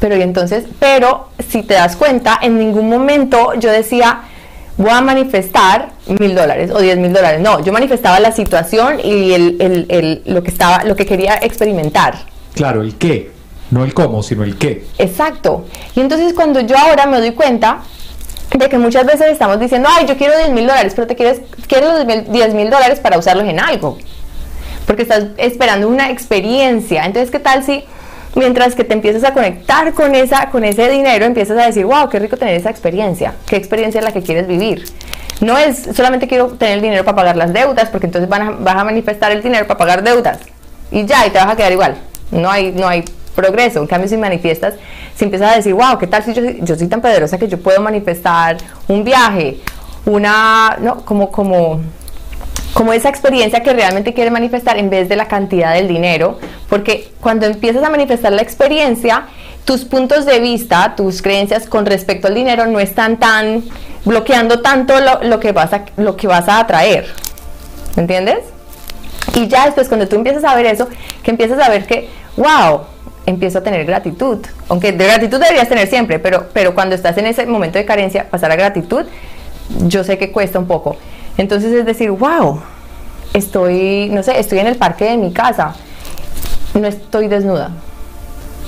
Pero 0.00 0.16
y 0.16 0.22
entonces, 0.22 0.64
pero 0.78 1.28
si 1.48 1.62
te 1.62 1.74
das 1.74 1.96
cuenta, 1.96 2.38
en 2.42 2.58
ningún 2.58 2.88
momento 2.88 3.54
yo 3.54 3.70
decía, 3.70 4.22
voy 4.76 4.90
a 4.90 5.00
manifestar 5.00 5.90
mil 6.18 6.34
dólares 6.34 6.70
o 6.72 6.80
diez 6.80 6.96
mil 6.98 7.12
dólares. 7.12 7.40
No, 7.40 7.62
yo 7.64 7.72
manifestaba 7.72 8.18
la 8.20 8.32
situación 8.32 8.98
y 9.02 9.32
el, 9.32 9.56
el- 9.60 9.86
el- 9.88 10.22
lo 10.26 10.42
que 10.42 10.50
estaba, 10.50 10.84
lo 10.84 10.96
que 10.96 11.06
quería 11.06 11.36
experimentar. 11.40 12.14
Claro, 12.54 12.82
el 12.82 12.96
qué, 12.96 13.30
no 13.70 13.84
el 13.84 13.94
cómo, 13.94 14.22
sino 14.22 14.42
el 14.44 14.56
qué. 14.58 14.84
Exacto. 14.98 15.64
Y 15.94 16.00
entonces 16.00 16.32
cuando 16.34 16.60
yo 16.60 16.76
ahora 16.76 17.06
me 17.06 17.18
doy 17.18 17.32
cuenta 17.32 17.78
de 18.56 18.68
que 18.68 18.78
muchas 18.78 19.04
veces 19.06 19.28
estamos 19.32 19.58
diciendo, 19.58 19.88
ay, 19.90 20.06
yo 20.06 20.16
quiero 20.16 20.36
10 20.36 20.50
mil 20.50 20.66
dólares, 20.66 20.92
pero 20.94 21.06
te 21.06 21.16
quieres, 21.16 21.40
quieres 21.66 21.88
los 22.06 22.30
10 22.32 22.54
mil 22.54 22.70
dólares 22.70 23.00
para 23.00 23.18
usarlos 23.18 23.46
en 23.48 23.58
algo. 23.58 23.98
Porque 24.86 25.02
estás 25.02 25.24
esperando 25.38 25.88
una 25.88 26.10
experiencia. 26.10 27.04
Entonces, 27.06 27.30
¿qué 27.30 27.38
tal 27.38 27.64
si 27.64 27.84
mientras 28.34 28.74
que 28.74 28.84
te 28.84 28.94
empiezas 28.94 29.24
a 29.24 29.32
conectar 29.32 29.92
con, 29.94 30.14
esa, 30.14 30.50
con 30.50 30.64
ese 30.64 30.88
dinero, 30.88 31.24
empiezas 31.24 31.58
a 31.58 31.66
decir, 31.66 31.84
wow, 31.86 32.08
qué 32.08 32.18
rico 32.18 32.36
tener 32.36 32.54
esa 32.54 32.70
experiencia? 32.70 33.34
¿Qué 33.46 33.56
experiencia 33.56 33.98
es 34.00 34.04
la 34.04 34.12
que 34.12 34.22
quieres 34.22 34.46
vivir? 34.46 34.84
No 35.40 35.58
es 35.58 35.88
solamente 35.94 36.28
quiero 36.28 36.48
tener 36.48 36.74
el 36.76 36.82
dinero 36.82 37.04
para 37.04 37.16
pagar 37.16 37.36
las 37.36 37.52
deudas, 37.52 37.88
porque 37.90 38.06
entonces 38.06 38.28
van 38.28 38.42
a- 38.42 38.50
vas 38.52 38.76
a 38.76 38.84
manifestar 38.84 39.32
el 39.32 39.42
dinero 39.42 39.66
para 39.66 39.78
pagar 39.78 40.02
deudas. 40.02 40.38
Y 40.90 41.04
ya, 41.06 41.26
y 41.26 41.30
te 41.30 41.38
vas 41.38 41.48
a 41.48 41.56
quedar 41.56 41.72
igual. 41.72 41.96
No 42.30 42.50
hay, 42.50 42.72
no 42.72 42.86
hay 42.86 43.04
progreso. 43.34 43.80
En 43.80 43.86
cambio, 43.86 44.08
si 44.08 44.16
manifiestas, 44.16 44.74
si 45.16 45.24
empiezas 45.24 45.52
a 45.52 45.56
decir, 45.56 45.74
wow, 45.74 45.98
¿qué 45.98 46.06
tal 46.06 46.22
si 46.22 46.32
yo, 46.32 46.42
yo 46.60 46.76
soy 46.76 46.86
tan 46.86 47.00
poderosa 47.00 47.36
que 47.38 47.48
yo 47.48 47.58
puedo 47.58 47.80
manifestar 47.80 48.56
un 48.86 49.02
viaje, 49.02 49.58
una, 50.06 50.76
no, 50.80 51.04
como, 51.04 51.30
como, 51.32 51.80
como 52.74 52.92
esa 52.92 53.08
experiencia 53.08 53.62
que 53.62 53.72
realmente 53.72 54.12
quieres 54.12 54.32
manifestar 54.32 54.76
en 54.78 54.90
vez 54.90 55.08
de 55.08 55.16
la 55.16 55.26
cantidad 55.26 55.72
del 55.72 55.88
dinero, 55.88 56.38
porque 56.68 57.12
cuando 57.20 57.46
empiezas 57.46 57.84
a 57.84 57.88
manifestar 57.88 58.32
la 58.32 58.42
experiencia, 58.42 59.28
tus 59.64 59.84
puntos 59.84 60.26
de 60.26 60.40
vista, 60.40 60.94
tus 60.96 61.22
creencias 61.22 61.66
con 61.66 61.86
respecto 61.86 62.26
al 62.28 62.34
dinero 62.34 62.66
no 62.66 62.80
están 62.80 63.18
tan 63.18 63.64
bloqueando 64.04 64.60
tanto 64.60 65.00
lo, 65.00 65.22
lo 65.22 65.40
que, 65.40 65.52
vas 65.52 65.72
a, 65.72 65.84
lo 65.96 66.16
que 66.16 66.26
vas 66.26 66.48
a 66.48 66.58
atraer. 66.58 67.06
¿Me 67.96 68.02
entiendes? 68.02 68.40
Y 69.34 69.46
ya 69.48 69.64
después 69.66 69.88
cuando 69.88 70.06
tú 70.08 70.16
empiezas 70.16 70.44
a 70.44 70.54
ver 70.54 70.66
eso, 70.66 70.88
que 71.22 71.30
empiezas 71.30 71.58
a 71.60 71.70
ver 71.70 71.86
que, 71.86 72.10
wow, 72.36 72.82
empiezo 73.24 73.58
a 73.58 73.62
tener 73.62 73.86
gratitud. 73.86 74.38
Aunque 74.68 74.92
de 74.92 75.04
gratitud 75.04 75.38
deberías 75.38 75.68
tener 75.68 75.88
siempre, 75.88 76.18
pero, 76.18 76.48
pero 76.52 76.74
cuando 76.74 76.94
estás 76.94 77.16
en 77.18 77.26
ese 77.26 77.46
momento 77.46 77.78
de 77.78 77.84
carencia, 77.84 78.28
pasar 78.28 78.50
a 78.50 78.56
gratitud, 78.56 79.06
yo 79.86 80.04
sé 80.04 80.18
que 80.18 80.30
cuesta 80.30 80.58
un 80.58 80.66
poco. 80.66 80.96
Entonces 81.36 81.72
es 81.72 81.84
decir, 81.84 82.10
wow, 82.10 82.60
estoy, 83.32 84.08
no 84.10 84.22
sé, 84.22 84.38
estoy 84.38 84.60
en 84.60 84.68
el 84.68 84.76
parque 84.76 85.04
de 85.06 85.16
mi 85.16 85.32
casa, 85.32 85.74
no 86.74 86.86
estoy 86.86 87.28
desnuda. 87.28 87.70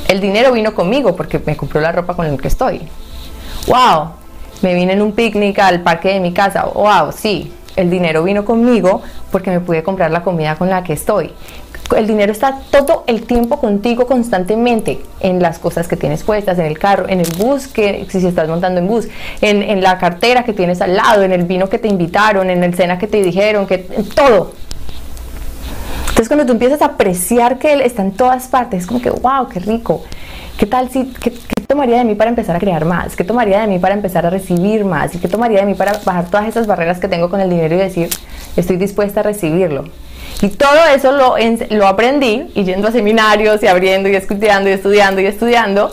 El 0.09 0.21
dinero 0.21 0.53
vino 0.53 0.75
conmigo 0.75 1.17
porque 1.17 1.41
me 1.45 1.57
compró 1.57 1.81
la 1.81 1.93
ropa 1.93 2.15
con 2.15 2.31
la 2.31 2.37
que 2.37 2.49
estoy. 2.49 2.83
Wow, 3.67 4.11
me 4.63 4.75
vine 4.75 4.93
en 4.93 5.03
un 5.03 5.13
picnic 5.13 5.59
al 5.59 5.81
parque 5.83 6.15
de 6.15 6.21
mi 6.21 6.33
casa. 6.33 6.65
Wow, 6.67 7.13
sí, 7.13 7.53
el 7.77 7.91
dinero 7.91 8.25
vino 8.25 8.45
conmigo 8.45 9.03
porque 9.31 9.51
me 9.51 9.61
pude 9.61 9.83
comprar 9.83 10.11
la 10.11 10.23
comida 10.23 10.57
con 10.57 10.69
la 10.69 10.83
que 10.83 10.95
estoy. 10.95 11.33
El 11.95 12.09
dinero 12.09 12.33
está 12.33 12.59
todo 12.71 13.05
el 13.07 13.23
tiempo 13.23 13.61
contigo 13.61 14.07
constantemente 14.07 15.01
en 15.21 15.41
las 15.41 15.61
cosas 15.61 15.87
que 15.87 15.97
tienes 15.97 16.25
puestas, 16.25 16.59
en 16.59 16.67
el 16.67 16.79
carro, 16.79 17.09
en 17.09 17.21
el 17.21 17.29
bus, 17.39 17.69
que 17.69 18.05
si 18.09 18.27
estás 18.27 18.49
montando 18.49 18.81
en 18.81 18.89
bus, 18.89 19.07
en, 19.41 19.81
la 19.81 19.97
cartera 19.99 20.43
que 20.43 20.53
tienes 20.53 20.81
al 20.81 20.97
lado, 20.97 21.23
en 21.23 21.33
el 21.33 21.45
vino 21.45 21.69
que 21.69 21.79
te 21.79 21.87
invitaron, 21.87 22.51
en 22.51 22.65
el 22.65 22.75
cena 22.75 22.99
que 22.99 23.07
te 23.07 23.23
dijeron, 23.23 23.69
que 23.69 23.87
en 23.91 24.09
todo. 24.09 24.53
Entonces 26.09 26.29
cuando 26.29 26.47
tú 26.47 26.53
empiezas 26.53 26.83
a 26.83 26.87
apreciar 26.87 27.59
que 27.59 27.75
él 27.75 27.83
está 27.83 28.03
en 28.03 28.13
todas 28.13 28.49
partes, 28.49 28.81
es 28.81 28.87
como 28.87 29.01
que, 29.01 29.11
wow, 29.11 29.49
qué 29.49 29.61
rico. 29.61 30.03
¿Qué 30.59 30.67
tal 30.67 30.91
si, 30.91 31.13
tomaría 31.67 31.99
de 31.99 32.05
mí 32.05 32.15
para 32.15 32.31
empezar 32.31 32.57
a 32.57 32.59
crear 32.59 32.85
más? 32.85 33.17
¿Qué 33.17 33.25
tomaría 33.25 33.61
de 33.61 33.67
mí 33.67 33.79
para 33.79 33.95
empezar 33.95 34.25
a 34.27 34.31
recibir 34.31 34.85
más? 34.85 35.15
¿Y 35.15 35.19
qué 35.19 35.29
tomaría 35.29 35.61
de 35.61 35.67
mí 35.67 35.75
para 35.75 35.99
bajar 36.05 36.27
todas 36.31 36.47
esas 36.49 36.67
barreras 36.67 36.99
que 36.99 37.09
tengo 37.09 37.29
con 37.31 37.41
el 37.41 37.51
dinero 37.51 37.75
y 37.75 37.79
decir, 37.79 38.09
estoy 38.57 38.77
dispuesta 38.77 39.21
a 39.21 39.23
recibirlo? 39.25 39.85
Y 40.43 40.49
todo 40.49 40.85
eso 40.95 41.13
lo, 41.13 41.39
en- 41.39 41.67
lo 41.71 41.87
aprendí 41.87 42.51
y 42.55 42.65
yendo 42.65 42.89
a 42.89 42.93
seminarios 42.93 43.63
y 43.63 43.67
abriendo 43.67 44.09
y 44.09 44.15
estudiando 44.17 44.69
y 44.69 44.73
estudiando 44.73 45.21
y 45.21 45.27
estudiando. 45.27 45.91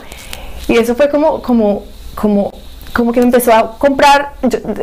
Y 0.67 0.78
eso 0.78 0.95
fue 0.95 1.09
como, 1.09 1.41
como, 1.41 1.84
como, 2.15 2.51
como 2.93 3.11
que 3.11 3.19
me 3.21 3.26
empezó 3.28 3.53
a 3.53 3.78
comprar, 3.78 4.34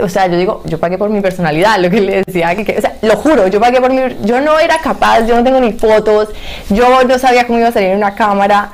o 0.03 0.09
sea, 0.09 0.27
yo 0.27 0.37
digo, 0.37 0.63
yo 0.65 0.79
pagué 0.81 0.99
por 0.99 1.11
mi 1.11 1.21
personalidad, 1.21 1.79
lo 1.79 1.91
que 1.91 2.01
le 2.01 2.23
decía, 2.25 2.55
que- 2.57 2.79
o 2.79 2.81
sea, 2.81 2.97
lo 3.03 3.17
juro, 3.17 3.47
yo 3.49 3.61
pagué 3.61 3.81
por 3.81 3.93
mi, 3.93 4.01
yo 4.25 4.41
no 4.41 4.59
era 4.59 4.79
capaz, 4.79 5.27
yo 5.27 5.37
no 5.37 5.45
tengo 5.45 5.61
ni 5.61 5.73
fotos, 5.73 6.29
yo 6.71 7.05
no 7.05 7.19
sabía 7.19 7.47
cómo 7.47 7.59
iba 7.59 7.69
a 7.69 7.73
salir 7.73 7.91
en 7.91 7.99
una 7.99 8.15
cámara 8.15 8.73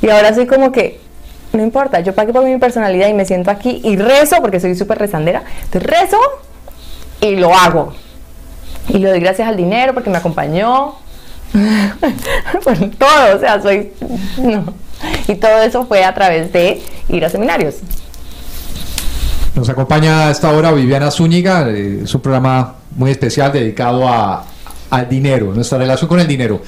y 0.00 0.08
ahora 0.08 0.32
soy 0.34 0.46
como 0.46 0.72
que, 0.72 1.00
no 1.52 1.62
importa, 1.62 2.00
yo 2.00 2.14
pagué 2.14 2.32
por 2.32 2.44
mi 2.44 2.56
personalidad 2.58 3.08
y 3.08 3.14
me 3.14 3.24
siento 3.24 3.50
aquí 3.50 3.80
y 3.84 3.96
rezo, 3.96 4.36
porque 4.40 4.60
soy 4.60 4.74
súper 4.74 4.98
rezandera, 4.98 5.42
entonces 5.64 5.82
rezo 5.82 6.18
y 7.20 7.36
lo 7.36 7.54
hago. 7.54 7.94
Y 8.88 8.98
le 8.98 9.10
doy 9.10 9.20
gracias 9.20 9.48
al 9.48 9.56
dinero 9.56 9.94
porque 9.94 10.10
me 10.10 10.18
acompañó. 10.18 10.94
por 12.64 12.76
todo, 12.90 13.36
o 13.36 13.38
sea, 13.38 13.60
soy. 13.60 13.92
Y 15.26 15.34
todo 15.36 15.62
eso 15.62 15.86
fue 15.86 16.04
a 16.04 16.14
través 16.14 16.52
de 16.52 16.82
ir 17.08 17.24
a 17.24 17.30
seminarios. 17.30 17.76
Nos 19.54 19.68
acompaña 19.68 20.28
a 20.28 20.30
esta 20.30 20.50
hora 20.52 20.72
Viviana 20.72 21.10
Zúñiga, 21.10 21.68
eh, 21.68 22.00
es 22.04 22.14
un 22.14 22.20
programa 22.20 22.74
muy 22.96 23.10
especial 23.10 23.52
dedicado 23.52 24.06
a, 24.06 24.44
al 24.90 25.08
dinero, 25.08 25.52
nuestra 25.54 25.78
relación 25.78 26.08
con 26.08 26.20
el 26.20 26.26
dinero. 26.26 26.60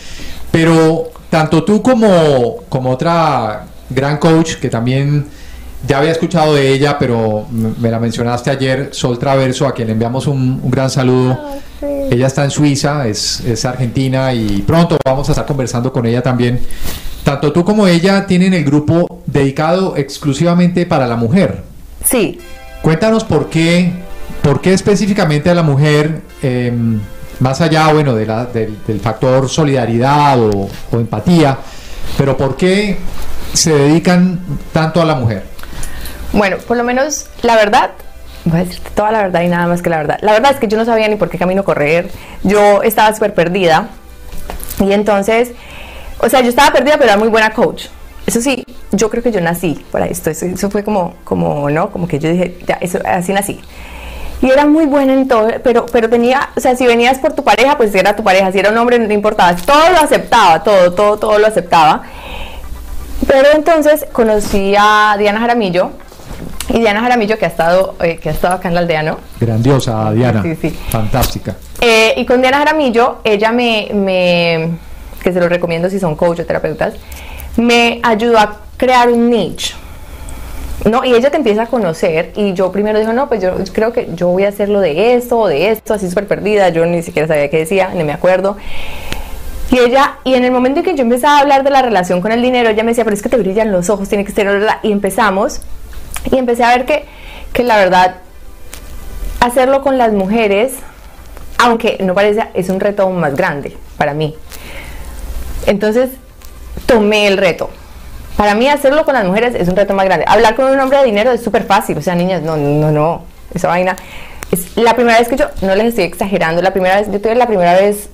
Pero 0.50 1.10
tanto 1.28 1.64
tú 1.64 1.82
como, 1.82 2.64
como 2.68 2.90
otra 2.90 3.64
gran 3.90 4.18
coach 4.18 4.54
que 4.54 4.68
también 4.68 5.26
ya 5.86 5.98
había 5.98 6.12
escuchado 6.12 6.54
de 6.54 6.72
ella, 6.72 6.98
pero 6.98 7.46
me 7.50 7.90
la 7.90 7.98
mencionaste 7.98 8.50
ayer, 8.50 8.88
Sol 8.92 9.18
Traverso, 9.18 9.66
a 9.66 9.74
quien 9.74 9.88
le 9.88 9.92
enviamos 9.92 10.26
un, 10.26 10.60
un 10.62 10.70
gran 10.70 10.90
saludo. 10.90 11.38
Ella 12.10 12.26
está 12.26 12.44
en 12.44 12.50
Suiza, 12.50 13.06
es, 13.06 13.40
es 13.40 13.64
argentina 13.64 14.34
y 14.34 14.62
pronto 14.62 14.98
vamos 15.04 15.28
a 15.28 15.32
estar 15.32 15.46
conversando 15.46 15.92
con 15.92 16.04
ella 16.06 16.22
también. 16.22 16.60
Tanto 17.24 17.52
tú 17.52 17.64
como 17.64 17.86
ella 17.86 18.26
tienen 18.26 18.54
el 18.54 18.64
grupo 18.64 19.22
dedicado 19.26 19.96
exclusivamente 19.96 20.86
para 20.86 21.06
la 21.06 21.16
mujer. 21.16 21.62
Sí, 22.04 22.38
Cuéntanos 22.82 23.24
por 23.24 23.50
qué, 23.50 23.92
por 24.42 24.60
qué 24.60 24.72
específicamente 24.72 25.50
a 25.50 25.54
la 25.54 25.62
mujer, 25.62 26.22
eh, 26.42 26.72
más 27.38 27.60
allá, 27.60 27.92
bueno, 27.92 28.14
de 28.14 28.24
la, 28.24 28.46
del, 28.46 28.78
del 28.86 29.00
factor 29.00 29.48
solidaridad 29.50 30.40
o, 30.40 30.68
o 30.90 30.96
empatía, 30.96 31.58
pero 32.16 32.36
¿por 32.36 32.56
qué 32.56 32.98
se 33.52 33.72
dedican 33.72 34.40
tanto 34.72 35.00
a 35.00 35.04
la 35.04 35.14
mujer? 35.14 35.44
Bueno, 36.32 36.58
por 36.58 36.76
lo 36.76 36.84
menos 36.84 37.26
la 37.42 37.56
verdad, 37.56 37.90
voy 38.44 38.60
a 38.60 38.64
decirte 38.64 38.90
toda 38.94 39.10
la 39.10 39.22
verdad 39.22 39.42
y 39.42 39.48
nada 39.48 39.66
más 39.66 39.82
que 39.82 39.90
la 39.90 39.98
verdad. 39.98 40.18
La 40.22 40.32
verdad 40.32 40.52
es 40.52 40.58
que 40.58 40.68
yo 40.68 40.76
no 40.76 40.84
sabía 40.84 41.08
ni 41.08 41.16
por 41.16 41.28
qué 41.28 41.38
camino 41.38 41.64
correr. 41.64 42.10
Yo 42.42 42.82
estaba 42.82 43.12
súper 43.14 43.34
perdida. 43.34 43.88
Y 44.78 44.92
entonces, 44.92 45.52
o 46.18 46.28
sea, 46.28 46.40
yo 46.40 46.48
estaba 46.48 46.72
perdida, 46.72 46.94
pero 46.94 47.10
era 47.10 47.16
muy 47.16 47.28
buena 47.28 47.50
coach. 47.50 47.86
Eso 48.26 48.40
sí, 48.40 48.64
yo 48.92 49.10
creo 49.10 49.22
que 49.22 49.32
yo 49.32 49.40
nací 49.40 49.84
para 49.90 50.06
esto. 50.06 50.30
Eso, 50.30 50.70
fue 50.70 50.84
como, 50.84 51.14
como, 51.24 51.68
¿no? 51.70 51.90
Como 51.90 52.06
que 52.06 52.18
yo 52.18 52.30
dije, 52.30 52.58
ya, 52.66 52.78
así 53.06 53.32
nací. 53.32 53.60
Y 54.42 54.50
era 54.50 54.64
muy 54.64 54.86
buena 54.86 55.12
en 55.12 55.28
todo, 55.28 55.48
pero, 55.62 55.86
pero 55.86 56.08
tenía, 56.08 56.48
o 56.56 56.60
sea, 56.60 56.74
si 56.74 56.86
venías 56.86 57.18
por 57.18 57.34
tu 57.34 57.44
pareja, 57.44 57.76
pues 57.76 57.94
era 57.94 58.16
tu 58.16 58.24
pareja. 58.24 58.50
Si 58.52 58.58
era 58.58 58.70
un 58.70 58.78
hombre, 58.78 58.98
no 58.98 59.12
importaba. 59.12 59.54
Todo 59.54 59.90
lo 59.90 59.98
aceptaba, 59.98 60.62
todo, 60.62 60.92
todo, 60.92 61.18
todo 61.18 61.38
lo 61.38 61.46
aceptaba. 61.46 62.02
Pero 63.26 63.48
entonces 63.54 64.06
conocí 64.12 64.74
a 64.78 65.16
Diana 65.18 65.40
Jaramillo, 65.40 65.90
y 66.72 66.78
Diana 66.78 67.00
Jaramillo, 67.00 67.36
que 67.36 67.44
ha 67.44 67.48
estado, 67.48 67.96
eh, 68.00 68.18
que 68.18 68.28
ha 68.28 68.32
estado 68.32 68.54
acá 68.54 68.68
en 68.68 68.74
la 68.74 68.80
aldea, 68.80 69.02
¿no? 69.02 69.18
Grandiosa, 69.40 70.12
Diana. 70.12 70.42
Sí, 70.42 70.56
sí. 70.60 70.78
Fantástica. 70.88 71.56
Eh, 71.80 72.14
y 72.16 72.24
con 72.24 72.40
Diana 72.40 72.58
Jaramillo, 72.58 73.18
ella 73.24 73.50
me, 73.50 73.88
me, 73.92 74.78
que 75.22 75.32
se 75.32 75.40
lo 75.40 75.48
recomiendo 75.48 75.90
si 75.90 75.98
son 75.98 76.14
coach 76.14 76.40
o 76.40 76.46
terapeutas, 76.46 76.94
me 77.56 78.00
ayudó 78.02 78.38
a 78.38 78.58
crear 78.76 79.10
un 79.10 79.28
niche. 79.28 79.74
¿No? 80.84 81.04
Y 81.04 81.14
ella 81.14 81.30
te 81.30 81.36
empieza 81.36 81.62
a 81.62 81.66
conocer 81.66 82.32
y 82.36 82.54
yo 82.54 82.72
primero 82.72 82.98
dijo, 82.98 83.12
no, 83.12 83.28
pues 83.28 83.42
yo 83.42 83.54
creo 83.72 83.92
que 83.92 84.08
yo 84.14 84.28
voy 84.28 84.44
a 84.44 84.48
hacerlo 84.48 84.80
de 84.80 85.14
esto 85.14 85.38
o 85.38 85.48
de 85.48 85.70
esto, 85.70 85.94
así 85.94 86.08
súper 86.08 86.26
perdida, 86.26 86.70
yo 86.70 86.86
ni 86.86 87.02
siquiera 87.02 87.28
sabía 87.28 87.50
qué 87.50 87.58
decía, 87.58 87.90
ni 87.94 88.04
me 88.04 88.12
acuerdo. 88.12 88.56
Y 89.70 89.78
ella, 89.78 90.18
y 90.24 90.34
en 90.34 90.44
el 90.44 90.50
momento 90.50 90.80
en 90.80 90.84
que 90.84 90.94
yo 90.94 91.02
empezaba 91.02 91.38
a 91.38 91.40
hablar 91.40 91.62
de 91.62 91.70
la 91.70 91.82
relación 91.82 92.20
con 92.20 92.32
el 92.32 92.42
dinero, 92.42 92.70
ella 92.70 92.82
me 92.82 92.90
decía, 92.90 93.04
pero 93.04 93.14
es 93.14 93.22
que 93.22 93.28
te 93.28 93.36
brillan 93.36 93.70
los 93.70 93.88
ojos, 93.88 94.08
tiene 94.08 94.24
que 94.24 94.32
ser, 94.32 94.66
y 94.82 94.90
empezamos, 94.90 95.60
y 96.30 96.36
empecé 96.36 96.64
a 96.64 96.76
ver 96.76 96.86
que, 96.86 97.04
que 97.52 97.62
la 97.62 97.76
verdad, 97.76 98.16
hacerlo 99.38 99.82
con 99.82 99.96
las 99.96 100.12
mujeres, 100.12 100.72
aunque 101.58 101.98
no 102.00 102.14
parece, 102.14 102.48
es 102.54 102.68
un 102.68 102.80
reto 102.80 103.02
aún 103.02 103.20
más 103.20 103.36
grande 103.36 103.76
para 103.96 104.12
mí. 104.12 104.34
Entonces, 105.66 106.10
tomé 106.86 107.28
el 107.28 107.36
reto. 107.36 107.70
Para 108.40 108.54
mí 108.54 108.66
hacerlo 108.68 109.04
con 109.04 109.12
las 109.12 109.26
mujeres 109.26 109.54
es 109.54 109.68
un 109.68 109.76
reto 109.76 109.92
más 109.92 110.06
grande. 110.06 110.24
Hablar 110.26 110.54
con 110.54 110.64
un 110.64 110.80
hombre 110.80 110.96
de 110.96 111.04
dinero 111.04 111.30
es 111.30 111.42
súper 111.42 111.64
fácil. 111.64 111.98
O 111.98 112.00
sea, 112.00 112.14
niñas, 112.14 112.40
no, 112.40 112.56
no, 112.56 112.90
no. 112.90 113.24
Esa 113.52 113.68
vaina. 113.68 113.96
Es 114.50 114.78
la 114.78 114.94
primera 114.94 115.18
vez 115.18 115.28
que 115.28 115.36
yo, 115.36 115.44
no 115.60 115.74
les 115.74 115.88
estoy 115.88 116.04
exagerando, 116.04 116.62
la 116.62 116.70
primera 116.70 116.96
vez, 116.96 117.12
yo 117.12 117.20
tuve 117.20 117.34
la 117.34 117.46
primera 117.46 117.74
vez 117.74 118.08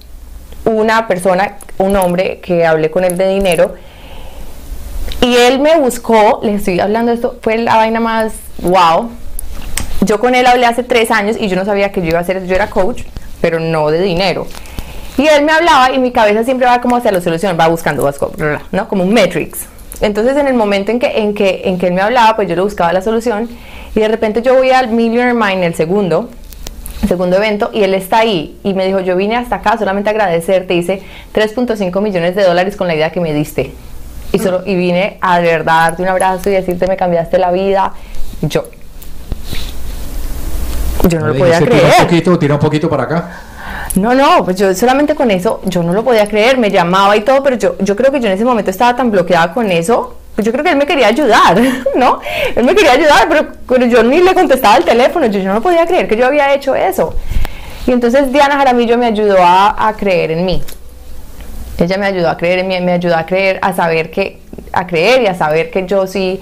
una 0.64 1.07
persona, 1.07 1.59
un 1.79 1.95
hombre 1.95 2.41
que 2.41 2.66
hablé 2.66 2.91
con 2.91 3.05
él 3.05 3.16
de 3.16 3.29
dinero 3.29 3.77
y 5.20 5.37
él 5.37 5.61
me 5.61 5.79
buscó, 5.79 6.41
les 6.43 6.57
estoy 6.57 6.81
hablando 6.81 7.12
esto, 7.12 7.39
fue 7.41 7.59
la 7.59 7.77
vaina 7.77 8.01
más 8.01 8.33
wow. 8.62 9.09
Yo 10.01 10.18
con 10.18 10.35
él 10.35 10.45
hablé 10.49 10.66
hace 10.66 10.83
tres 10.83 11.12
años 11.12 11.37
y 11.39 11.47
yo 11.47 11.55
no 11.55 11.64
sabía 11.64 11.93
que 11.93 12.01
yo 12.01 12.09
iba 12.09 12.18
a 12.18 12.22
hacer, 12.22 12.45
yo 12.47 12.55
era 12.57 12.68
coach, 12.68 13.03
pero 13.41 13.61
no 13.61 13.93
de 13.93 14.03
dinero. 14.03 14.49
Y 15.18 15.29
él 15.29 15.45
me 15.45 15.53
hablaba 15.53 15.93
y 15.93 16.01
mi 16.01 16.11
cabeza 16.11 16.43
siempre 16.43 16.66
va 16.66 16.81
como 16.81 16.97
hacia 16.97 17.12
la 17.12 17.20
solución, 17.20 17.57
va 17.59 17.68
buscando, 17.68 18.12
¿no? 18.72 18.89
Como 18.89 19.05
un 19.05 19.14
matrix. 19.14 19.68
Entonces 20.01 20.36
en 20.36 20.47
el 20.47 20.55
momento 20.55 20.90
en 20.90 20.99
que, 20.99 21.18
en, 21.18 21.34
que, 21.34 21.62
en 21.64 21.78
que 21.78 21.88
él 21.88 21.94
me 21.94 22.03
hablaba, 22.03 22.36
pues 22.36 22.49
yo 22.49 22.55
le 22.55 22.62
buscaba 22.62 22.92
la 22.92 23.03
solución 23.03 23.49
y 23.94 24.01
de 24.01 24.09
repente 24.09 24.42
yo 24.42 24.55
voy 24.55 24.70
al 24.70 24.88
Millionaire 24.88 25.32
Mind, 25.34 25.64
el 25.64 25.74
segundo, 25.74 26.28
el 27.03 27.09
segundo 27.09 27.36
evento, 27.36 27.70
y 27.72 27.82
él 27.82 27.94
está 27.94 28.18
ahí 28.18 28.59
y 28.62 28.74
me 28.74 28.86
dijo, 28.86 29.01
yo 29.01 29.16
vine 29.16 29.36
hasta 29.36 29.57
acá 29.57 29.78
solamente 29.78 30.11
a 30.11 30.12
agradecerte, 30.12 30.74
hice 30.74 31.03
3.5 31.34 32.03
millones 32.03 32.36
de 32.36 32.44
dólares 32.44 32.76
con 32.76 32.88
la 32.88 32.94
idea 32.94 33.11
que 33.11 33.20
me 33.20 33.32
diste. 33.32 33.72
Y, 34.32 34.38
solo, 34.38 34.62
y 34.66 34.74
vine 34.74 35.16
a 35.20 35.38
de 35.40 35.47
verdad 35.47 35.88
darte 35.88 36.03
un 36.03 36.09
abrazo 36.09 36.51
y 36.51 36.53
decirte 36.53 36.86
me 36.86 36.97
cambiaste 36.97 37.38
la 37.38 37.53
vida. 37.53 37.94
Yo, 38.42 38.64
yo 41.09 41.20
no 41.20 41.28
lo 41.28 41.34
podía 41.38 41.59
creer. 41.59 41.82
Tira 41.82 41.97
un 41.97 42.05
poquito, 42.05 42.38
tira 42.38 42.55
un 42.55 42.61
poquito 42.61 42.90
para 42.90 43.05
acá. 43.05 43.30
No, 43.97 44.14
no, 44.14 44.44
pues 44.44 44.57
yo 44.57 44.74
solamente 44.74 45.14
con 45.14 45.30
eso, 45.30 45.62
yo 45.64 45.82
no 45.82 45.94
lo 45.94 46.05
podía 46.05 46.28
creer, 46.28 46.59
me 46.59 46.70
llamaba 46.70 47.16
y 47.16 47.22
todo, 47.22 47.42
pero 47.42 47.57
yo, 47.57 47.76
yo 47.78 47.97
creo 47.97 48.12
que 48.12 48.20
yo 48.20 48.26
en 48.26 48.34
ese 48.34 48.44
momento 48.44 48.70
estaba 48.70 48.94
tan 48.94 49.11
bloqueada 49.11 49.55
con 49.55 49.70
eso, 49.72 50.16
pues 50.34 50.44
yo 50.44 50.53
creo 50.53 50.62
que 50.62 50.70
él 50.70 50.76
me 50.76 50.84
quería 50.86 51.07
ayudar, 51.07 51.59
¿no? 51.97 52.20
Él 52.55 52.64
me 52.64 52.74
quería 52.74 52.92
ayudar, 52.92 53.26
pero, 53.26 53.49
pero 53.66 53.86
yo 53.86 54.03
ni 54.03 54.20
le 54.20 54.34
contestaba 54.34 54.76
el 54.76 54.84
teléfono, 54.84 55.26
yo, 55.26 55.40
yo 55.40 55.51
no 55.51 55.62
podía 55.62 55.86
creer 55.86 56.07
que 56.07 56.16
yo 56.16 56.26
había 56.26 56.53
hecho 56.53 56.74
eso. 56.74 57.14
Y 57.86 57.92
entonces 57.92 58.30
Diana 58.30 58.57
Jaramillo 58.57 58.99
me 58.99 59.07
ayudó 59.07 59.38
a, 59.40 59.88
a 59.88 59.94
creer 59.94 60.32
en 60.32 60.44
mí. 60.44 60.62
Ella 61.78 61.97
me 61.97 62.07
ayudó 62.07 62.28
a 62.28 62.36
creer 62.36 62.59
en 62.59 62.68
mí, 62.68 62.78
me 62.82 62.92
ayudó 62.92 63.16
a 63.16 63.24
creer, 63.24 63.59
a 63.62 63.72
saber 63.72 64.11
que, 64.11 64.40
a 64.74 64.86
creer 64.86 65.22
y 65.22 65.26
a 65.26 65.34
saber 65.34 65.70
que 65.70 65.86
yo 65.86 66.07
sí, 66.07 66.38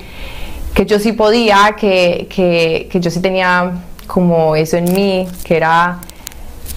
que 0.75 0.87
yo 0.87 0.99
sí 0.99 1.13
podía, 1.13 1.77
que, 1.79 2.27
que, 2.29 2.89
que 2.91 2.99
yo 2.99 3.13
sí 3.13 3.21
tenía 3.21 3.71
como 4.09 4.57
eso 4.57 4.77
en 4.77 4.93
mí, 4.93 5.29
que 5.45 5.57
era 5.57 6.01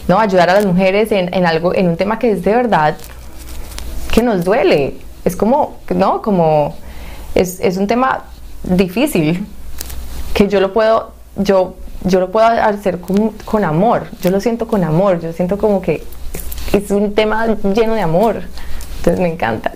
¿no? 0.07 0.19
ayudar 0.19 0.49
a 0.49 0.53
las 0.53 0.65
mujeres 0.65 1.11
en, 1.11 1.33
en 1.33 1.45
algo, 1.45 1.73
en 1.75 1.89
un 1.89 1.97
tema 1.97 2.19
que 2.19 2.31
es 2.31 2.43
de 2.43 2.55
verdad 2.55 2.97
que 4.11 4.23
nos 4.23 4.43
duele. 4.43 4.95
Es 5.25 5.35
como, 5.35 5.77
¿no? 5.93 6.21
Como 6.21 6.75
es, 7.35 7.59
es 7.59 7.77
un 7.77 7.87
tema 7.87 8.23
difícil 8.63 9.45
que 10.33 10.47
yo 10.47 10.59
lo 10.59 10.73
puedo, 10.73 11.11
yo, 11.35 11.75
yo 12.03 12.19
lo 12.19 12.31
puedo 12.31 12.47
hacer 12.47 12.99
con, 12.99 13.29
con 13.45 13.63
amor. 13.63 14.07
Yo 14.21 14.31
lo 14.31 14.39
siento 14.39 14.67
con 14.67 14.83
amor. 14.83 15.19
Yo 15.19 15.33
siento 15.33 15.57
como 15.57 15.81
que 15.81 16.03
es 16.73 16.91
un 16.91 17.13
tema 17.13 17.47
lleno 17.47 17.93
de 17.93 18.01
amor. 18.01 18.41
Entonces 18.97 19.19
me 19.21 19.31
encanta. 19.31 19.71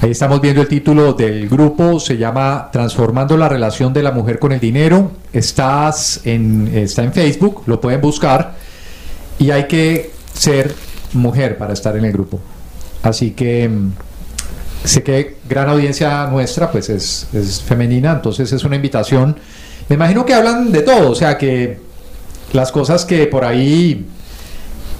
Ahí 0.00 0.10
estamos 0.10 0.42
viendo 0.42 0.60
el 0.60 0.68
título 0.68 1.14
del 1.14 1.48
grupo, 1.48 1.98
se 1.98 2.18
llama 2.18 2.68
Transformando 2.70 3.34
la 3.36 3.48
relación 3.48 3.94
de 3.94 4.02
la 4.02 4.12
mujer 4.12 4.38
con 4.38 4.52
el 4.52 4.60
dinero. 4.60 5.10
Estás 5.32 6.20
en, 6.24 6.70
está 6.74 7.02
en 7.02 7.14
Facebook, 7.14 7.62
lo 7.66 7.80
pueden 7.80 8.02
buscar. 8.02 8.54
Y 9.38 9.50
hay 9.50 9.66
que 9.66 10.10
ser 10.34 10.74
mujer 11.12 11.56
para 11.58 11.72
estar 11.72 11.96
en 11.96 12.04
el 12.04 12.12
grupo. 12.12 12.40
Así 13.02 13.30
que 13.32 13.68
mm, 13.68 13.92
sé 14.84 15.02
que 15.02 15.36
gran 15.48 15.68
audiencia 15.68 16.26
nuestra 16.26 16.70
pues 16.70 16.88
es, 16.88 17.26
femenina, 17.66 18.12
entonces 18.12 18.52
es 18.52 18.64
una 18.64 18.76
invitación. 18.76 19.36
Me 19.88 19.94
imagino 19.96 20.24
que 20.24 20.34
hablan 20.34 20.72
de 20.72 20.82
todo, 20.82 21.10
o 21.10 21.14
sea 21.14 21.38
que 21.38 21.78
las 22.52 22.72
cosas 22.72 23.04
que 23.04 23.26
por 23.26 23.44
ahí 23.44 24.06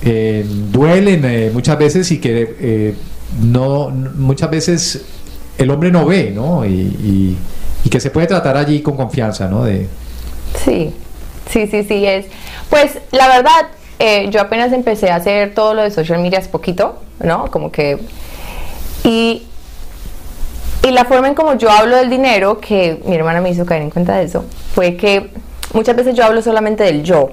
eh, 0.03 0.45
duelen 0.73 1.25
eh, 1.25 1.51
muchas 1.53 1.79
veces 1.79 2.11
y 2.13 2.19
que 2.19 2.57
eh, 2.61 2.95
no 3.43 3.89
muchas 3.91 4.51
veces 4.51 5.03
el 5.59 5.71
hombre 5.71 5.91
no 5.91 6.05
ve, 6.07 6.31
¿no? 6.35 6.65
Y, 6.65 6.71
y- 6.71 7.37
y 7.85 7.89
que 7.89 8.01
se 8.01 8.11
puede 8.11 8.27
tratar 8.27 8.57
allí 8.57 8.81
con 8.83 8.97
confianza, 8.97 9.49
¿no? 9.49 9.65
De, 9.65 9.87
Sí, 10.65 10.93
sí, 11.51 11.67
sí, 11.69 11.85
sí, 11.85 12.05
es. 12.05 12.27
Pues 12.69 12.99
la 13.13 13.29
verdad, 13.29 13.69
eh, 13.99 14.29
yo 14.31 14.41
apenas 14.41 14.73
empecé 14.73 15.11
a 15.11 15.17
hacer 15.17 15.55
todo 15.55 15.75
lo 15.75 15.83
de 15.83 15.91
social 15.91 16.21
media 16.21 16.39
hace 16.39 16.49
poquito, 16.49 17.01
¿no? 17.21 17.51
Como 17.51 17.73
que... 17.73 17.99
Y, 19.05 19.47
y 20.83 20.91
la 20.91 21.05
forma 21.05 21.29
en 21.29 21.35
como 21.35 21.55
yo 21.55 21.71
hablo 21.71 21.97
del 21.97 22.11
dinero, 22.11 22.61
que 22.61 23.01
mi 23.05 23.15
hermana 23.15 23.41
me 23.41 23.51
hizo 23.51 23.65
caer 23.65 23.83
en 23.83 23.91
cuenta 23.91 24.17
de 24.17 24.25
eso, 24.25 24.45
fue 24.75 24.97
que 24.97 25.31
muchas 25.73 25.97
veces 25.97 26.15
yo 26.15 26.25
hablo 26.25 26.43
solamente 26.43 26.85
del 26.85 27.03
yo. 27.03 27.31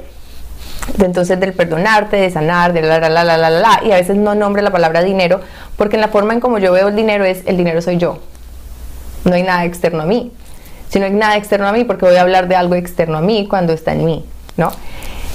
Entonces 0.99 1.39
del 1.39 1.53
perdonarte, 1.53 2.17
de 2.17 2.29
sanar, 2.29 2.73
de 2.73 2.81
la 2.81 2.99
la 2.99 3.09
la 3.09 3.23
la 3.23 3.37
la 3.37 3.49
la, 3.49 3.81
y 3.85 3.91
a 3.91 3.95
veces 3.95 4.17
no 4.17 4.35
nombre 4.35 4.61
la 4.61 4.71
palabra 4.71 5.01
dinero, 5.01 5.39
porque 5.77 5.95
en 5.95 6.01
la 6.01 6.09
forma 6.09 6.33
en 6.33 6.39
como 6.39 6.57
yo 6.57 6.71
veo 6.71 6.89
el 6.89 6.95
dinero 6.95 7.25
es 7.25 7.41
el 7.45 7.57
dinero 7.57 7.81
soy 7.81 7.97
yo. 7.97 8.19
No 9.23 9.35
hay 9.35 9.43
nada 9.43 9.65
externo 9.65 10.03
a 10.03 10.05
mí. 10.05 10.31
Si 10.89 10.99
no 10.99 11.05
hay 11.05 11.11
nada 11.11 11.37
externo 11.37 11.67
a 11.67 11.71
mí, 11.71 11.85
porque 11.85 12.05
voy 12.05 12.15
a 12.15 12.21
hablar 12.21 12.47
de 12.47 12.55
algo 12.55 12.75
externo 12.75 13.17
a 13.17 13.21
mí 13.21 13.47
cuando 13.49 13.73
está 13.73 13.93
en 13.93 14.05
mí, 14.05 14.25
¿no? 14.57 14.71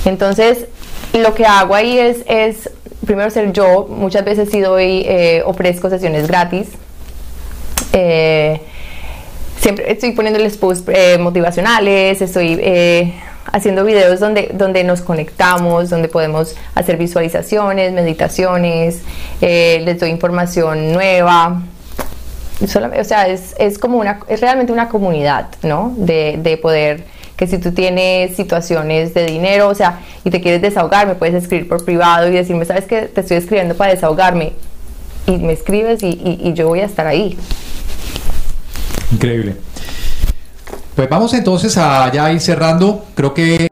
Entonces, 0.05 0.67
lo 1.13 1.35
que 1.35 1.45
hago 1.47 1.75
ahí 1.75 1.99
es, 1.99 2.19
es 2.27 2.71
primero 3.07 3.31
ser 3.31 3.53
yo. 3.53 3.87
Muchas 3.89 4.25
veces 4.25 4.51
sí 4.51 4.61
doy, 4.61 5.05
eh, 5.07 5.43
ofrezco 5.45 5.89
sesiones 5.91 6.27
gratis. 6.29 6.69
Eh, 7.93 8.61
siempre 9.61 9.91
estoy 9.91 10.13
poniéndoles 10.13 10.57
posts 10.57 10.89
eh, 10.89 11.19
motivacionales, 11.19 12.21
estoy 12.21 12.59
eh, 12.61 13.15
haciendo 13.51 13.85
videos 13.85 14.21
donde, 14.21 14.51
donde 14.53 14.85
nos 14.85 15.01
conectamos, 15.01 15.91
donde 15.91 16.09
podemos 16.09 16.55
hacer 16.75 16.97
visualizaciones, 16.97 17.93
meditaciones, 17.93 19.01
les 19.41 19.99
doy 19.99 20.11
información 20.11 20.93
nueva. 20.93 21.63
O 22.61 23.05
sea, 23.05 23.29
es, 23.29 23.55
es 23.59 23.79
como 23.79 23.99
una, 23.99 24.21
es 24.29 24.41
realmente 24.41 24.73
una 24.73 24.89
comunidad, 24.89 25.47
¿no? 25.63 25.95
De, 25.97 26.39
de 26.43 26.57
poder, 26.57 27.05
que 27.39 27.47
si 27.47 27.57
tú 27.57 27.73
tienes 27.73 28.37
situaciones 28.37 29.15
de 29.15 29.25
dinero, 29.25 29.69
o 29.69 29.75
sea, 29.75 30.01
y 30.25 30.31
te 30.31 30.43
quieres 30.43 30.61
desahogar, 30.61 31.07
me 31.07 31.15
puedes 31.15 31.43
escribir 31.43 31.69
por 31.69 31.83
privado 31.83 32.29
y 32.29 32.33
decirme, 32.33 32.67
¿sabes 32.67 32.85
qué? 32.85 33.03
Te 33.03 33.23
estoy 33.23 33.39
escribiendo 33.39 33.75
para 33.75 33.95
desahogarme. 33.95 34.53
Y 35.27 35.39
me 35.39 35.55
escribes 35.55 36.01
y 36.03 36.53
yo 36.55 36.69
voy 36.69 36.81
a 36.81 36.87
estar 36.87 37.07
ahí. 37.07 37.39
Increíble. 39.13 39.57
Pues 40.99 41.09
vamos 41.09 41.33
entonces 41.33 41.77
a 41.79 42.11
ya 42.13 42.33
ir 42.33 42.41
cerrando. 42.41 43.07
Creo 43.15 43.33
que 43.33 43.71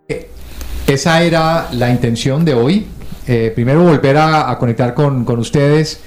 esa 0.86 1.22
era 1.22 1.68
la 1.72 1.90
intención 1.90 2.44
de 2.44 2.54
hoy. 2.54 2.86
eh, 3.26 3.50
primero 3.52 3.82
volver 3.82 4.16
a, 4.16 4.56
conectar 4.58 4.94
con, 4.94 5.24
con 5.24 5.40
ustedes. 5.40 5.98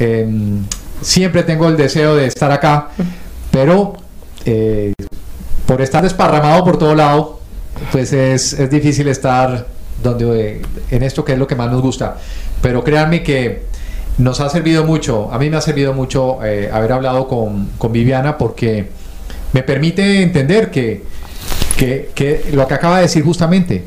Em, 0.00 0.64
siempre 1.00 1.44
tengo 1.44 1.68
el 1.68 1.76
deseo 1.76 2.16
de 2.16 2.26
estar 2.26 2.50
acá, 2.50 2.88
pero 3.52 3.94
eh, 4.44 4.92
por 5.66 5.80
estar 5.82 6.02
desparramado 6.02 6.64
por 6.64 6.78
todo 6.78 6.94
lado, 6.94 7.40
pues 7.92 8.12
es, 8.12 8.52
es 8.52 8.70
difícil 8.70 9.08
estar 9.08 9.66
donde 10.02 10.62
en 10.90 11.02
esto 11.02 11.24
que 11.24 11.32
es 11.32 11.38
lo 11.38 11.46
que 11.46 11.56
más 11.56 11.70
nos 11.70 11.82
gusta. 11.82 12.16
Pero 12.62 12.84
créanme 12.84 13.22
que 13.22 13.64
nos 14.18 14.40
ha 14.40 14.48
servido 14.48 14.84
mucho, 14.84 15.30
a 15.32 15.38
mí 15.38 15.50
me 15.50 15.56
ha 15.56 15.60
servido 15.60 15.92
mucho 15.92 16.42
eh, 16.44 16.70
haber 16.72 16.92
hablado 16.92 17.28
con, 17.28 17.70
con, 17.76 17.92
Viviana 17.92 18.38
porque 18.38 18.88
me 19.52 19.62
permite 19.62 20.22
entender 20.22 20.70
que, 20.70 21.02
que, 21.76 22.46
lo 22.52 22.66
que 22.66 22.74
acaba 22.74 22.96
de 22.96 23.02
decir 23.02 23.22
justamente, 23.22 23.84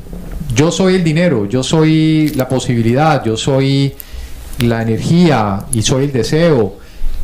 yo 0.54 0.72
soy 0.72 0.96
el 0.96 1.04
dinero, 1.04 1.46
yo 1.46 1.64
soy 1.64 2.32
la 2.36 2.48
posibilidad, 2.48 3.24
yo 3.24 3.38
soy 3.38 3.96
la 4.60 4.82
energía 4.82 5.66
y 5.72 5.82
soy 5.82 6.06
el 6.06 6.12
deseo 6.12 6.78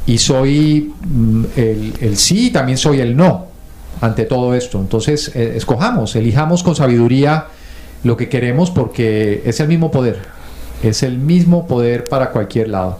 y 0.08 0.18
soy 0.18 0.94
mm, 1.04 1.44
el, 1.56 1.94
el 2.02 2.18
sí, 2.18 2.50
también 2.50 2.78
soy 2.78 3.02
el 3.02 3.16
no 3.16 3.55
ante 4.02 4.26
todo 4.26 4.54
esto. 4.54 4.80
Entonces, 4.80 5.32
eh, 5.36 5.54
escojamos, 5.56 6.16
elijamos 6.16 6.64
con 6.64 6.76
sabiduría 6.76 7.48
lo 8.04 8.16
que 8.18 8.30
queremos 8.30 8.72
porque 8.72 9.42
es 9.46 9.60
el 9.60 9.68
mismo 9.68 9.92
poder, 9.92 10.20
es 10.84 11.04
el 11.04 11.18
mismo 11.18 11.68
poder 11.68 12.04
para 12.06 12.32
cualquier 12.32 12.70
lado. 12.70 13.00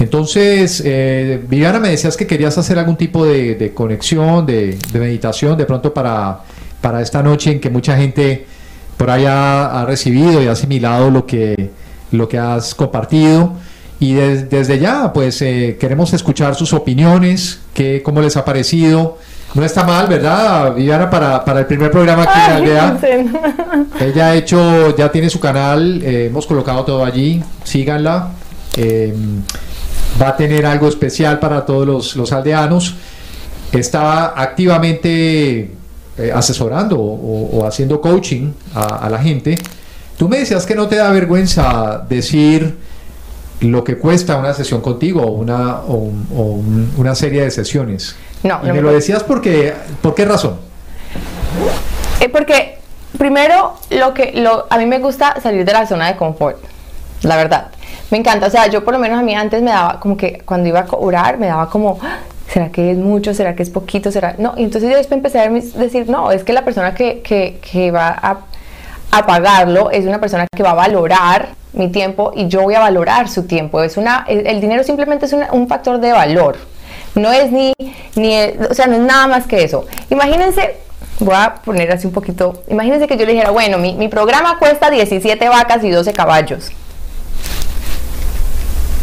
Entonces, 0.00 0.82
eh, 0.84 1.44
Viviana, 1.46 1.78
me 1.78 1.90
decías 1.90 2.16
que 2.16 2.26
querías 2.26 2.56
hacer 2.56 2.78
algún 2.78 2.96
tipo 2.96 3.26
de, 3.26 3.72
conexión, 3.74 4.46
de, 4.46 4.78
meditación, 4.94 5.58
de 5.58 5.66
pronto 5.66 5.92
para, 5.92 6.40
para 6.80 7.02
esta 7.02 7.22
noche 7.22 7.52
en 7.52 7.60
que 7.60 7.68
mucha 7.68 7.96
gente 7.96 8.46
por 8.96 9.10
ahí 9.10 9.24
ha, 9.26 9.84
recibido 9.86 10.42
y 10.42 10.46
ha 10.46 10.52
asimilado 10.52 11.10
lo 11.10 11.26
que, 11.26 11.70
lo 12.12 12.28
que 12.28 12.38
has 12.38 12.74
compartido. 12.74 13.52
Y 13.98 14.14
desde 14.14 14.78
ya, 14.78 15.12
pues 15.12 15.42
eh, 15.42 15.76
queremos 15.78 16.14
escuchar 16.14 16.54
sus 16.54 16.72
opiniones, 16.72 17.60
que, 17.74 18.02
cómo 18.02 18.22
les 18.22 18.38
ha 18.38 18.44
parecido, 18.46 19.18
no 19.52 19.64
está 19.64 19.82
mal, 19.82 20.06
¿verdad, 20.06 20.74
Viviana? 20.74 21.10
Para, 21.10 21.44
para 21.44 21.60
el 21.60 21.66
primer 21.66 21.90
programa 21.90 22.22
aquí 22.22 22.38
en 22.38 22.56
Aldea. 22.56 22.98
Ella 24.00 24.26
ha 24.28 24.34
hecho, 24.36 24.96
ya 24.96 25.10
tiene 25.10 25.28
su 25.28 25.40
canal, 25.40 26.00
eh, 26.04 26.26
hemos 26.26 26.46
colocado 26.46 26.84
todo 26.84 27.04
allí, 27.04 27.42
síganla. 27.64 28.30
Eh, 28.76 29.12
va 30.20 30.28
a 30.28 30.36
tener 30.36 30.66
algo 30.66 30.88
especial 30.88 31.40
para 31.40 31.66
todos 31.66 32.14
los, 32.14 32.32
aldeanos. 32.32 32.94
Está 33.72 34.40
activamente 34.40 35.70
eh, 36.18 36.32
asesorando 36.32 37.00
o, 37.00 37.66
haciendo 37.66 38.00
coaching 38.00 38.52
a, 38.74 39.08
la 39.10 39.18
gente. 39.18 39.58
Tú 40.16 40.28
me 40.28 40.38
decías 40.38 40.64
que 40.64 40.76
no 40.76 40.86
te 40.86 40.96
da 40.96 41.10
vergüenza 41.10 42.04
decir 42.08 42.76
lo 43.62 43.82
que 43.82 43.98
cuesta 43.98 44.36
una 44.36 44.54
sesión 44.54 44.80
contigo 44.80 45.26
una, 45.26 45.80
o 45.80 46.12
una 46.96 47.14
serie 47.14 47.42
de 47.42 47.50
sesiones. 47.50 48.14
No, 48.42 48.60
me, 48.60 48.80
lo 48.80 48.92
decías 48.92 49.22
porque, 49.22 49.74
¿por 50.00 50.14
qué 50.14 50.24
razón? 50.24 50.58
Eh, 52.20 52.28
porque 52.28 52.78
primero 53.18 53.74
lo 53.90 54.14
que 54.14 54.32
lo, 54.34 54.66
a 54.70 54.78
mí 54.78 54.86
me 54.86 54.98
gusta 54.98 55.40
salir 55.42 55.64
de 55.64 55.72
la 55.72 55.86
zona 55.86 56.08
de 56.08 56.16
confort, 56.16 56.58
la 57.22 57.36
verdad. 57.36 57.68
Me 58.10 58.18
encanta, 58.18 58.46
o 58.46 58.50
sea, 58.50 58.66
yo 58.66 58.84
por 58.84 58.94
lo 58.94 59.00
menos 59.00 59.18
a 59.18 59.22
mí 59.22 59.34
antes 59.34 59.62
me 59.62 59.70
daba 59.70 60.00
como 60.00 60.16
que 60.16 60.42
cuando 60.44 60.68
iba 60.68 60.80
a 60.80 60.86
orar 60.90 61.38
me 61.38 61.46
daba 61.46 61.68
como 61.68 61.98
ah, 62.02 62.18
¿será 62.48 62.70
que 62.70 62.90
es 62.90 62.98
mucho? 62.98 63.34
¿Será 63.34 63.54
que 63.54 63.62
es 63.62 63.70
poquito? 63.70 64.10
¿Será? 64.10 64.34
No, 64.38 64.54
y 64.56 64.64
entonces 64.64 64.90
yo 64.90 64.96
después 64.96 65.16
empecé 65.16 65.38
a 65.38 65.48
decir, 65.48 66.08
no, 66.08 66.32
es 66.32 66.44
que 66.44 66.52
la 66.52 66.64
persona 66.64 66.94
que, 66.94 67.20
que, 67.22 67.60
que 67.60 67.90
va 67.90 68.08
a, 68.08 68.38
a, 69.10 69.26
pagarlo 69.26 69.90
es 69.90 70.04
una 70.04 70.20
persona 70.20 70.46
que 70.54 70.62
va 70.62 70.70
a 70.70 70.74
valorar 70.74 71.50
mi 71.72 71.88
tiempo 71.88 72.32
y 72.34 72.48
yo 72.48 72.62
voy 72.62 72.74
a 72.74 72.80
valorar 72.80 73.28
su 73.28 73.44
tiempo. 73.44 73.82
Es 73.82 73.96
una, 73.96 74.24
el, 74.28 74.60
dinero 74.60 74.82
simplemente 74.82 75.26
es 75.26 75.36
un 75.52 75.68
factor 75.68 76.00
de 76.00 76.12
valor. 76.12 76.56
No 77.14 77.32
es 77.32 77.50
ni, 77.50 77.72
ni, 78.14 78.36
o 78.68 78.74
sea, 78.74 78.86
no 78.86 78.94
es 78.94 79.00
nada 79.00 79.26
más 79.26 79.46
que 79.46 79.64
eso. 79.64 79.86
Imagínense, 80.10 80.76
voy 81.18 81.34
a 81.36 81.54
poner 81.56 81.90
así 81.92 82.06
un 82.06 82.12
poquito, 82.12 82.62
imagínense 82.68 83.06
que 83.06 83.16
yo 83.16 83.26
le 83.26 83.32
dijera, 83.32 83.50
bueno, 83.50 83.78
mi, 83.78 83.94
mi 83.94 84.08
programa 84.08 84.58
cuesta 84.58 84.90
17 84.90 85.48
vacas 85.48 85.82
y 85.84 85.90
12 85.90 86.12
caballos. 86.12 86.70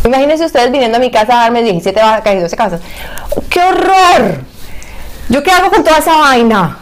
Imagínense 0.07 0.45
ustedes 0.45 0.71
viniendo 0.71 0.97
a 0.97 0.99
mi 1.01 1.11
casa 1.11 1.33
a 1.33 1.43
darme 1.43 1.61
17 1.63 1.99
vacas 1.99 2.35
y 2.35 2.39
12 2.39 2.55
caballos. 2.55 2.81
¡Qué 3.49 3.59
horror! 3.61 4.41
¿Yo 5.29 5.43
qué 5.43 5.51
hago 5.51 5.69
con 5.69 5.83
toda 5.83 5.97
esa 5.97 6.17
vaina? 6.17 6.77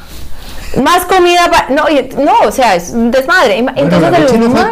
Más 0.83 1.05
comida 1.05 1.49
para... 1.49 1.69
No, 1.69 1.85
no, 2.23 2.47
o 2.47 2.51
sea, 2.51 2.75
es 2.75 2.91
un 2.91 3.09
desmadre. 3.09 3.57
Entonces 3.57 4.31
el 4.31 4.43
humano, 4.43 4.69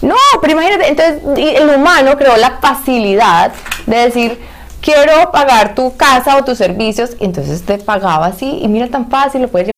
no 0.00 0.08
No, 0.08 0.16
pero 0.40 0.52
imagínate, 0.52 0.88
entonces 0.88 1.22
el 1.36 1.68
humano 1.68 2.16
creó 2.16 2.36
la 2.36 2.58
facilidad 2.60 3.52
de 3.86 3.96
decir, 3.96 4.40
quiero 4.84 5.32
pagar 5.32 5.74
tu 5.74 5.96
casa 5.96 6.36
o 6.36 6.44
tus 6.44 6.58
servicios, 6.58 7.16
entonces 7.18 7.62
te 7.62 7.78
pagaba 7.78 8.26
así 8.26 8.60
y 8.62 8.68
mira 8.68 8.88
tan 8.88 9.08
fácil, 9.08 9.40
lo 9.40 9.48
puedes 9.48 9.70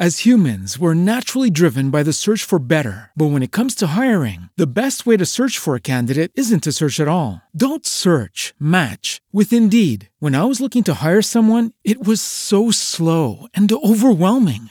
As 0.00 0.24
humans, 0.24 0.78
we're 0.78 0.94
naturally 0.94 1.50
driven 1.50 1.90
by 1.90 2.04
the 2.04 2.12
search 2.12 2.44
for 2.44 2.60
better. 2.60 3.10
But 3.16 3.32
when 3.32 3.42
it 3.42 3.50
comes 3.50 3.74
to 3.76 3.98
hiring, 3.98 4.48
the 4.56 4.72
best 4.72 5.06
way 5.06 5.16
to 5.16 5.26
search 5.26 5.58
for 5.58 5.74
a 5.74 5.80
candidate 5.80 6.30
isn't 6.36 6.62
to 6.62 6.70
search 6.70 7.00
at 7.00 7.08
all. 7.08 7.42
Don't 7.52 7.84
search, 7.84 8.54
match 8.60 9.20
with 9.32 9.52
Indeed. 9.52 10.08
When 10.20 10.36
I 10.36 10.44
was 10.44 10.60
looking 10.60 10.84
to 10.84 11.02
hire 11.02 11.20
someone, 11.20 11.72
it 11.82 12.06
was 12.06 12.22
so 12.22 12.70
slow 12.70 13.48
and 13.54 13.72
overwhelming. 13.72 14.70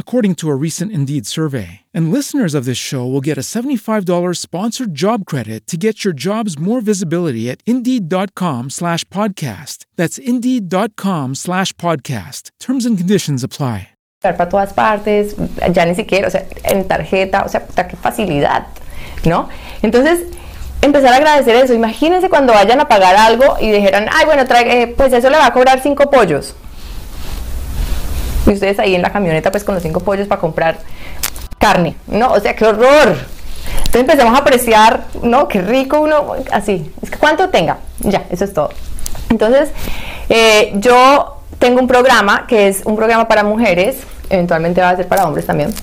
according 0.00 0.34
to 0.34 0.50
a 0.50 0.56
recent 0.56 0.90
Indeed 0.90 1.26
survey. 1.26 1.82
And 1.94 2.10
listeners 2.10 2.52
of 2.52 2.64
this 2.64 2.76
show 2.76 3.06
will 3.06 3.20
get 3.20 3.38
a 3.38 3.42
$75 3.42 4.36
sponsored 4.38 4.96
job 4.96 5.24
credit 5.24 5.68
to 5.68 5.76
get 5.76 6.04
your 6.04 6.12
jobs 6.12 6.58
more 6.58 6.80
visibility 6.80 7.48
at 7.48 7.62
Indeed.com 7.64 8.70
slash 8.70 9.04
podcast. 9.04 9.86
That's 9.94 10.18
Indeed.com 10.18 11.36
slash 11.36 11.72
podcast. 11.74 12.50
Terms 12.58 12.84
and 12.84 12.98
conditions 12.98 13.44
apply. 13.44 13.90
Para 14.20 14.48
todas 14.48 14.74
partes, 14.74 15.34
ya 15.72 15.84
ni 15.86 15.94
siquiera, 15.94 16.26
o 16.26 16.30
sea, 16.30 16.44
en 16.64 16.86
tarjeta, 16.86 17.42
o 17.44 17.48
sea, 17.48 17.66
qué 17.88 17.96
facilidad, 17.96 18.66
¿no? 19.24 19.48
Entonces, 19.80 20.26
empezar 20.82 21.14
a 21.14 21.16
agradecer 21.16 21.56
eso. 21.56 21.72
Imagínense 21.72 22.28
cuando 22.28 22.52
vayan 22.52 22.80
a 22.80 22.88
pagar 22.88 23.16
algo 23.16 23.56
y 23.60 23.70
dijeran, 23.70 24.08
ay, 24.12 24.26
bueno, 24.26 24.44
trae, 24.46 24.82
eh, 24.82 24.94
pues 24.94 25.12
eso 25.12 25.30
le 25.30 25.38
va 25.38 25.46
a 25.46 25.52
cobrar 25.52 25.80
cinco 25.82 26.10
pollos. 26.10 26.54
Y 28.46 28.50
ustedes 28.50 28.78
ahí 28.78 28.94
en 28.94 29.02
la 29.02 29.10
camioneta 29.10 29.50
pues 29.50 29.64
con 29.64 29.74
los 29.74 29.82
cinco 29.82 30.00
pollos 30.00 30.26
para 30.26 30.40
comprar 30.40 30.78
carne, 31.58 31.94
¿no? 32.06 32.32
O 32.32 32.40
sea, 32.40 32.54
qué 32.54 32.64
horror. 32.64 33.16
Entonces 33.76 34.00
empezamos 34.00 34.34
a 34.34 34.38
apreciar, 34.38 35.04
¿no? 35.22 35.48
Qué 35.48 35.60
rico 35.60 36.00
uno, 36.00 36.34
así, 36.50 36.90
es 37.02 37.10
que 37.10 37.18
cuánto 37.18 37.50
tenga, 37.50 37.78
ya, 37.98 38.24
eso 38.30 38.44
es 38.44 38.54
todo. 38.54 38.70
Entonces, 39.28 39.70
eh, 40.28 40.72
yo 40.76 41.38
tengo 41.58 41.80
un 41.80 41.86
programa 41.86 42.46
que 42.46 42.68
es 42.68 42.82
un 42.84 42.96
programa 42.96 43.28
para 43.28 43.44
mujeres, 43.44 43.98
eventualmente 44.30 44.80
va 44.80 44.90
a 44.90 44.96
ser 44.96 45.06
para 45.06 45.26
hombres 45.26 45.46
también, 45.46 45.74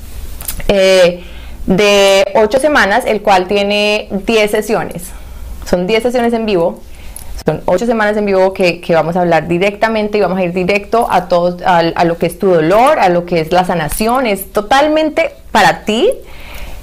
eh, 0.67 1.23
de 1.65 2.25
ocho 2.35 2.59
semanas, 2.59 3.03
el 3.05 3.21
cual 3.21 3.47
tiene 3.47 4.07
10 4.09 4.51
sesiones. 4.51 5.11
Son 5.65 5.85
10 5.85 6.01
sesiones 6.01 6.33
en 6.33 6.45
vivo 6.45 6.81
son 7.45 7.61
ocho 7.65 7.85
semanas 7.85 8.17
en 8.17 8.25
vivo 8.25 8.53
que, 8.53 8.81
vamos 8.89 9.15
a 9.15 9.21
hablar 9.21 9.47
directamente 9.47 10.17
y 10.17 10.21
vamos 10.21 10.37
a 10.37 10.43
ir 10.43 10.53
directo 10.53 11.07
a, 11.09 11.27
todo, 11.27 11.57
a, 11.65 12.03
lo 12.03 12.17
que 12.17 12.25
es 12.25 12.39
tu 12.39 12.47
dolor, 12.47 12.99
a 12.99 13.09
lo 13.09 13.25
que 13.25 13.39
es 13.39 13.51
la 13.51 13.63
sanación. 13.65 14.25
Es 14.25 14.51
totalmente 14.51 15.31
para 15.51 15.85
ti. 15.85 16.11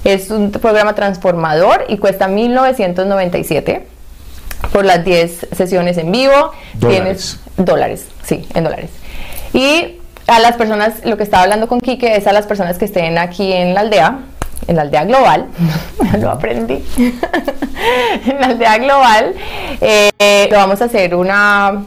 Es 0.03 0.29
un 0.29 0.51
programa 0.51 0.93
transformador 0.95 1.85
y 1.87 1.97
cuesta 1.97 2.27
1997 2.27 3.85
por 4.71 4.85
las 4.85 5.03
10 5.03 5.47
sesiones 5.51 5.97
en 5.97 6.11
vivo. 6.11 6.51
Dólares. 6.73 6.79
Tienes 6.79 7.39
dólares, 7.57 8.07
sí, 8.23 8.47
en 8.53 8.63
dólares. 8.63 8.89
Y 9.53 9.99
a 10.27 10.39
las 10.39 10.55
personas, 10.55 11.05
lo 11.05 11.17
que 11.17 11.23
estaba 11.23 11.43
hablando 11.43 11.67
con 11.67 11.79
Quique 11.79 12.15
es 12.15 12.27
a 12.27 12.33
las 12.33 12.45
personas 12.45 12.77
que 12.77 12.85
estén 12.85 13.17
aquí 13.17 13.53
en 13.53 13.73
la 13.73 13.81
aldea, 13.81 14.19
en 14.67 14.75
la 14.75 14.83
aldea 14.83 15.05
global, 15.05 15.47
lo 16.19 16.31
aprendí, 16.31 16.83
en 16.97 18.39
la 18.39 18.47
aldea 18.47 18.77
global, 18.77 19.33
eh, 19.81 20.47
lo 20.51 20.57
vamos 20.57 20.81
a 20.81 20.85
hacer 20.85 21.15
una, 21.15 21.83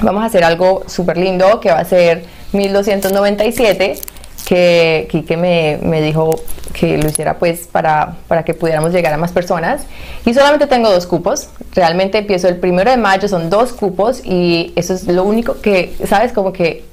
vamos 0.00 0.22
a 0.22 0.26
hacer 0.26 0.44
algo 0.44 0.84
súper 0.86 1.16
lindo 1.16 1.60
que 1.60 1.70
va 1.70 1.78
a 1.78 1.84
ser 1.84 2.24
1297 2.52 4.00
que 4.44 5.08
Quique 5.10 5.36
me, 5.36 5.78
me, 5.82 6.00
dijo 6.02 6.38
que 6.72 6.98
lo 6.98 7.08
hiciera 7.08 7.38
pues 7.38 7.66
para, 7.66 8.16
para, 8.28 8.44
que 8.44 8.54
pudiéramos 8.54 8.92
llegar 8.92 9.12
a 9.12 9.16
más 9.16 9.32
personas. 9.32 9.86
Y 10.26 10.34
solamente 10.34 10.66
tengo 10.66 10.90
dos 10.90 11.06
cupos. 11.06 11.48
Realmente 11.74 12.18
empiezo 12.18 12.48
el 12.48 12.56
primero 12.56 12.90
de 12.90 12.96
mayo 12.96 13.26
son 13.28 13.48
dos 13.48 13.72
cupos 13.72 14.20
y 14.24 14.72
eso 14.76 14.94
es 14.94 15.06
lo 15.06 15.24
único 15.24 15.60
que 15.60 15.94
sabes 16.06 16.32
como 16.32 16.52
que 16.52 16.84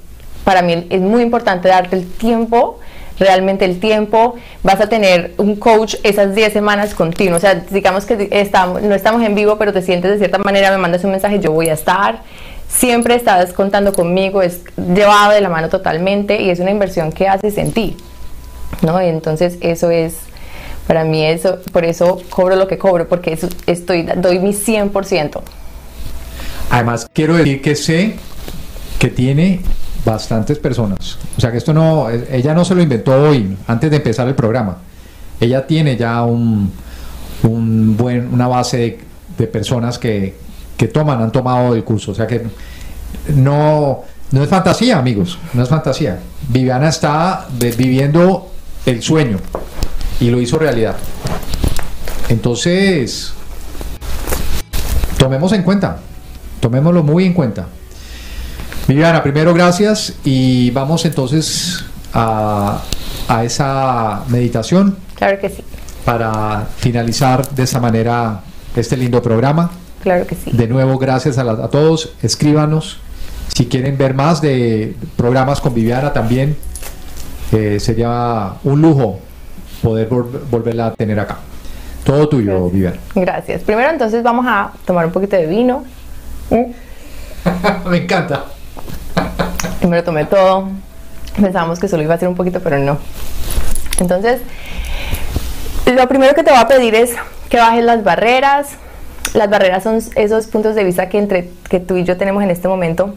para 0.44 0.62
mí 0.62 0.86
es 0.90 1.00
muy 1.00 1.22
importante 1.22 1.68
darte 1.68 1.96
el 1.96 2.10
tiempo 2.10 2.80
realmente 3.18 3.64
el 3.64 3.80
tiempo, 3.80 4.36
vas 4.62 4.80
a 4.80 4.88
tener 4.88 5.32
un 5.36 5.56
coach 5.56 5.96
esas 6.02 6.34
10 6.34 6.52
semanas 6.52 6.94
continuo, 6.94 7.36
o 7.36 7.40
sea, 7.40 7.54
digamos 7.70 8.04
que 8.04 8.28
estamos, 8.30 8.82
no 8.82 8.94
estamos 8.94 9.22
en 9.22 9.34
vivo, 9.34 9.58
pero 9.58 9.72
te 9.72 9.82
sientes 9.82 10.10
de 10.10 10.18
cierta 10.18 10.38
manera, 10.38 10.70
me 10.70 10.78
mandas 10.78 11.04
un 11.04 11.10
mensaje, 11.10 11.40
yo 11.40 11.52
voy 11.52 11.68
a 11.68 11.74
estar, 11.74 12.22
siempre 12.68 13.14
estás 13.14 13.52
contando 13.52 13.92
conmigo, 13.92 14.42
es 14.42 14.60
llevado 14.76 15.32
de 15.32 15.40
la 15.40 15.48
mano 15.48 15.68
totalmente 15.68 16.40
y 16.40 16.50
es 16.50 16.60
una 16.60 16.70
inversión 16.70 17.12
que 17.12 17.28
haces 17.28 17.58
en 17.58 17.72
ti, 17.72 17.96
¿no? 18.82 19.00
Entonces 19.00 19.58
eso 19.60 19.90
es, 19.90 20.16
para 20.86 21.04
mí 21.04 21.24
eso, 21.24 21.58
por 21.72 21.84
eso 21.84 22.20
cobro 22.30 22.56
lo 22.56 22.66
que 22.66 22.78
cobro, 22.78 23.08
porque 23.08 23.38
estoy, 23.66 24.02
doy 24.16 24.38
mi 24.38 24.50
100%. 24.50 25.40
Además, 26.70 27.06
quiero 27.12 27.36
decir 27.36 27.60
que 27.60 27.76
sé 27.76 28.14
que 28.98 29.08
tiene 29.08 29.60
bastantes 30.04 30.58
personas. 30.58 31.18
O 31.36 31.40
sea 31.40 31.50
que 31.50 31.58
esto 31.58 31.72
no, 31.72 32.08
ella 32.10 32.54
no 32.54 32.64
se 32.64 32.74
lo 32.74 32.82
inventó 32.82 33.14
hoy, 33.14 33.56
antes 33.66 33.90
de 33.90 33.96
empezar 33.96 34.28
el 34.28 34.34
programa. 34.34 34.78
Ella 35.40 35.66
tiene 35.66 35.96
ya 35.96 36.22
un, 36.22 36.72
un 37.42 37.96
buen, 37.96 38.32
una 38.32 38.46
base 38.48 38.98
de, 39.38 39.46
personas 39.46 39.98
que, 39.98 40.36
que 40.76 40.88
toman, 40.88 41.20
han 41.20 41.32
tomado 41.32 41.74
el 41.74 41.82
curso. 41.82 42.12
O 42.12 42.14
sea 42.14 42.26
que 42.26 42.42
no, 43.34 44.02
no 44.30 44.42
es 44.42 44.48
fantasía, 44.48 44.98
amigos, 44.98 45.38
no 45.52 45.62
es 45.62 45.68
fantasía. 45.68 46.20
Viviana 46.48 46.88
está 46.88 47.48
viviendo 47.76 48.50
el 48.86 49.02
sueño 49.02 49.38
y 50.20 50.30
lo 50.30 50.40
hizo 50.40 50.58
realidad. 50.58 50.96
Entonces, 52.28 53.34
tomemos 55.18 55.52
en 55.52 55.62
cuenta, 55.62 55.98
tomémoslo 56.60 57.02
muy 57.02 57.24
en 57.24 57.32
cuenta. 57.32 57.66
Viviana, 58.92 59.22
primero 59.22 59.54
gracias 59.54 60.12
y 60.22 60.70
vamos 60.70 61.06
entonces 61.06 61.82
a, 62.12 62.82
a 63.26 63.42
esa 63.42 64.22
meditación. 64.28 64.98
Claro 65.14 65.38
que 65.40 65.48
sí. 65.48 65.64
Para 66.04 66.66
finalizar 66.76 67.48
de 67.54 67.62
esa 67.62 67.80
manera 67.80 68.42
este 68.76 68.98
lindo 68.98 69.22
programa. 69.22 69.70
Claro 70.02 70.26
que 70.26 70.34
sí. 70.34 70.50
De 70.52 70.68
nuevo, 70.68 70.98
gracias 70.98 71.38
a, 71.38 71.42
a 71.50 71.68
todos. 71.68 72.12
Escríbanos. 72.22 72.98
Si 73.48 73.64
quieren 73.64 73.96
ver 73.96 74.12
más 74.12 74.42
de 74.42 74.94
programas 75.16 75.62
con 75.62 75.72
Viviana 75.72 76.12
también, 76.12 76.54
eh, 77.50 77.80
sería 77.80 78.52
un 78.62 78.82
lujo 78.82 79.20
poder 79.82 80.06
volverla 80.08 80.88
a 80.88 80.94
tener 80.94 81.18
acá. 81.18 81.38
Todo 82.04 82.28
tuyo, 82.28 82.52
Gracias. 82.52 82.72
Viviana. 82.74 82.96
Gracias. 83.14 83.62
Primero 83.62 83.88
entonces 83.88 84.22
vamos 84.22 84.44
a 84.46 84.70
tomar 84.84 85.06
un 85.06 85.12
poquito 85.12 85.36
de 85.36 85.46
vino. 85.46 85.82
Me 87.86 87.96
encanta. 87.96 88.44
Primero 89.82 90.04
tomé 90.04 90.24
todo. 90.26 90.68
Pensábamos 91.34 91.80
que 91.80 91.88
solo 91.88 92.04
iba 92.04 92.14
a 92.14 92.18
ser 92.18 92.28
un 92.28 92.36
poquito, 92.36 92.60
pero 92.60 92.78
no. 92.78 92.98
Entonces, 93.98 94.40
lo 95.92 96.06
primero 96.06 96.34
que 96.34 96.44
te 96.44 96.52
voy 96.52 96.60
a 96.60 96.68
pedir 96.68 96.94
es 96.94 97.16
que 97.48 97.56
bajes 97.56 97.84
las 97.84 98.04
barreras. 98.04 98.68
Las 99.34 99.50
barreras 99.50 99.82
son 99.82 99.98
esos 100.14 100.46
puntos 100.46 100.76
de 100.76 100.84
vista 100.84 101.08
que 101.08 101.18
entre 101.18 101.50
que 101.68 101.80
tú 101.80 101.96
y 101.96 102.04
yo 102.04 102.16
tenemos 102.16 102.44
en 102.44 102.50
este 102.52 102.68
momento 102.68 103.16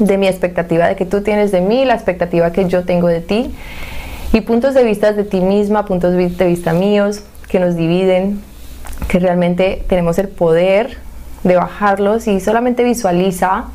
de 0.00 0.18
mi 0.18 0.26
expectativa 0.26 0.88
de 0.88 0.96
que 0.96 1.06
tú 1.06 1.22
tienes 1.22 1.52
de 1.52 1.60
mí, 1.60 1.84
la 1.84 1.94
expectativa 1.94 2.50
que 2.50 2.66
yo 2.66 2.84
tengo 2.84 3.06
de 3.06 3.20
ti 3.20 3.54
y 4.32 4.40
puntos 4.40 4.74
de 4.74 4.82
vista 4.82 5.12
de 5.12 5.22
ti 5.22 5.40
misma, 5.40 5.84
puntos 5.84 6.12
de 6.12 6.46
vista 6.46 6.72
míos 6.72 7.22
que 7.48 7.60
nos 7.60 7.76
dividen, 7.76 8.40
que 9.06 9.20
realmente 9.20 9.84
tenemos 9.88 10.18
el 10.18 10.28
poder 10.28 10.96
de 11.44 11.54
bajarlos 11.54 12.26
y 12.26 12.40
solamente 12.40 12.82
visualiza 12.82 13.66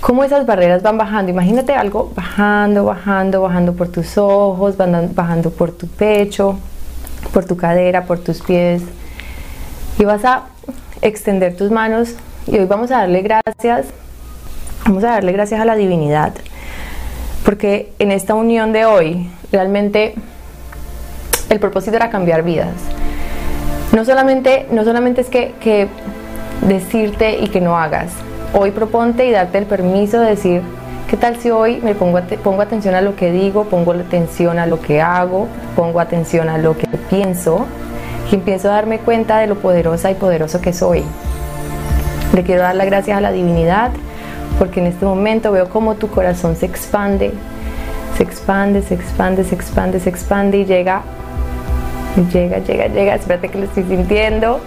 cómo 0.00 0.24
esas 0.24 0.46
barreras 0.46 0.82
van 0.82 0.98
bajando. 0.98 1.30
Imagínate 1.30 1.74
algo 1.74 2.12
bajando, 2.14 2.84
bajando, 2.84 3.42
bajando 3.42 3.72
por 3.74 3.88
tus 3.88 4.18
ojos, 4.18 4.76
bajando 4.76 5.50
por 5.50 5.72
tu 5.72 5.86
pecho, 5.86 6.58
por 7.32 7.44
tu 7.44 7.56
cadera, 7.56 8.04
por 8.04 8.18
tus 8.18 8.42
pies. 8.42 8.82
Y 9.98 10.04
vas 10.04 10.24
a 10.24 10.44
extender 11.02 11.56
tus 11.56 11.70
manos 11.70 12.14
y 12.46 12.58
hoy 12.58 12.66
vamos 12.66 12.90
a 12.90 12.98
darle 12.98 13.22
gracias, 13.22 13.86
vamos 14.84 15.04
a 15.04 15.08
darle 15.08 15.32
gracias 15.32 15.60
a 15.60 15.64
la 15.64 15.74
divinidad. 15.74 16.32
Porque 17.44 17.92
en 17.98 18.10
esta 18.10 18.34
unión 18.34 18.72
de 18.72 18.84
hoy, 18.84 19.30
realmente 19.52 20.14
el 21.48 21.60
propósito 21.60 21.96
era 21.96 22.10
cambiar 22.10 22.42
vidas. 22.42 22.74
No 23.92 24.04
solamente, 24.04 24.66
no 24.70 24.84
solamente 24.84 25.20
es 25.20 25.28
que, 25.28 25.54
que 25.60 25.88
decirte 26.62 27.38
y 27.38 27.48
que 27.48 27.60
no 27.60 27.78
hagas, 27.78 28.10
hoy 28.58 28.70
proponte 28.70 29.26
y 29.26 29.30
darte 29.30 29.58
el 29.58 29.66
permiso 29.66 30.18
de 30.18 30.30
decir, 30.30 30.62
¿qué 31.10 31.16
tal 31.16 31.36
si 31.36 31.50
hoy 31.50 31.80
me 31.82 31.94
pongo, 31.94 32.20
pongo 32.42 32.62
atención 32.62 32.94
a 32.94 33.02
lo 33.02 33.14
que 33.14 33.30
digo, 33.30 33.64
pongo 33.64 33.92
atención 33.92 34.58
a 34.58 34.66
lo 34.66 34.80
que 34.80 35.02
hago, 35.02 35.46
pongo 35.76 36.00
atención 36.00 36.48
a 36.48 36.56
lo 36.56 36.76
que 36.76 36.86
pienso 37.10 37.66
y 38.30 38.34
empiezo 38.34 38.70
a 38.70 38.72
darme 38.72 38.98
cuenta 38.98 39.38
de 39.38 39.46
lo 39.46 39.56
poderosa 39.56 40.10
y 40.10 40.14
poderoso 40.14 40.62
que 40.62 40.72
soy? 40.72 41.04
Le 42.34 42.42
quiero 42.44 42.62
dar 42.62 42.74
las 42.74 42.86
gracias 42.86 43.18
a 43.18 43.20
la 43.20 43.30
divinidad 43.30 43.90
porque 44.58 44.80
en 44.80 44.86
este 44.86 45.04
momento 45.04 45.52
veo 45.52 45.68
cómo 45.68 45.96
tu 45.96 46.08
corazón 46.08 46.56
se 46.56 46.64
expande, 46.64 47.32
se 48.16 48.22
expande, 48.22 48.80
se 48.80 48.94
expande, 48.94 49.44
se 49.44 49.54
expande, 49.54 50.00
se 50.00 50.08
expande 50.08 50.58
y 50.58 50.64
llega, 50.64 51.02
llega, 52.32 52.58
llega, 52.60 52.86
llega, 52.86 53.14
espérate 53.16 53.50
que 53.50 53.58
lo 53.58 53.64
estoy 53.64 53.84
sintiendo 53.84 54.60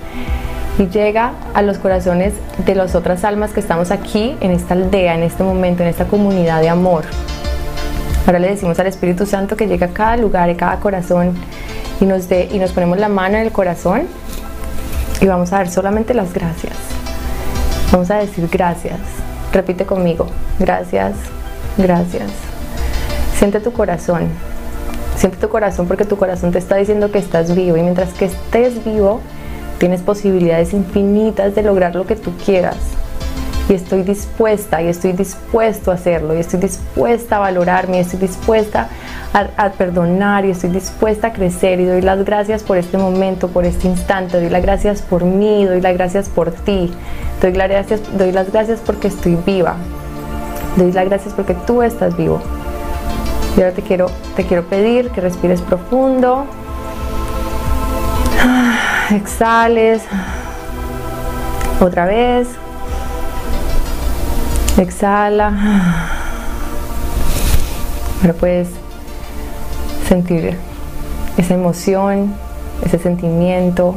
y 0.79 0.87
llega 0.87 1.33
a 1.53 1.61
los 1.61 1.77
corazones 1.77 2.33
de 2.65 2.73
las 2.73 2.95
otras 2.95 3.25
almas 3.25 3.51
que 3.51 3.59
estamos 3.59 3.91
aquí 3.91 4.37
en 4.39 4.51
esta 4.51 4.73
aldea, 4.73 5.13
en 5.13 5.23
este 5.23 5.43
momento, 5.43 5.83
en 5.83 5.89
esta 5.89 6.05
comunidad 6.05 6.61
de 6.61 6.69
amor. 6.69 7.03
Ahora 8.25 8.39
le 8.39 8.49
decimos 8.49 8.79
al 8.79 8.87
Espíritu 8.87 9.25
Santo 9.25 9.57
que 9.57 9.67
llegue 9.67 9.85
a 9.85 9.89
cada 9.89 10.15
lugar, 10.15 10.49
a 10.49 10.55
cada 10.55 10.79
corazón 10.79 11.33
y 11.99 12.05
nos, 12.05 12.29
dé, 12.29 12.47
y 12.51 12.59
nos 12.59 12.71
ponemos 12.71 12.97
la 12.97 13.09
mano 13.09 13.37
en 13.37 13.43
el 13.43 13.51
corazón 13.51 14.03
y 15.19 15.25
vamos 15.25 15.51
a 15.51 15.57
dar 15.57 15.69
solamente 15.69 16.13
las 16.13 16.33
gracias. 16.33 16.73
Vamos 17.91 18.09
a 18.09 18.15
decir 18.15 18.47
gracias. 18.49 18.99
Repite 19.51 19.85
conmigo. 19.85 20.27
Gracias, 20.59 21.13
gracias. 21.77 22.31
Siente 23.37 23.59
tu 23.59 23.73
corazón. 23.73 24.29
Siente 25.17 25.37
tu 25.37 25.49
corazón 25.49 25.87
porque 25.87 26.05
tu 26.05 26.15
corazón 26.15 26.51
te 26.53 26.59
está 26.59 26.77
diciendo 26.77 27.11
que 27.11 27.17
estás 27.17 27.53
vivo 27.53 27.75
y 27.75 27.81
mientras 27.81 28.13
que 28.13 28.25
estés 28.25 28.85
vivo, 28.85 29.19
Tienes 29.79 30.01
posibilidades 30.01 30.73
infinitas 30.73 31.55
de 31.55 31.63
lograr 31.63 31.95
lo 31.95 32.05
que 32.05 32.15
tú 32.15 32.31
quieras. 32.45 32.75
Y 33.69 33.73
estoy 33.73 34.01
dispuesta, 34.01 34.81
y 34.81 34.87
estoy 34.87 35.13
dispuesto 35.13 35.91
a 35.91 35.93
hacerlo, 35.93 36.35
y 36.35 36.39
estoy 36.39 36.59
dispuesta 36.59 37.37
a 37.37 37.39
valorarme, 37.39 37.97
y 37.97 37.99
estoy 38.01 38.19
dispuesta 38.19 38.89
a, 39.31 39.47
a, 39.63 39.69
perdonar, 39.71 40.43
y 40.43 40.51
estoy 40.51 40.71
dispuesta 40.71 41.27
a 41.27 41.33
crecer. 41.33 41.79
Y 41.79 41.85
doy 41.85 42.01
las 42.01 42.25
gracias 42.25 42.61
por 42.61 42.77
este 42.77 42.97
momento, 42.97 43.47
por 43.47 43.63
este 43.63 43.87
instante. 43.87 44.39
Doy 44.39 44.49
las 44.49 44.61
gracias 44.61 45.01
por 45.01 45.23
mí, 45.23 45.65
doy 45.65 45.81
las 45.81 45.93
gracias 45.93 46.27
por 46.27 46.51
ti. 46.51 46.91
Doy 47.41 47.53
las 47.53 47.69
gracias, 47.69 48.01
doy 48.17 48.31
las 48.33 48.51
gracias 48.51 48.81
porque 48.85 49.07
estoy 49.07 49.37
viva. 49.45 49.77
Doy 50.75 50.91
las 50.91 51.07
gracias 51.07 51.33
porque 51.33 51.53
tú 51.53 51.81
estás 51.83 52.17
vivo. 52.17 52.41
Y 53.55 53.61
ahora 53.61 53.73
te 53.73 53.81
quiero, 53.81 54.09
te 54.35 54.45
quiero 54.45 54.65
pedir 54.65 55.09
que 55.11 55.21
respires 55.21 55.61
profundo 55.61 56.45
exhales 59.11 60.01
otra 61.79 62.05
vez. 62.05 62.47
Exhala. 64.77 65.53
Ahora 68.21 68.33
puedes 68.33 68.69
sentir 70.07 70.57
esa 71.37 71.53
emoción 71.53 72.33
ese 72.85 72.97
sentimiento 72.97 73.95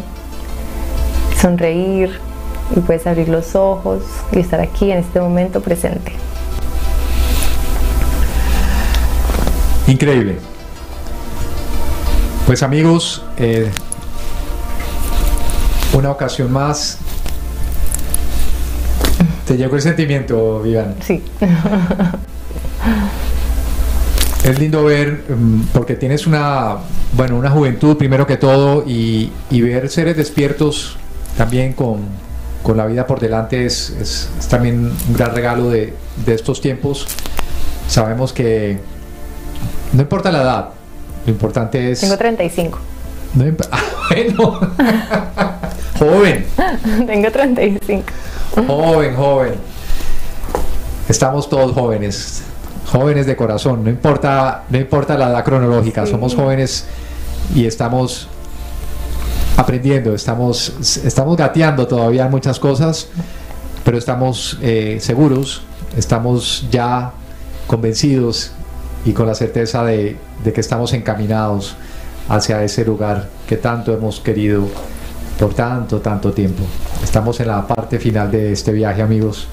sonreír 1.41 2.19
y 2.77 2.81
puedes 2.81 3.07
abrir 3.07 3.29
los 3.29 3.55
ojos 3.55 4.03
y 4.33 4.41
estar 4.41 4.61
aquí 4.61 4.91
en 4.91 4.99
este 4.99 5.21
momento 5.21 5.61
presente. 5.61 6.13
Increíble. 9.87 10.39
Pues 12.47 12.63
amigos 12.63 13.25
eh, 13.37 13.71
una 15.93 16.11
ocasión 16.11 16.53
más. 16.53 16.99
¿Te 19.47 19.57
llegó 19.57 19.77
el 19.77 19.83
sentimiento, 19.83 20.61
Vivian? 20.63 20.97
Sí. 21.01 21.23
Es 24.45 24.59
lindo 24.59 24.83
ver, 24.83 25.23
porque 25.73 25.95
tienes 25.95 26.27
una, 26.27 26.79
bueno, 27.13 27.37
una 27.37 27.49
juventud 27.49 27.97
primero 27.97 28.27
que 28.27 28.37
todo 28.37 28.83
y, 28.85 29.31
y 29.51 29.61
ver 29.61 29.89
seres 29.89 30.17
despiertos 30.17 30.97
también 31.37 31.75
con, 31.75 32.01
con 32.65 32.77
la 32.77 32.87
vida 32.87 33.07
por 33.07 33.21
delante 33.21 33.65
es, 33.65 33.91
es, 33.91 34.29
es 34.37 34.49
también 34.49 34.91
un 35.09 35.15
gran 35.15 35.33
regalo 35.33 35.71
de, 35.71 35.95
de, 36.27 36.35
estos 36.35 36.61
tiempos. 36.61 37.07
Sabemos 37.87 38.33
que 38.33 38.79
No 39.93 40.03
importa 40.03 40.33
la 40.33 40.43
edad, 40.43 40.69
lo 41.25 41.33
importante 41.33 41.93
es... 41.93 42.01
Tengo 42.01 42.17
35. 42.17 42.79
No 43.35 43.45
Ah, 43.71 43.81
bueno. 44.11 44.61
joven, 45.99 46.47
Tengo 47.07 47.31
35. 47.31 48.03
joven, 48.67 49.15
joven. 49.17 49.55
Estamos 51.09 51.49
todos 51.49 51.73
jóvenes, 51.73 52.43
jóvenes 52.91 53.27
de 53.27 53.37
corazón, 53.37 53.85
no 53.85 53.91
importa, 53.91 54.65
no 54.71 54.79
importa 54.79 55.17
la 55.17 55.29
edad 55.31 55.45
cronológica, 55.45 56.05
Sí. 56.07 56.13
somos 56.13 56.35
jóvenes 56.35 56.87
y 57.55 57.67
estamos 57.67 58.29
aprendiendo, 59.57 60.15
estamos, 60.15 60.73
estamos 61.05 61.37
gateando 61.37 61.87
todavía 61.87 62.29
muchas 62.29 62.59
cosas, 62.59 63.09
pero 63.85 63.99
estamos 63.99 64.59
eh, 64.63 64.99
seguros, 65.01 65.63
estamos 65.97 66.67
ya 66.71 67.13
convencidos 67.67 68.53
y 69.05 69.13
con 69.13 69.27
la 69.27 69.35
certeza 69.35 69.85
de, 69.85 70.17
de 70.45 70.53
que 70.53 70.61
estamos 70.61 70.93
encaminados 70.93 71.75
hacia 72.29 72.63
ese 72.63 72.85
lugar 72.85 73.29
que 73.47 73.57
tanto 73.57 73.93
hemos 73.93 74.21
querido 74.21 74.69
por 75.39 75.55
tanto, 75.55 76.01
tanto 76.01 76.33
tiempo. 76.33 76.63
Estamos 77.03 77.41
en 77.41 77.49
la 77.49 77.67
parte 77.67 77.99
final 77.99 78.31
de 78.31 78.53
este 78.53 78.73
viaje, 78.73 79.03
amigos, 79.03 79.49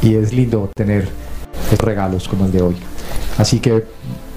y 0.00 0.14
es 0.14 0.32
lindo 0.32 0.70
tener 0.74 1.08
estos 1.64 1.80
regalos 1.80 2.28
como 2.28 2.46
el 2.46 2.52
de 2.52 2.62
hoy. 2.62 2.76
Así 3.38 3.60
que 3.60 3.84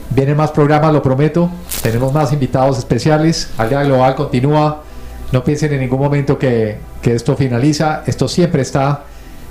vienen 0.10 0.38
más 0.38 0.52
programas, 0.52 0.92
lo 0.94 1.02
prometo. 1.02 1.50
Tenemos 1.82 2.14
más 2.14 2.34
invitados 2.34 2.78
especiales. 2.78 3.52
Aldea 3.58 3.84
Global 3.84 4.16
continúa. 4.16 4.84
No 5.32 5.44
piensen 5.44 5.74
en 5.74 5.80
ningún 5.82 6.00
momento 6.00 6.38
que, 6.38 6.78
que 7.02 7.16
esto 7.16 7.36
finaliza. 7.36 8.04
Esto 8.06 8.28
siempre 8.28 8.62
está, 8.62 9.04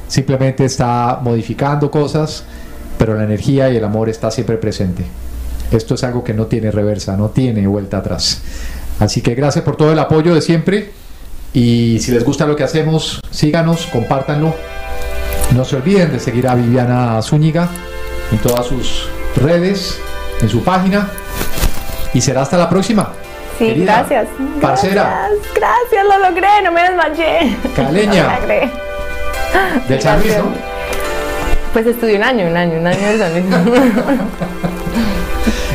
simplemente 0.08 0.64
está 0.64 1.20
modificando 1.22 1.90
cosas, 1.90 2.44
pero 2.98 3.14
la 3.14 3.24
energía 3.24 3.70
y 3.70 3.76
el 3.76 3.84
amor 3.84 4.08
está 4.08 4.30
siempre 4.30 4.56
presente. 4.56 5.04
Esto 5.74 5.94
es 5.94 6.04
algo 6.04 6.22
que 6.22 6.34
no 6.34 6.46
tiene 6.46 6.70
reversa, 6.70 7.16
no 7.16 7.30
tiene 7.30 7.66
vuelta 7.66 7.98
atrás. 7.98 8.42
Así 9.00 9.22
que 9.22 9.34
gracias 9.34 9.64
por 9.64 9.76
todo 9.76 9.92
el 9.92 9.98
apoyo 9.98 10.34
de 10.34 10.40
siempre. 10.40 10.92
Y 11.52 11.98
si 12.00 12.12
les 12.12 12.24
gusta 12.24 12.46
lo 12.46 12.54
que 12.54 12.62
hacemos, 12.62 13.20
síganos, 13.30 13.86
compártanlo. 13.86 14.54
No 15.54 15.64
se 15.64 15.76
olviden 15.76 16.12
de 16.12 16.20
seguir 16.20 16.48
a 16.48 16.54
Viviana 16.54 17.20
Zúñiga 17.22 17.68
en 18.30 18.38
todas 18.38 18.66
sus 18.66 19.08
redes, 19.36 19.98
en 20.40 20.48
su 20.48 20.62
página. 20.62 21.08
Y 22.12 22.20
será 22.20 22.42
hasta 22.42 22.56
la 22.56 22.68
próxima. 22.68 23.12
Sí, 23.58 23.66
Querida, 23.66 23.98
gracias. 23.98 24.28
Parcera, 24.60 25.28
Gracias, 25.28 25.54
gracias, 25.54 26.04
lo 26.04 26.28
logré, 26.28 26.62
no 26.62 26.72
me 26.72 26.82
desmayé. 26.82 27.56
Caleña. 27.74 28.38
Logré. 28.40 28.70
del 29.88 30.00
San 30.00 30.20
Luis, 30.20 30.38
¿no? 30.38 30.44
Pues 31.72 31.86
estudié 31.86 32.16
un 32.16 32.24
año, 32.24 32.46
un 32.46 32.56
año, 32.56 32.78
un 32.80 32.86
año 32.86 33.08
de 33.08 33.18
San 33.18 33.32
Luis. 33.32 33.44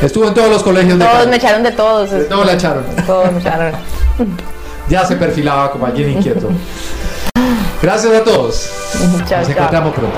Estuvo 0.01 0.27
en 0.27 0.33
todos 0.33 0.49
los 0.49 0.63
colegios 0.63 0.97
de 0.97 1.03
Todos 1.05 1.17
Cali. 1.17 1.29
me 1.29 1.35
echaron 1.37 1.63
de 1.63 1.71
todos. 1.71 2.11
De 2.11 2.23
todos 2.25 2.45
la 2.45 2.53
echaron. 2.53 2.83
Todos 3.05 3.31
me 3.31 3.39
echaron. 3.39 3.73
Ya 4.89 5.05
se 5.05 5.15
perfilaba 5.17 5.69
como 5.71 5.85
alguien 5.85 6.09
inquieto. 6.17 6.49
Gracias 7.79 8.11
a 8.11 8.23
todos. 8.23 8.67
Chao, 8.93 9.07
Nos 9.19 9.29
chao. 9.29 9.43
encontramos 9.51 9.93
pronto. 9.93 10.17